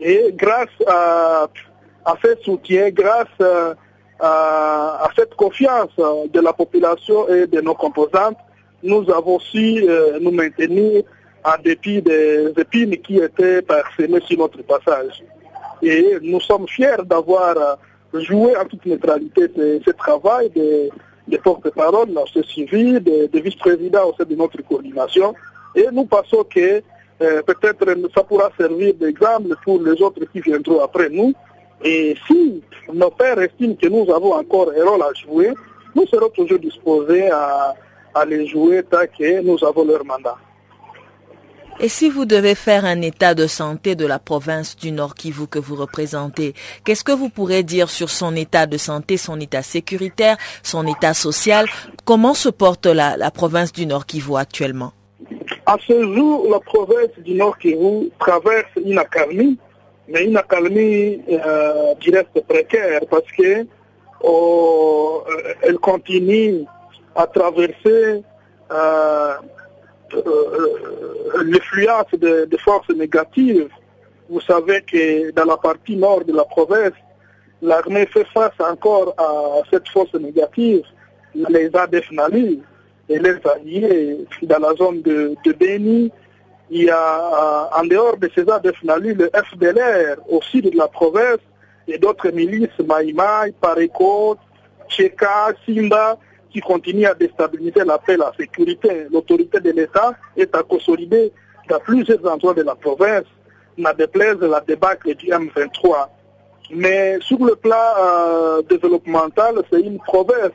et 0.00 0.32
grâce 0.34 0.68
à, 0.86 1.46
à 2.04 2.14
ce 2.22 2.34
soutien, 2.42 2.90
grâce 2.90 3.28
à, 3.40 5.04
à, 5.04 5.08
cette 5.16 5.34
confiance 5.34 5.90
de 5.96 6.40
la 6.40 6.52
population 6.52 7.28
et 7.28 7.46
de 7.46 7.60
nos 7.60 7.74
composantes, 7.74 8.36
nous 8.82 9.08
avons 9.10 9.38
su 9.38 9.84
euh, 9.88 10.18
nous 10.20 10.32
maintenir 10.32 11.02
en 11.44 11.62
dépit 11.62 12.02
des 12.02 12.52
épines 12.56 12.96
qui 12.98 13.18
étaient 13.18 13.62
parsemées 13.62 14.20
sur 14.26 14.38
notre 14.38 14.62
passage. 14.62 15.22
Et 15.82 16.18
nous 16.20 16.40
sommes 16.40 16.68
fiers 16.68 17.02
d'avoir 17.04 17.78
joué 18.14 18.56
en 18.56 18.64
toute 18.64 18.84
neutralité 18.86 19.42
ce, 19.56 19.80
ce 19.84 19.90
travail 19.92 20.50
de, 20.50 20.90
des 21.32 21.38
porte-parole, 21.38 22.10
c'est 22.32 22.44
suivi 22.44 23.00
des, 23.00 23.40
vice-présidents 23.40 24.10
au 24.10 24.14
sein 24.14 24.24
de 24.28 24.34
notre 24.34 24.62
coordination. 24.62 25.34
Et 25.74 25.86
nous 25.90 26.04
pensons 26.04 26.44
que 26.44 26.82
euh, 27.22 27.42
peut-être 27.42 27.86
ça 28.14 28.22
pourra 28.22 28.50
servir 28.58 28.92
d'exemple 28.94 29.54
pour 29.64 29.80
les 29.82 30.00
autres 30.02 30.24
qui 30.30 30.40
viendront 30.40 30.80
après 30.82 31.08
nous. 31.08 31.32
Et 31.82 32.14
si 32.26 32.62
nos 32.92 33.10
pères 33.10 33.40
estiment 33.40 33.74
que 33.74 33.88
nous 33.88 34.12
avons 34.12 34.34
encore 34.34 34.70
un 34.78 34.84
rôle 34.84 35.02
à 35.02 35.12
jouer, 35.14 35.50
nous 35.94 36.06
serons 36.06 36.28
toujours 36.28 36.58
disposés 36.58 37.30
à 37.30 38.24
les 38.26 38.46
jouer 38.46 38.82
tant 38.82 39.06
que 39.18 39.40
nous 39.40 39.64
avons 39.64 39.84
leur 39.84 40.04
mandat. 40.04 40.36
Et 41.80 41.88
si 41.88 42.10
vous 42.10 42.24
devez 42.24 42.54
faire 42.54 42.84
un 42.84 43.00
état 43.00 43.34
de 43.34 43.46
santé 43.46 43.94
de 43.94 44.06
la 44.06 44.18
province 44.18 44.76
du 44.76 44.92
Nord 44.92 45.14
Kivu 45.14 45.46
que 45.46 45.58
vous 45.58 45.74
représentez, 45.74 46.54
qu'est-ce 46.84 47.02
que 47.02 47.12
vous 47.12 47.28
pourrez 47.28 47.62
dire 47.62 47.90
sur 47.90 48.10
son 48.10 48.36
état 48.36 48.66
de 48.66 48.76
santé, 48.76 49.16
son 49.16 49.40
état 49.40 49.62
sécuritaire, 49.62 50.36
son 50.62 50.86
état 50.86 51.14
social? 51.14 51.66
Comment 52.04 52.34
se 52.34 52.48
porte 52.50 52.86
la, 52.86 53.30
province 53.30 53.72
du 53.72 53.86
Nord 53.86 54.06
Kivu 54.06 54.36
actuellement? 54.36 54.92
À 55.66 55.76
ce 55.86 56.14
jour, 56.14 56.46
la 56.50 56.60
province 56.60 57.18
du 57.18 57.34
Nord 57.34 57.58
Kivu 57.58 58.10
traverse 58.18 58.70
une 58.84 58.98
accalmie, 58.98 59.58
mais 60.08 60.24
une 60.24 60.36
accalmie, 60.36 61.20
euh, 61.30 61.94
qui 62.00 62.10
reste 62.10 62.40
précaire 62.46 63.00
parce 63.10 63.30
que 63.36 63.66
oh, 64.22 65.24
elle 65.62 65.78
continue 65.78 66.64
à 67.14 67.26
traverser 67.26 68.22
euh, 68.72 69.34
euh, 70.14 71.42
l'influence 71.44 72.10
de, 72.12 72.44
de, 72.44 72.56
forces 72.58 72.88
négatives. 72.90 73.68
Vous 74.28 74.40
savez 74.40 74.82
que 74.82 75.30
dans 75.32 75.44
la 75.44 75.56
partie 75.56 75.96
nord 75.96 76.24
de 76.24 76.32
la 76.32 76.44
province, 76.44 76.92
l'armée 77.60 78.06
fait 78.06 78.26
face 78.32 78.52
encore 78.60 79.14
à 79.18 79.62
cette 79.70 79.88
force 79.88 80.14
négative, 80.14 80.82
les 81.34 81.70
ADF 81.74 82.10
Nali 82.12 82.62
et 83.08 83.18
les 83.18 83.36
alliés 83.54 84.18
dans 84.42 84.58
la 84.58 84.74
zone 84.74 85.02
de, 85.02 85.34
de 85.44 85.52
Beni. 85.52 86.10
Il 86.70 86.84
y 86.84 86.90
a 86.90 87.70
en 87.76 87.84
dehors 87.84 88.16
de 88.16 88.30
ces 88.34 88.48
ADF 88.48 88.82
Nali 88.82 89.14
le 89.14 89.30
FDLR 89.34 90.16
au 90.28 90.40
sud 90.42 90.70
de 90.70 90.76
la 90.76 90.88
province 90.88 91.40
et 91.88 91.98
d'autres 91.98 92.30
milices, 92.30 92.78
Maïmaï, 92.86 93.52
Paréco, 93.60 94.36
Tcheka, 94.88 95.52
Simba, 95.66 96.18
qui 96.52 96.60
continue 96.60 97.06
à 97.06 97.14
déstabiliser 97.14 97.84
la 97.84 97.98
paix, 97.98 98.16
la 98.16 98.32
sécurité. 98.38 99.06
L'autorité 99.10 99.60
de 99.60 99.70
l'État 99.70 100.12
est 100.36 100.54
à 100.54 100.62
consolider 100.62 101.32
dans 101.68 101.78
plusieurs 101.80 102.24
endroits 102.26 102.54
de 102.54 102.62
la 102.62 102.74
province, 102.74 103.24
n'a 103.78 103.94
déplaise 103.94 104.38
la 104.40 104.60
débâcle 104.60 105.14
du 105.14 105.28
M23. 105.28 106.08
Mais 106.70 107.18
sur 107.20 107.44
le 107.44 107.54
plan 107.54 107.76
euh, 107.98 108.62
développemental, 108.62 109.62
c'est 109.70 109.80
une 109.80 109.98
province 109.98 110.52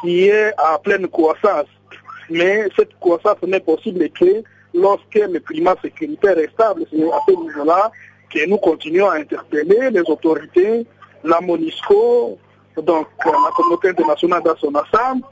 qui 0.00 0.28
est 0.28 0.52
à 0.58 0.78
pleine 0.78 1.08
croissance. 1.08 1.66
Mais 2.30 2.68
cette 2.76 2.98
croissance 2.98 3.42
n'est 3.46 3.60
possible 3.60 4.08
que 4.10 4.42
lorsque 4.74 5.14
le 5.14 5.38
climat 5.40 5.74
sécuritaire 5.82 6.38
est 6.38 6.50
stable. 6.52 6.84
C'est 6.90 7.02
à 7.02 7.18
ce 7.26 7.32
niveau-là 7.32 7.90
que 8.30 8.48
nous 8.48 8.58
continuons 8.58 9.08
à 9.08 9.16
interpeller 9.16 9.90
les 9.90 10.00
autorités, 10.00 10.86
la 11.24 11.40
MONISCO, 11.40 12.38
donc 12.82 13.06
la 13.24 13.50
communauté 13.56 13.88
internationale 13.88 14.42
dans 14.42 14.56
son 14.56 14.72
ensemble, 14.74 15.22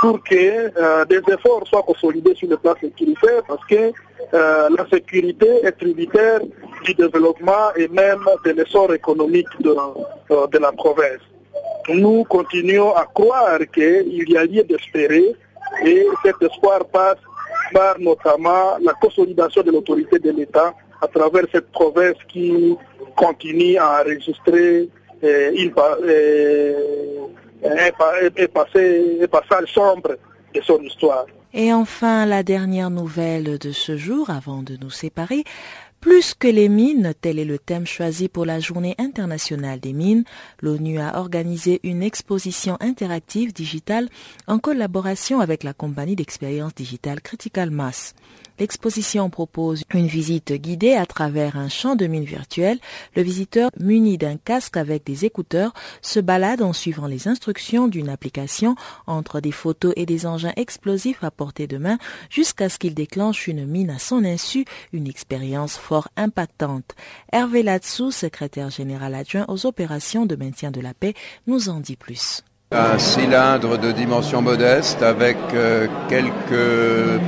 pour 0.00 0.22
que 0.22 0.34
euh, 0.34 1.04
des 1.06 1.20
efforts 1.32 1.66
soient 1.66 1.82
consolidés 1.82 2.34
sur 2.34 2.48
le 2.48 2.56
plan 2.56 2.74
sécuritaire, 2.80 3.42
parce 3.46 3.64
que 3.66 3.92
euh, 4.34 4.68
la 4.76 4.86
sécurité 4.92 5.46
est 5.64 5.72
tributaire 5.72 6.40
du 6.84 6.94
développement 6.94 7.72
et 7.76 7.88
même 7.88 8.24
de 8.44 8.50
l'essor 8.50 8.92
économique 8.92 9.48
de, 9.60 9.74
euh, 10.30 10.46
de 10.46 10.58
la 10.58 10.72
province. 10.72 11.20
Nous 11.88 12.24
continuons 12.24 12.94
à 12.94 13.04
croire 13.04 13.58
qu'il 13.72 14.30
y 14.30 14.36
a 14.36 14.44
lieu 14.44 14.62
d'espérer 14.64 15.34
et 15.84 16.06
cet 16.24 16.42
espoir 16.42 16.84
passe 16.86 17.18
par 17.72 17.98
notamment 17.98 18.76
la 18.82 18.92
consolidation 18.94 19.62
de 19.62 19.70
l'autorité 19.70 20.18
de 20.18 20.30
l'État 20.30 20.74
à 21.00 21.08
travers 21.08 21.44
cette 21.52 21.70
province 21.72 22.16
qui 22.28 22.76
continue 23.16 23.76
à 23.76 24.00
enregistrer 24.00 24.88
Et 31.52 31.72
enfin, 31.72 32.26
la 32.26 32.42
dernière 32.42 32.90
nouvelle 32.90 33.58
de 33.58 33.72
ce 33.72 33.96
jour, 33.96 34.28
avant 34.28 34.62
de 34.62 34.76
nous 34.80 34.90
séparer, 34.90 35.44
Plus 36.04 36.34
que 36.34 36.48
les 36.48 36.68
mines, 36.68 37.14
tel 37.18 37.38
est 37.38 37.46
le 37.46 37.58
thème 37.58 37.86
choisi 37.86 38.28
pour 38.28 38.44
la 38.44 38.60
Journée 38.60 38.94
internationale 38.98 39.80
des 39.80 39.94
mines, 39.94 40.24
l'ONU 40.60 40.98
a 41.00 41.18
organisé 41.18 41.80
une 41.82 42.02
exposition 42.02 42.76
interactive 42.80 43.54
digitale 43.54 44.10
en 44.46 44.58
collaboration 44.58 45.40
avec 45.40 45.62
la 45.64 45.72
compagnie 45.72 46.14
d'expérience 46.14 46.74
digitale 46.74 47.22
Critical 47.22 47.70
Mass. 47.70 48.12
L'exposition 48.60 49.30
propose 49.30 49.82
une 49.92 50.06
visite 50.06 50.52
guidée 50.52 50.94
à 50.94 51.06
travers 51.06 51.56
un 51.56 51.68
champ 51.68 51.96
de 51.96 52.06
mine 52.06 52.24
virtuel. 52.24 52.78
Le 53.16 53.22
visiteur, 53.22 53.70
muni 53.80 54.16
d'un 54.16 54.36
casque 54.36 54.76
avec 54.76 55.04
des 55.04 55.24
écouteurs, 55.24 55.74
se 56.02 56.20
balade 56.20 56.62
en 56.62 56.72
suivant 56.72 57.08
les 57.08 57.26
instructions 57.26 57.88
d'une 57.88 58.08
application 58.08 58.76
entre 59.08 59.40
des 59.40 59.50
photos 59.50 59.92
et 59.96 60.06
des 60.06 60.24
engins 60.24 60.52
explosifs 60.54 61.24
à 61.24 61.32
portée 61.32 61.66
de 61.66 61.78
main 61.78 61.98
jusqu'à 62.30 62.68
ce 62.68 62.78
qu'il 62.78 62.94
déclenche 62.94 63.48
une 63.48 63.66
mine 63.66 63.90
à 63.90 63.98
son 63.98 64.24
insu, 64.24 64.64
une 64.92 65.08
expérience 65.08 65.76
fort 65.76 66.08
impactante. 66.16 66.94
Hervé 67.32 67.64
Latsou, 67.64 68.12
secrétaire 68.12 68.70
général 68.70 69.16
adjoint 69.16 69.46
aux 69.48 69.66
opérations 69.66 70.26
de 70.26 70.36
maintien 70.36 70.70
de 70.70 70.80
la 70.80 70.94
paix, 70.94 71.14
nous 71.48 71.68
en 71.68 71.80
dit 71.80 71.96
plus. 71.96 72.44
Un 72.74 72.98
cylindre 72.98 73.78
de 73.78 73.92
dimension 73.92 74.42
modeste 74.42 75.00
avec 75.04 75.36
euh, 75.54 75.86
quelques 76.08 77.20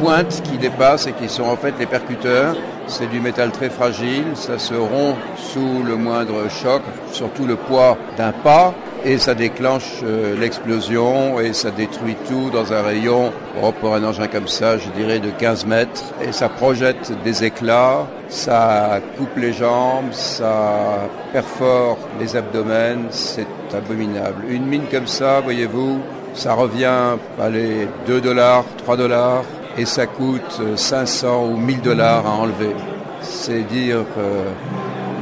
pointes 0.00 0.42
qui 0.44 0.58
dépassent 0.58 1.08
et 1.08 1.12
qui 1.12 1.28
sont 1.28 1.42
en 1.42 1.56
fait 1.56 1.74
les 1.80 1.86
percuteurs. 1.86 2.54
C'est 2.86 3.10
du 3.10 3.18
métal 3.18 3.50
très 3.50 3.68
fragile, 3.68 4.26
ça 4.34 4.60
se 4.60 4.74
rompt 4.74 5.16
sous 5.36 5.82
le 5.84 5.96
moindre 5.96 6.48
choc, 6.48 6.82
surtout 7.12 7.46
le 7.46 7.56
poids 7.56 7.98
d'un 8.16 8.30
pas, 8.30 8.74
et 9.04 9.18
ça 9.18 9.34
déclenche 9.34 10.02
euh, 10.04 10.38
l'explosion 10.38 11.40
et 11.40 11.52
ça 11.52 11.72
détruit 11.72 12.16
tout 12.28 12.50
dans 12.50 12.72
un 12.72 12.82
rayon, 12.82 13.32
oh, 13.60 13.72
pour 13.72 13.94
un 13.96 14.04
engin 14.04 14.28
comme 14.28 14.48
ça, 14.48 14.78
je 14.78 14.88
dirais 14.90 15.18
de 15.18 15.30
15 15.30 15.66
mètres, 15.66 16.02
et 16.22 16.30
ça 16.30 16.48
projette 16.48 17.12
des 17.24 17.42
éclats, 17.44 18.06
ça 18.28 19.00
coupe 19.18 19.36
les 19.36 19.52
jambes, 19.52 20.12
ça 20.12 21.08
perfore 21.32 21.98
les 22.20 22.36
abdomens, 22.36 23.10
c'est 23.10 23.46
abominable. 23.74 24.44
Une 24.48 24.66
mine 24.66 24.84
comme 24.90 25.06
ça, 25.06 25.40
voyez-vous, 25.40 26.00
ça 26.34 26.54
revient, 26.54 27.16
allez, 27.40 27.88
2 28.06 28.20
dollars, 28.20 28.64
3 28.78 28.96
dollars, 28.96 29.44
et 29.76 29.84
ça 29.84 30.06
coûte 30.06 30.60
500 30.76 31.46
ou 31.46 31.56
1000 31.56 31.80
dollars 31.80 32.26
à 32.26 32.30
enlever. 32.30 32.74
C'est 33.20 33.62
dire 33.62 34.04
euh, 34.18 34.44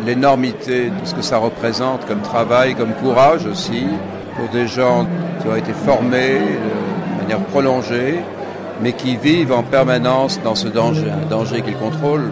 l'énormité 0.06 0.90
de 0.90 1.04
ce 1.04 1.14
que 1.14 1.22
ça 1.22 1.38
représente 1.38 2.06
comme 2.06 2.20
travail, 2.20 2.74
comme 2.74 2.92
courage 2.94 3.46
aussi, 3.46 3.86
pour 4.36 4.48
des 4.48 4.66
gens 4.66 5.06
qui 5.40 5.48
ont 5.48 5.56
été 5.56 5.72
formés 5.72 6.38
de 6.38 7.22
manière 7.22 7.40
prolongée, 7.46 8.20
mais 8.82 8.92
qui 8.92 9.16
vivent 9.16 9.52
en 9.52 9.62
permanence 9.62 10.40
dans 10.42 10.54
ce 10.54 10.68
danger, 10.68 11.10
un 11.10 11.28
danger 11.28 11.60
qu'ils 11.60 11.76
contrôlent, 11.76 12.30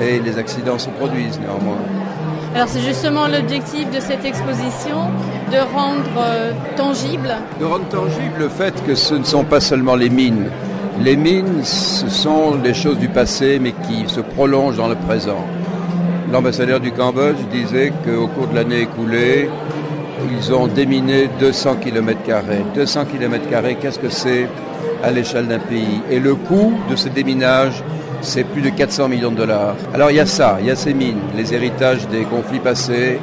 et 0.00 0.18
les 0.20 0.38
accidents 0.38 0.78
se 0.78 0.90
produisent 0.90 1.38
néanmoins. 1.40 1.95
Alors 2.56 2.70
c'est 2.70 2.80
justement 2.80 3.28
l'objectif 3.28 3.90
de 3.90 4.00
cette 4.00 4.24
exposition, 4.24 5.10
de 5.52 5.58
rendre 5.74 6.00
euh, 6.18 6.52
tangible. 6.74 7.36
De 7.60 7.66
rendre 7.66 7.86
tangible 7.90 8.32
le 8.38 8.48
fait 8.48 8.82
que 8.86 8.94
ce 8.94 9.14
ne 9.14 9.24
sont 9.24 9.44
pas 9.44 9.60
seulement 9.60 9.94
les 9.94 10.08
mines, 10.08 10.48
les 11.02 11.16
mines, 11.16 11.62
ce 11.62 12.08
sont 12.08 12.54
des 12.54 12.72
choses 12.72 12.96
du 12.96 13.08
passé, 13.08 13.58
mais 13.60 13.72
qui 13.72 14.08
se 14.08 14.20
prolongent 14.20 14.78
dans 14.78 14.88
le 14.88 14.94
présent. 14.94 15.44
L'ambassadeur 16.32 16.80
du 16.80 16.92
Cambodge 16.92 17.36
disait 17.52 17.92
qu'au 18.02 18.26
cours 18.26 18.46
de 18.48 18.54
l'année 18.54 18.80
écoulée, 18.80 19.50
ils 20.32 20.54
ont 20.54 20.66
déminé 20.66 21.28
200 21.38 21.76
km. 21.82 22.18
200 22.74 23.04
km, 23.04 23.44
qu'est-ce 23.82 23.98
que 23.98 24.08
c'est 24.08 24.48
à 25.04 25.10
l'échelle 25.10 25.46
d'un 25.46 25.58
pays? 25.58 26.00
Et 26.10 26.20
le 26.20 26.34
coût 26.34 26.72
de 26.88 26.96
ce 26.96 27.10
déminage, 27.10 27.84
c'est 28.26 28.44
plus 28.44 28.62
de 28.62 28.70
400 28.70 29.08
millions 29.08 29.30
de 29.30 29.36
dollars. 29.36 29.76
Alors 29.94 30.10
il 30.10 30.16
y 30.16 30.20
a 30.20 30.26
ça, 30.26 30.58
il 30.60 30.66
y 30.66 30.70
a 30.70 30.76
ces 30.76 30.94
mines, 30.94 31.20
les 31.36 31.54
héritages 31.54 32.06
des 32.08 32.24
conflits 32.24 32.60
passés, 32.60 33.18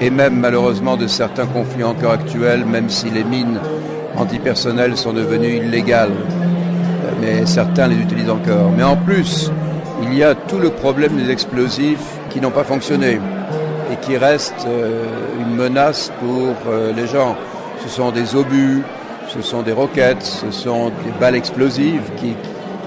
et 0.00 0.10
même 0.10 0.38
malheureusement 0.38 0.96
de 0.96 1.06
certains 1.06 1.46
conflits 1.46 1.84
encore 1.84 2.12
actuels, 2.12 2.64
même 2.64 2.88
si 2.88 3.10
les 3.10 3.24
mines 3.24 3.58
antipersonnelles 4.16 4.96
sont 4.96 5.12
devenues 5.12 5.56
illégales 5.56 6.12
mais 7.20 7.46
certains 7.46 7.88
les 7.88 7.96
utilisent 7.96 8.30
encore. 8.30 8.70
Mais 8.76 8.82
en 8.82 8.96
plus, 8.96 9.50
il 10.02 10.14
y 10.14 10.22
a 10.22 10.34
tout 10.34 10.58
le 10.58 10.70
problème 10.70 11.16
des 11.16 11.30
explosifs 11.30 12.18
qui 12.30 12.40
n'ont 12.40 12.50
pas 12.50 12.64
fonctionné 12.64 13.18
et 13.92 13.96
qui 14.02 14.16
restent 14.16 14.66
euh, 14.66 15.04
une 15.40 15.54
menace 15.54 16.12
pour 16.20 16.54
euh, 16.68 16.92
les 16.94 17.06
gens. 17.06 17.36
Ce 17.82 17.88
sont 17.88 18.10
des 18.10 18.34
obus, 18.34 18.82
ce 19.28 19.42
sont 19.42 19.62
des 19.62 19.72
roquettes, 19.72 20.22
ce 20.22 20.50
sont 20.50 20.88
des 20.88 21.12
balles 21.20 21.36
explosives 21.36 22.10
qui, 22.16 22.34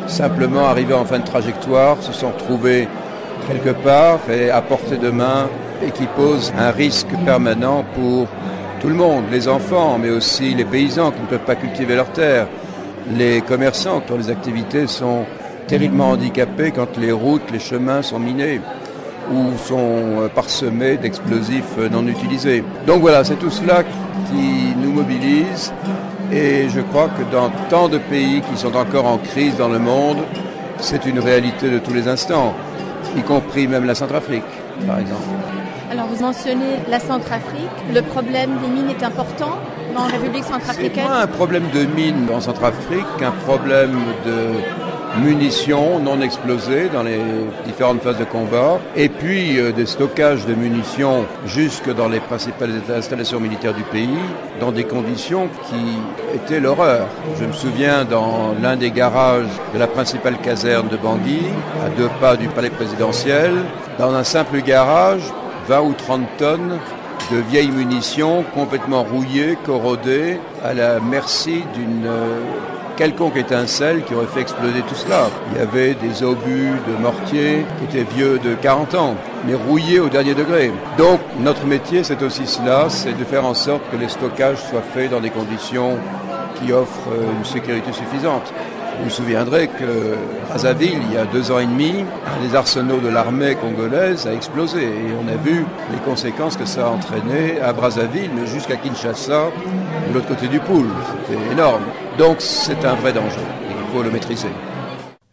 simplement 0.07 0.65
arrivées 0.65 0.93
en 0.93 1.05
fin 1.05 1.19
de 1.19 1.25
trajectoire, 1.25 2.01
se 2.01 2.11
sont 2.11 2.29
retrouvées 2.29 2.87
quelque 3.47 3.69
part 3.69 4.19
et 4.29 4.49
à 4.49 4.61
portée 4.61 4.97
de 4.97 5.09
main 5.09 5.47
et 5.85 5.91
qui 5.91 6.05
posent 6.07 6.53
un 6.57 6.71
risque 6.71 7.09
permanent 7.25 7.85
pour 7.95 8.27
tout 8.81 8.87
le 8.87 8.95
monde, 8.95 9.25
les 9.31 9.47
enfants, 9.47 9.97
mais 9.99 10.09
aussi 10.09 10.53
les 10.53 10.65
paysans 10.65 11.11
qui 11.11 11.21
ne 11.21 11.27
peuvent 11.27 11.45
pas 11.45 11.55
cultiver 11.55 11.95
leurs 11.95 12.11
terres, 12.11 12.47
les 13.15 13.41
commerçants 13.41 14.01
dont 14.07 14.17
les 14.17 14.29
activités 14.29 14.87
sont 14.87 15.25
terriblement 15.67 16.11
handicapées 16.11 16.71
quand 16.71 16.97
les 16.97 17.11
routes, 17.11 17.51
les 17.51 17.59
chemins 17.59 18.01
sont 18.01 18.19
minés 18.19 18.61
ou 19.31 19.57
sont 19.57 20.21
euh, 20.21 20.27
parsemés 20.29 20.97
d'explosifs 20.97 21.63
euh, 21.77 21.89
non 21.89 22.07
utilisés. 22.07 22.63
Donc 22.85 23.01
voilà, 23.01 23.23
c'est 23.23 23.35
tout 23.35 23.49
cela 23.49 23.83
qui 23.83 24.73
nous 24.81 24.93
mobilise 24.93 25.73
et 26.31 26.69
je 26.69 26.81
crois 26.81 27.09
que 27.09 27.23
dans 27.31 27.49
tant 27.69 27.87
de 27.89 27.97
pays 27.97 28.41
qui 28.41 28.57
sont 28.57 28.75
encore 28.75 29.05
en 29.05 29.17
crise 29.17 29.55
dans 29.57 29.69
le 29.69 29.79
monde, 29.79 30.17
c'est 30.79 31.05
une 31.05 31.19
réalité 31.19 31.69
de 31.69 31.79
tous 31.79 31.93
les 31.93 32.07
instants, 32.07 32.53
y 33.15 33.21
compris 33.21 33.67
même 33.67 33.85
la 33.85 33.95
Centrafrique, 33.95 34.43
par 34.85 34.99
exemple. 34.99 35.23
Alors 35.91 36.07
vous 36.07 36.21
mentionnez 36.21 36.79
la 36.89 36.99
Centrafrique, 36.99 37.77
le 37.93 38.01
problème 38.01 38.51
des 38.61 38.67
mines 38.67 38.89
est 38.89 39.03
important 39.03 39.57
en 39.95 40.05
République 40.05 40.43
centrafricaine? 40.43 41.03
C'est 41.05 41.09
pas 41.09 41.23
un 41.23 41.27
problème 41.27 41.63
de 41.73 41.85
mines 41.85 42.27
en 42.31 42.41
Centrafrique 42.41 43.07
qu'un 43.17 43.31
problème 43.31 43.97
de 44.25 44.86
munitions 45.23 45.99
non 45.99 46.21
explosées 46.21 46.89
dans 46.89 47.03
les 47.03 47.19
différentes 47.65 48.01
phases 48.01 48.17
de 48.17 48.23
combat, 48.23 48.79
et 48.95 49.09
puis 49.09 49.59
euh, 49.59 49.71
des 49.71 49.85
stockages 49.85 50.45
de 50.45 50.53
munitions 50.53 51.25
jusque 51.45 51.93
dans 51.93 52.07
les 52.07 52.19
principales 52.19 52.71
installations 52.95 53.39
militaires 53.39 53.73
du 53.73 53.83
pays, 53.83 54.19
dans 54.59 54.71
des 54.71 54.83
conditions 54.83 55.49
qui 55.69 56.35
étaient 56.35 56.59
l'horreur. 56.59 57.07
Je 57.39 57.45
me 57.45 57.53
souviens 57.53 58.05
dans 58.05 58.55
l'un 58.61 58.75
des 58.75 58.91
garages 58.91 59.47
de 59.73 59.79
la 59.79 59.87
principale 59.87 60.37
caserne 60.37 60.87
de 60.87 60.97
Bangui, 60.97 61.41
à 61.85 61.89
deux 61.89 62.09
pas 62.19 62.35
du 62.35 62.47
palais 62.47 62.69
présidentiel, 62.69 63.51
dans 63.99 64.13
un 64.13 64.23
simple 64.23 64.61
garage, 64.61 65.21
20 65.67 65.81
ou 65.81 65.93
30 65.93 66.21
tonnes 66.37 66.79
de 67.31 67.37
vieilles 67.37 67.71
munitions 67.71 68.43
complètement 68.53 69.03
rouillées, 69.03 69.57
corrodées, 69.65 70.39
à 70.63 70.73
la 70.73 70.99
merci 70.99 71.63
d'une 71.73 72.05
euh, 72.05 72.39
quelconque 72.97 73.37
étincelle 73.37 74.03
qui 74.03 74.13
aurait 74.15 74.25
fait 74.25 74.41
exploser 74.41 74.81
tout 74.81 74.95
cela. 74.95 75.29
Il 75.51 75.59
y 75.59 75.61
avait 75.61 75.93
des 75.93 76.23
obus 76.23 76.73
de 76.87 77.01
mortier 77.01 77.65
qui 77.77 77.85
étaient 77.97 78.11
vieux 78.11 78.39
de 78.39 78.55
40 78.55 78.95
ans, 78.95 79.15
mais 79.45 79.53
rouillés 79.53 79.99
au 79.99 80.09
dernier 80.09 80.33
degré. 80.33 80.71
Donc 80.97 81.19
notre 81.39 81.65
métier, 81.65 82.03
c'est 82.03 82.21
aussi 82.23 82.47
cela, 82.47 82.87
c'est 82.89 83.17
de 83.17 83.23
faire 83.23 83.45
en 83.45 83.53
sorte 83.53 83.83
que 83.91 83.97
les 83.97 84.09
stockages 84.09 84.57
soient 84.69 84.81
faits 84.93 85.11
dans 85.11 85.21
des 85.21 85.29
conditions 85.29 85.97
qui 86.59 86.73
offrent 86.73 87.11
euh, 87.11 87.37
une 87.37 87.45
sécurité 87.45 87.93
suffisante. 87.93 88.51
Vous 88.97 89.03
vous 89.03 89.09
souviendrez 89.11 89.67
que 89.67 90.15
Brazzaville, 90.49 90.99
il 91.07 91.13
y 91.13 91.17
a 91.17 91.25
deux 91.25 91.51
ans 91.51 91.59
et 91.59 91.67
demi, 91.67 92.03
les 92.41 92.55
arsenaux 92.55 92.97
de 92.97 93.09
l'armée 93.09 93.53
congolaise 93.53 94.25
a 94.25 94.33
explosé 94.33 94.81
et 94.81 95.11
on 95.23 95.31
a 95.31 95.35
vu 95.35 95.65
les 95.91 95.99
conséquences 95.99 96.57
que 96.57 96.65
ça 96.65 96.87
a 96.87 96.89
entraîné 96.89 97.61
à 97.61 97.73
Brazzaville, 97.73 98.31
jusqu'à 98.47 98.75
Kinshasa, 98.75 99.51
de 100.09 100.13
l'autre 100.15 100.27
côté 100.27 100.47
du 100.47 100.59
pool. 100.59 100.87
C'était 101.27 101.51
énorme. 101.51 101.83
Donc 102.17 102.41
c'est 102.41 102.83
un 102.83 102.95
vrai 102.95 103.13
danger. 103.13 103.41
Il 103.69 103.93
faut 103.93 104.01
le 104.01 104.09
maîtriser. 104.09 104.49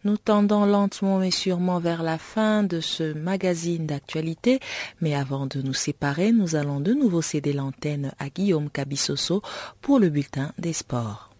Nous 0.03 0.17
tendons 0.17 0.65
lentement 0.65 1.17
mais 1.17 1.31
sûrement 1.31 1.79
vers 1.79 2.03
la 2.03 2.19
fin 2.19 2.61
de 2.61 2.79
ce 2.79 3.13
magazine 3.13 3.87
d'actualité, 3.87 4.59
mais 5.01 5.15
avant 5.15 5.47
de 5.47 5.63
nous 5.63 5.73
séparer, 5.73 6.31
nous 6.31 6.55
allons 6.55 6.79
de 6.79 6.93
nouveau 6.93 7.23
céder 7.23 7.53
l'antenne 7.53 8.11
à 8.19 8.29
Guillaume 8.29 8.69
Cabissoso 8.69 9.41
pour 9.81 9.97
le 9.97 10.09
bulletin 10.09 10.51
des 10.59 10.73
sports. 10.73 11.31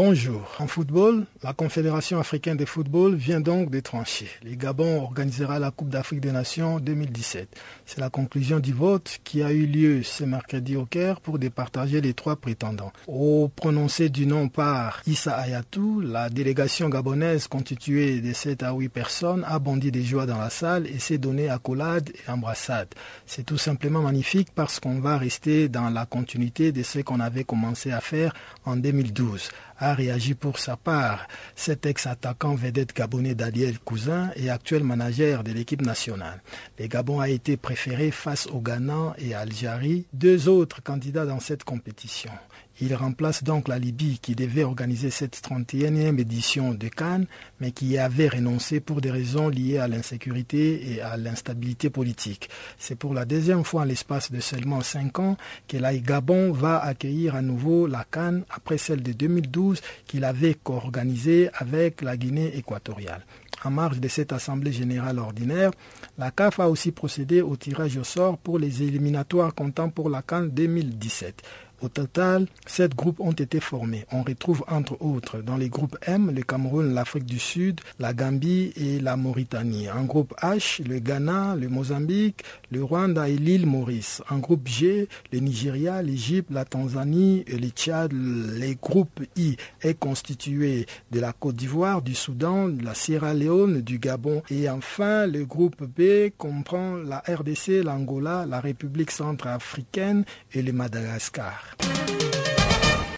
Bonjour. 0.00 0.54
En 0.60 0.68
football, 0.68 1.26
la 1.42 1.52
Confédération 1.52 2.20
africaine 2.20 2.56
de 2.56 2.64
football 2.64 3.16
vient 3.16 3.40
donc 3.40 3.68
de 3.68 3.80
trancher. 3.80 4.28
Le 4.44 4.54
Gabon 4.54 5.02
organisera 5.02 5.58
la 5.58 5.72
Coupe 5.72 5.88
d'Afrique 5.88 6.20
des 6.20 6.30
Nations 6.30 6.78
2017. 6.78 7.48
C'est 7.84 7.98
la 7.98 8.08
conclusion 8.08 8.60
du 8.60 8.72
vote 8.72 9.18
qui 9.24 9.42
a 9.42 9.50
eu 9.50 9.66
lieu 9.66 10.04
ce 10.04 10.22
mercredi 10.22 10.76
au 10.76 10.86
Caire 10.86 11.20
pour 11.20 11.40
départager 11.40 12.00
les 12.00 12.14
trois 12.14 12.36
prétendants. 12.36 12.92
Au 13.08 13.48
prononcé 13.48 14.08
du 14.08 14.24
nom 14.24 14.48
par 14.48 15.02
Issa 15.08 15.34
Ayatou, 15.34 16.00
la 16.00 16.30
délégation 16.30 16.88
gabonaise 16.88 17.48
constituée 17.48 18.20
de 18.20 18.32
7 18.32 18.62
à 18.62 18.74
8 18.74 18.90
personnes 18.90 19.44
a 19.48 19.58
bondi 19.58 19.90
des 19.90 20.04
joies 20.04 20.26
dans 20.26 20.38
la 20.38 20.50
salle 20.50 20.86
et 20.86 21.00
s'est 21.00 21.18
donné 21.18 21.48
accolade 21.48 22.10
et 22.10 22.30
embrassade. 22.30 22.86
C'est 23.26 23.44
tout 23.44 23.58
simplement 23.58 24.02
magnifique 24.02 24.50
parce 24.54 24.78
qu'on 24.78 25.00
va 25.00 25.18
rester 25.18 25.68
dans 25.68 25.90
la 25.90 26.06
continuité 26.06 26.70
de 26.70 26.84
ce 26.84 27.00
qu'on 27.00 27.18
avait 27.18 27.42
commencé 27.42 27.90
à 27.90 28.00
faire 28.00 28.32
en 28.64 28.76
2012 28.76 29.50
a 29.78 29.94
réagi 29.94 30.34
pour 30.34 30.58
sa 30.58 30.76
part. 30.76 31.26
Cet 31.56 31.86
ex-attaquant 31.86 32.54
vedette 32.54 32.94
gabonais 32.94 33.34
Daniel 33.34 33.78
Cousin 33.78 34.30
et 34.36 34.50
actuel 34.50 34.84
manager 34.84 35.44
de 35.44 35.52
l'équipe 35.52 35.82
nationale. 35.82 36.42
Le 36.78 36.86
Gabon 36.86 37.20
a 37.20 37.28
été 37.28 37.56
préféré 37.56 38.10
face 38.10 38.46
au 38.48 38.60
Ghana 38.60 39.14
et 39.18 39.34
à 39.34 39.40
Algérie, 39.40 40.06
deux 40.12 40.48
autres 40.48 40.82
candidats 40.82 41.26
dans 41.26 41.40
cette 41.40 41.64
compétition. 41.64 42.32
Il 42.80 42.94
remplace 42.94 43.42
donc 43.42 43.66
la 43.66 43.76
Libye 43.76 44.20
qui 44.20 44.36
devait 44.36 44.62
organiser 44.62 45.10
cette 45.10 45.36
31e 45.42 46.20
édition 46.20 46.74
de 46.74 46.86
Cannes, 46.86 47.26
mais 47.60 47.72
qui 47.72 47.86
y 47.86 47.98
avait 47.98 48.28
renoncé 48.28 48.78
pour 48.78 49.00
des 49.00 49.10
raisons 49.10 49.48
liées 49.48 49.78
à 49.78 49.88
l'insécurité 49.88 50.92
et 50.92 51.02
à 51.02 51.16
l'instabilité 51.16 51.90
politique. 51.90 52.48
C'est 52.78 52.94
pour 52.94 53.14
la 53.14 53.24
deuxième 53.24 53.64
fois 53.64 53.82
en 53.82 53.84
l'espace 53.84 54.30
de 54.30 54.38
seulement 54.38 54.80
cinq 54.80 55.18
ans 55.18 55.36
que 55.66 55.76
la 55.76 55.96
Gabon 55.96 56.52
va 56.52 56.78
accueillir 56.78 57.34
à 57.34 57.42
nouveau 57.42 57.88
la 57.88 58.04
Cannes 58.04 58.44
après 58.48 58.78
celle 58.78 59.02
de 59.02 59.12
2012 59.12 59.80
qu'il 60.06 60.22
avait 60.22 60.54
co-organisée 60.54 61.50
avec 61.54 62.00
la 62.02 62.16
Guinée 62.16 62.56
équatoriale. 62.56 63.24
En 63.64 63.70
marge 63.72 63.98
de 63.98 64.06
cette 64.06 64.32
Assemblée 64.32 64.70
générale 64.70 65.18
ordinaire, 65.18 65.72
la 66.16 66.30
CAF 66.30 66.60
a 66.60 66.68
aussi 66.68 66.92
procédé 66.92 67.40
au 67.40 67.56
tirage 67.56 67.96
au 67.96 68.04
sort 68.04 68.38
pour 68.38 68.60
les 68.60 68.84
éliminatoires 68.84 69.52
comptant 69.52 69.90
pour 69.90 70.08
la 70.10 70.22
Cannes 70.22 70.50
2017. 70.50 71.42
Au 71.80 71.88
total, 71.88 72.46
sept 72.66 72.96
groupes 72.96 73.20
ont 73.20 73.32
été 73.32 73.60
formés. 73.60 74.04
On 74.10 74.24
retrouve 74.24 74.64
entre 74.66 75.00
autres 75.00 75.38
dans 75.38 75.56
les 75.56 75.68
groupes 75.68 75.96
M 76.02 76.32
le 76.34 76.42
Cameroun, 76.42 76.92
l'Afrique 76.92 77.24
du 77.24 77.38
Sud, 77.38 77.80
la 78.00 78.12
Gambie 78.12 78.72
et 78.76 78.98
la 78.98 79.16
Mauritanie. 79.16 79.88
En 79.88 80.02
groupe 80.02 80.34
H, 80.42 80.82
le 80.84 80.98
Ghana, 80.98 81.54
le 81.54 81.68
Mozambique, 81.68 82.42
le 82.72 82.82
Rwanda 82.82 83.28
et 83.28 83.36
l'île 83.36 83.66
Maurice. 83.66 84.22
En 84.28 84.38
groupe 84.38 84.66
G, 84.66 85.08
le 85.32 85.38
Nigeria, 85.38 86.02
l'Égypte, 86.02 86.50
la 86.50 86.64
Tanzanie 86.64 87.44
et 87.46 87.58
le 87.58 87.68
Tchad. 87.68 88.12
Les 88.12 88.74
groupes 88.74 89.22
I 89.36 89.56
est 89.82 89.94
constitué 89.94 90.86
de 91.12 91.20
la 91.20 91.32
Côte 91.32 91.54
d'Ivoire, 91.56 92.02
du 92.02 92.16
Soudan, 92.16 92.68
de 92.68 92.84
la 92.84 92.94
Sierra 92.94 93.34
Leone, 93.34 93.82
du 93.82 94.00
Gabon. 94.00 94.42
Et 94.50 94.68
enfin, 94.68 95.26
le 95.28 95.44
groupe 95.44 95.84
B 95.84 96.30
comprend 96.36 96.96
la 96.96 97.18
RDC, 97.18 97.84
l'Angola, 97.84 98.46
la 98.46 98.60
République 98.60 99.12
centrafricaine 99.12 100.24
et 100.52 100.62
le 100.62 100.72
Madagascar. 100.72 101.67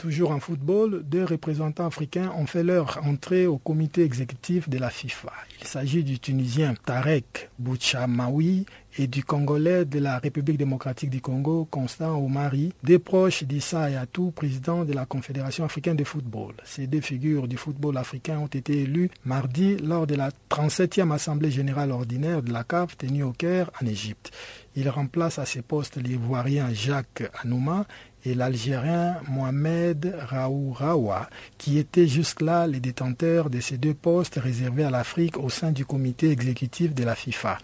Toujours 0.00 0.30
en 0.30 0.40
football, 0.40 1.02
deux 1.04 1.24
représentants 1.24 1.86
africains 1.86 2.32
ont 2.36 2.46
fait 2.46 2.62
leur 2.62 2.98
entrée 3.06 3.46
au 3.46 3.58
comité 3.58 4.02
exécutif 4.02 4.66
de 4.68 4.78
la 4.78 4.88
FIFA. 4.88 5.30
Il 5.60 5.66
s'agit 5.66 6.02
du 6.02 6.18
Tunisien 6.18 6.74
Tarek 6.86 7.50
Bouchamaoui 7.58 8.64
et 8.98 9.06
du 9.06 9.24
Congolais 9.24 9.84
de 9.84 9.98
la 9.98 10.18
République 10.18 10.58
démocratique 10.58 11.10
du 11.10 11.20
Congo, 11.20 11.66
Constant 11.70 12.18
Omari, 12.18 12.72
des 12.82 12.98
proches 12.98 13.44
d'Issa 13.44 13.82
Ayatou, 13.82 14.30
président 14.30 14.84
de 14.84 14.92
la 14.92 15.06
Confédération 15.06 15.64
africaine 15.64 15.96
de 15.96 16.04
football. 16.04 16.54
Ces 16.64 16.86
deux 16.86 17.00
figures 17.00 17.48
du 17.48 17.56
football 17.56 17.96
africain 17.96 18.38
ont 18.38 18.46
été 18.46 18.80
élues 18.80 19.10
mardi 19.24 19.76
lors 19.76 20.06
de 20.06 20.14
la 20.14 20.30
37e 20.50 21.12
Assemblée 21.12 21.50
générale 21.50 21.92
ordinaire 21.92 22.42
de 22.42 22.52
la 22.52 22.64
CAF 22.64 22.96
tenue 22.96 23.22
au 23.22 23.32
Caire, 23.32 23.70
en 23.80 23.86
Égypte. 23.86 24.30
Il 24.76 24.88
remplace 24.88 25.38
à 25.38 25.46
ces 25.46 25.62
postes 25.62 25.96
l'Ivoirien 25.96 26.72
Jacques 26.72 27.24
Anouma 27.42 27.86
et 28.24 28.34
l'Algérien 28.34 29.16
Mohamed 29.28 30.14
Raouraoua, 30.28 31.28
qui 31.58 31.78
étaient 31.78 32.06
jusque-là 32.06 32.66
les 32.66 32.80
détenteurs 32.80 33.50
de 33.50 33.60
ces 33.60 33.78
deux 33.78 33.94
postes 33.94 34.36
réservés 34.36 34.84
à 34.84 34.90
l'Afrique 34.90 35.38
au 35.38 35.48
sein 35.48 35.72
du 35.72 35.84
comité 35.84 36.30
exécutif 36.30 36.94
de 36.94 37.04
la 37.04 37.14
FIFA. 37.14 37.58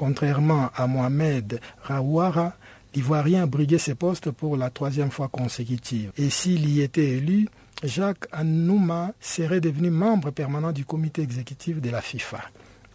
Contrairement 0.00 0.70
à 0.74 0.86
Mohamed 0.86 1.60
Raouara, 1.82 2.54
l'Ivoirien 2.94 3.46
briguait 3.46 3.76
ses 3.76 3.94
postes 3.94 4.30
pour 4.30 4.56
la 4.56 4.70
troisième 4.70 5.10
fois 5.10 5.28
consécutive. 5.28 6.10
Et 6.16 6.30
s'il 6.30 6.66
y 6.70 6.80
était 6.80 7.18
élu, 7.18 7.50
Jacques 7.84 8.26
Anouma 8.32 9.12
serait 9.20 9.60
devenu 9.60 9.90
membre 9.90 10.30
permanent 10.30 10.72
du 10.72 10.86
comité 10.86 11.20
exécutif 11.20 11.82
de 11.82 11.90
la 11.90 12.00
FIFA. 12.00 12.40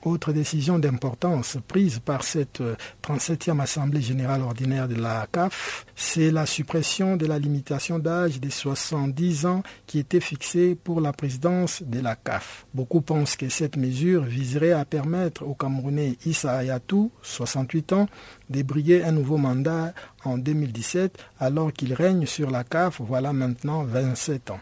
Autre 0.06 0.34
décision 0.34 0.78
d'importance 0.78 1.58
prise 1.68 1.97
par 1.97 2.24
cette 2.24 2.62
37e 3.01 3.60
Assemblée 3.60 4.03
générale 4.03 4.43
ordinaire 4.43 4.88
de 4.88 4.93
la 4.93 5.28
CAF, 5.32 5.88
c'est 5.95 6.30
la 6.30 6.45
suppression 6.45 7.18
de 7.18 7.26
la 7.26 7.39
limitation 7.39 7.97
d'âge 7.97 8.39
des 8.39 8.51
70 8.51 9.47
ans 9.47 9.64
qui 9.88 9.97
était 9.97 10.20
fixée 10.20 10.76
pour 10.76 11.01
la 11.01 11.12
présidence 11.12 11.82
de 11.82 12.01
la 12.01 12.16
CAF. 12.16 12.68
Beaucoup 12.76 13.01
pensent 13.01 13.36
que 13.36 13.49
cette 13.49 13.78
mesure 13.78 14.22
viserait 14.22 14.74
à 14.74 14.86
permettre 14.86 15.43
au 15.43 15.56
Camerounais 15.56 16.20
Issa 16.24 16.51
Ayatou, 16.51 17.12
68 17.24 17.93
ans, 17.93 18.08
de 18.51 18.62
briller 18.62 19.03
un 19.03 19.12
nouveau 19.12 19.38
mandat 19.38 19.95
en 20.24 20.38
2017 20.38 21.18
alors 21.39 21.74
qu'il 21.74 21.93
règne 21.95 22.28
sur 22.28 22.51
la 22.51 22.64
CAF 22.64 23.01
voilà 23.01 23.34
maintenant 23.34 23.84
27 23.84 24.51
ans 24.51 24.60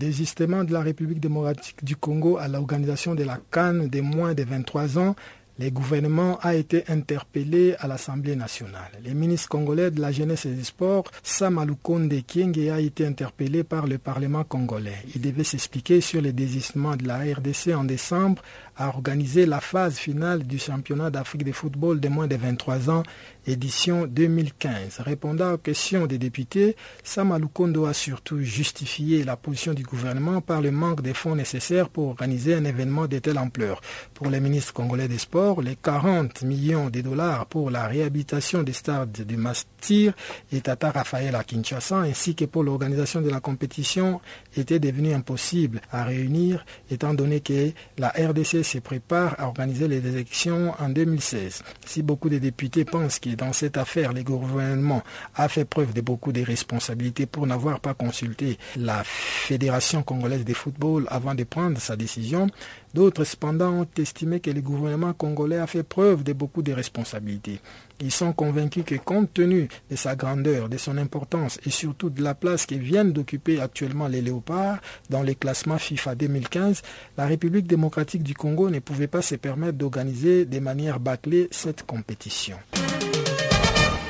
désistement 0.00 0.64
de 0.64 0.72
la 0.72 0.80
République 0.80 1.20
démocratique 1.20 1.84
du 1.84 1.94
Congo 1.94 2.38
à 2.38 2.48
l'organisation 2.48 3.14
de 3.14 3.22
la 3.22 3.38
Cannes 3.50 3.86
des 3.88 4.00
moins 4.00 4.32
de 4.32 4.42
23 4.42 4.98
ans, 4.98 5.14
le 5.58 5.68
gouvernement 5.68 6.38
a 6.40 6.54
été 6.54 6.84
interpellé 6.88 7.74
à 7.80 7.86
l'Assemblée 7.86 8.34
nationale. 8.34 8.92
Le 9.04 9.12
ministre 9.12 9.50
congolais 9.50 9.90
de 9.90 10.00
la 10.00 10.10
jeunesse 10.10 10.46
et 10.46 10.52
des 10.52 10.64
sports, 10.64 11.04
Samalukonde 11.22 12.14
Kienge, 12.26 12.70
a 12.70 12.80
été 12.80 13.04
interpellé 13.04 13.62
par 13.62 13.86
le 13.86 13.98
Parlement 13.98 14.42
congolais. 14.42 14.96
Il 15.14 15.20
devait 15.20 15.44
s'expliquer 15.44 16.00
sur 16.00 16.22
le 16.22 16.32
désistement 16.32 16.96
de 16.96 17.06
la 17.06 17.18
RDC 17.18 17.74
en 17.76 17.84
décembre 17.84 18.40
à 18.76 18.88
organiser 18.88 19.46
la 19.46 19.60
phase 19.60 19.96
finale 19.96 20.44
du 20.44 20.58
championnat 20.58 21.10
d'Afrique 21.10 21.44
de 21.44 21.52
football 21.52 22.00
de 22.00 22.08
moins 22.08 22.26
de 22.26 22.36
23 22.36 22.90
ans, 22.90 23.02
édition 23.46 24.06
2015. 24.06 25.00
Répondant 25.00 25.52
aux 25.52 25.58
questions 25.58 26.06
des 26.06 26.18
députés, 26.18 26.76
Samalukondo 27.02 27.86
a 27.86 27.92
surtout 27.92 28.40
justifié 28.40 29.24
la 29.24 29.36
position 29.36 29.74
du 29.74 29.82
gouvernement 29.82 30.40
par 30.40 30.60
le 30.60 30.70
manque 30.70 31.02
des 31.02 31.14
fonds 31.14 31.36
nécessaires 31.36 31.88
pour 31.88 32.08
organiser 32.08 32.54
un 32.54 32.64
événement 32.64 33.06
de 33.06 33.18
telle 33.18 33.38
ampleur. 33.38 33.80
Pour 34.14 34.28
le 34.30 34.40
ministre 34.40 34.72
congolais 34.72 35.08
des 35.08 35.18
Sports, 35.18 35.62
les 35.62 35.76
40 35.76 36.42
millions 36.42 36.90
de 36.90 37.00
dollars 37.00 37.46
pour 37.46 37.70
la 37.70 37.86
réhabilitation 37.86 38.62
des 38.62 38.72
stades 38.72 39.24
du 39.26 39.36
Mastir 39.36 40.14
et 40.52 40.60
Tata 40.60 40.90
Raphaël 40.90 41.34
à 41.34 41.44
Kinshasa, 41.44 41.98
ainsi 41.98 42.34
que 42.34 42.44
pour 42.44 42.62
l'organisation 42.62 43.20
de 43.20 43.30
la 43.30 43.40
compétition, 43.40 44.20
étaient 44.56 44.78
devenus 44.78 45.14
impossibles 45.14 45.80
à 45.90 46.04
réunir, 46.04 46.64
étant 46.90 47.14
donné 47.14 47.40
que 47.40 47.70
la 47.98 48.08
RDC 48.08 48.62
se 48.70 48.78
prépare 48.78 49.34
à 49.38 49.46
organiser 49.48 49.88
les 49.88 50.06
élections 50.06 50.74
en 50.78 50.88
2016. 50.88 51.64
Si 51.84 52.02
beaucoup 52.02 52.28
de 52.28 52.38
députés 52.38 52.84
pensent 52.84 53.18
que 53.18 53.30
dans 53.30 53.52
cette 53.52 53.76
affaire, 53.76 54.12
le 54.12 54.22
gouvernement 54.22 55.02
a 55.34 55.48
fait 55.48 55.64
preuve 55.64 55.92
de 55.92 56.00
beaucoup 56.00 56.30
de 56.30 56.42
responsabilités 56.42 57.26
pour 57.26 57.46
n'avoir 57.48 57.80
pas 57.80 57.94
consulté 57.94 58.58
la 58.76 59.02
Fédération 59.02 60.02
congolaise 60.04 60.44
de 60.44 60.54
football 60.54 61.06
avant 61.10 61.34
de 61.34 61.42
prendre 61.42 61.78
sa 61.78 61.96
décision, 61.96 62.46
D'autres, 62.92 63.24
cependant, 63.24 63.70
ont 63.70 63.86
estimé 63.98 64.40
que 64.40 64.50
le 64.50 64.60
gouvernement 64.60 65.12
congolais 65.12 65.58
a 65.58 65.66
fait 65.66 65.82
preuve 65.82 66.24
de 66.24 66.32
beaucoup 66.32 66.62
de 66.62 66.72
responsabilités. 66.72 67.60
Ils 68.00 68.10
sont 68.10 68.32
convaincus 68.32 68.84
que 68.84 68.96
compte 68.96 69.32
tenu 69.32 69.68
de 69.90 69.96
sa 69.96 70.16
grandeur, 70.16 70.68
de 70.68 70.76
son 70.76 70.96
importance 70.98 71.60
et 71.64 71.70
surtout 71.70 72.10
de 72.10 72.22
la 72.22 72.34
place 72.34 72.66
que 72.66 72.74
viennent 72.74 73.12
d'occuper 73.12 73.60
actuellement 73.60 74.08
les 74.08 74.22
léopards 74.22 74.78
dans 75.08 75.22
les 75.22 75.34
classements 75.34 75.78
FIFA 75.78 76.14
2015, 76.14 76.82
la 77.16 77.26
République 77.26 77.66
démocratique 77.66 78.22
du 78.22 78.34
Congo 78.34 78.70
ne 78.70 78.78
pouvait 78.80 79.06
pas 79.06 79.22
se 79.22 79.36
permettre 79.36 79.78
d'organiser 79.78 80.44
de 80.44 80.58
manière 80.58 80.98
bâclée 80.98 81.48
cette 81.50 81.84
compétition. 81.84 82.56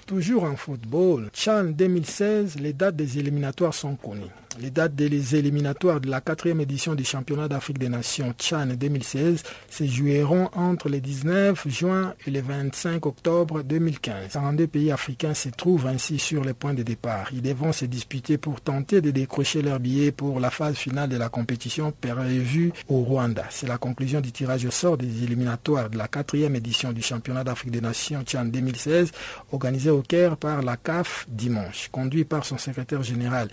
Toujours 0.06 0.44
en 0.44 0.56
football, 0.56 1.30
Chan 1.32 1.64
2016, 1.64 2.56
les 2.58 2.72
dates 2.72 2.96
des 2.96 3.18
éliminatoires 3.18 3.74
sont 3.74 3.94
connues. 3.94 4.24
Les 4.58 4.70
dates 4.70 4.96
des 4.96 5.36
éliminatoires 5.36 6.00
de 6.00 6.10
la 6.10 6.20
quatrième 6.20 6.60
édition 6.60 6.96
du 6.96 7.04
championnat 7.04 7.46
d'Afrique 7.46 7.78
des 7.78 7.88
Nations 7.88 8.34
Chan 8.36 8.66
2016 8.66 9.44
se 9.70 9.86
joueront 9.86 10.50
entre 10.54 10.88
le 10.88 11.00
19 11.00 11.68
juin 11.68 12.14
et 12.26 12.30
le 12.32 12.40
25 12.40 13.06
octobre 13.06 13.62
2015. 13.62 14.32
42 14.32 14.66
pays 14.66 14.90
africains 14.90 15.34
se 15.34 15.50
trouvent 15.50 15.86
ainsi 15.86 16.18
sur 16.18 16.42
les 16.44 16.52
points 16.52 16.74
de 16.74 16.82
départ. 16.82 17.28
Ils 17.32 17.42
devront 17.42 17.72
se 17.72 17.84
disputer 17.84 18.38
pour 18.38 18.60
tenter 18.60 19.00
de 19.00 19.12
décrocher 19.12 19.62
leur 19.62 19.78
billet 19.78 20.10
pour 20.10 20.40
la 20.40 20.50
phase 20.50 20.74
finale 20.74 21.08
de 21.08 21.16
la 21.16 21.28
compétition 21.28 21.92
prévue 21.92 22.72
au 22.88 23.02
Rwanda. 23.02 23.44
C'est 23.50 23.68
la 23.68 23.78
conclusion 23.78 24.20
du 24.20 24.32
tirage 24.32 24.64
au 24.64 24.72
sort 24.72 24.98
des 24.98 25.22
éliminatoires 25.22 25.90
de 25.90 25.96
la 25.96 26.08
quatrième 26.08 26.56
édition 26.56 26.92
du 26.92 27.02
championnat 27.02 27.44
d'Afrique 27.44 27.70
des 27.70 27.80
Nations 27.80 28.24
Chan 28.26 28.46
2016 28.46 29.12
organisé 29.52 29.90
au 29.90 30.02
Caire 30.02 30.36
par 30.36 30.60
la 30.62 30.76
CAF 30.76 31.26
dimanche. 31.28 31.88
Conduit 31.92 32.24
par 32.24 32.44
son 32.44 32.58
secrétaire 32.58 33.04
général 33.04 33.48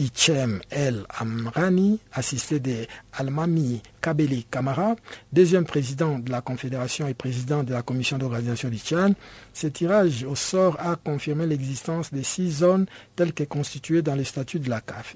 Ichem 0.00 0.60
El 0.70 1.06
Amrani, 1.08 2.00
assisté 2.12 2.60
de 2.60 2.86
Almami 3.12 3.82
Kabeli 4.00 4.44
Kamara, 4.44 4.96
deuxième 5.32 5.64
président 5.64 6.18
de 6.18 6.30
la 6.30 6.40
Confédération 6.40 7.06
et 7.06 7.14
président 7.14 7.62
de 7.62 7.72
la 7.72 7.82
commission 7.82 8.18
d'organisation 8.18 8.68
du 8.68 8.78
Tchad. 8.78 9.14
Ce 9.52 9.66
tirage 9.66 10.24
au 10.24 10.34
sort 10.34 10.76
a 10.80 10.96
confirmé 10.96 11.46
l'existence 11.46 12.12
de 12.12 12.22
six 12.22 12.50
zones 12.50 12.86
telles 13.16 13.32
que 13.32 13.44
constituées 13.44 14.02
dans 14.02 14.14
les 14.14 14.24
statuts 14.24 14.60
de 14.60 14.70
la 14.70 14.80
CAF. 14.80 15.14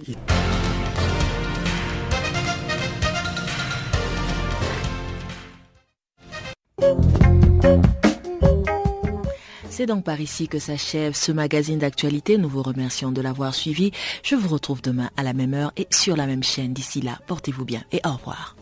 C'est 9.79 9.87
donc 9.87 10.03
par 10.03 10.21
ici 10.21 10.49
que 10.49 10.59
s'achève 10.59 11.15
ce 11.15 11.31
magazine 11.31 11.79
d'actualité. 11.79 12.37
Nous 12.37 12.49
vous 12.49 12.65
remercions 12.65 13.13
de 13.13 13.23
l'avoir 13.23 13.55
suivi. 13.55 13.93
Je 14.25 14.35
vous 14.35 14.49
retrouve 14.49 14.83
demain 14.83 15.09
à 15.17 15.23
la 15.23 15.35
même 15.35 15.55
heure 15.55 15.71
et 15.77 15.87
sur 15.93 16.17
la 16.17 16.27
même 16.27 16.43
chaîne. 16.43 16.73
D'ici 16.73 17.01
là, 17.01 17.21
portez-vous 17.29 17.65
bien 17.65 17.85
et 17.93 18.01
au 18.05 18.11
revoir. 18.11 18.57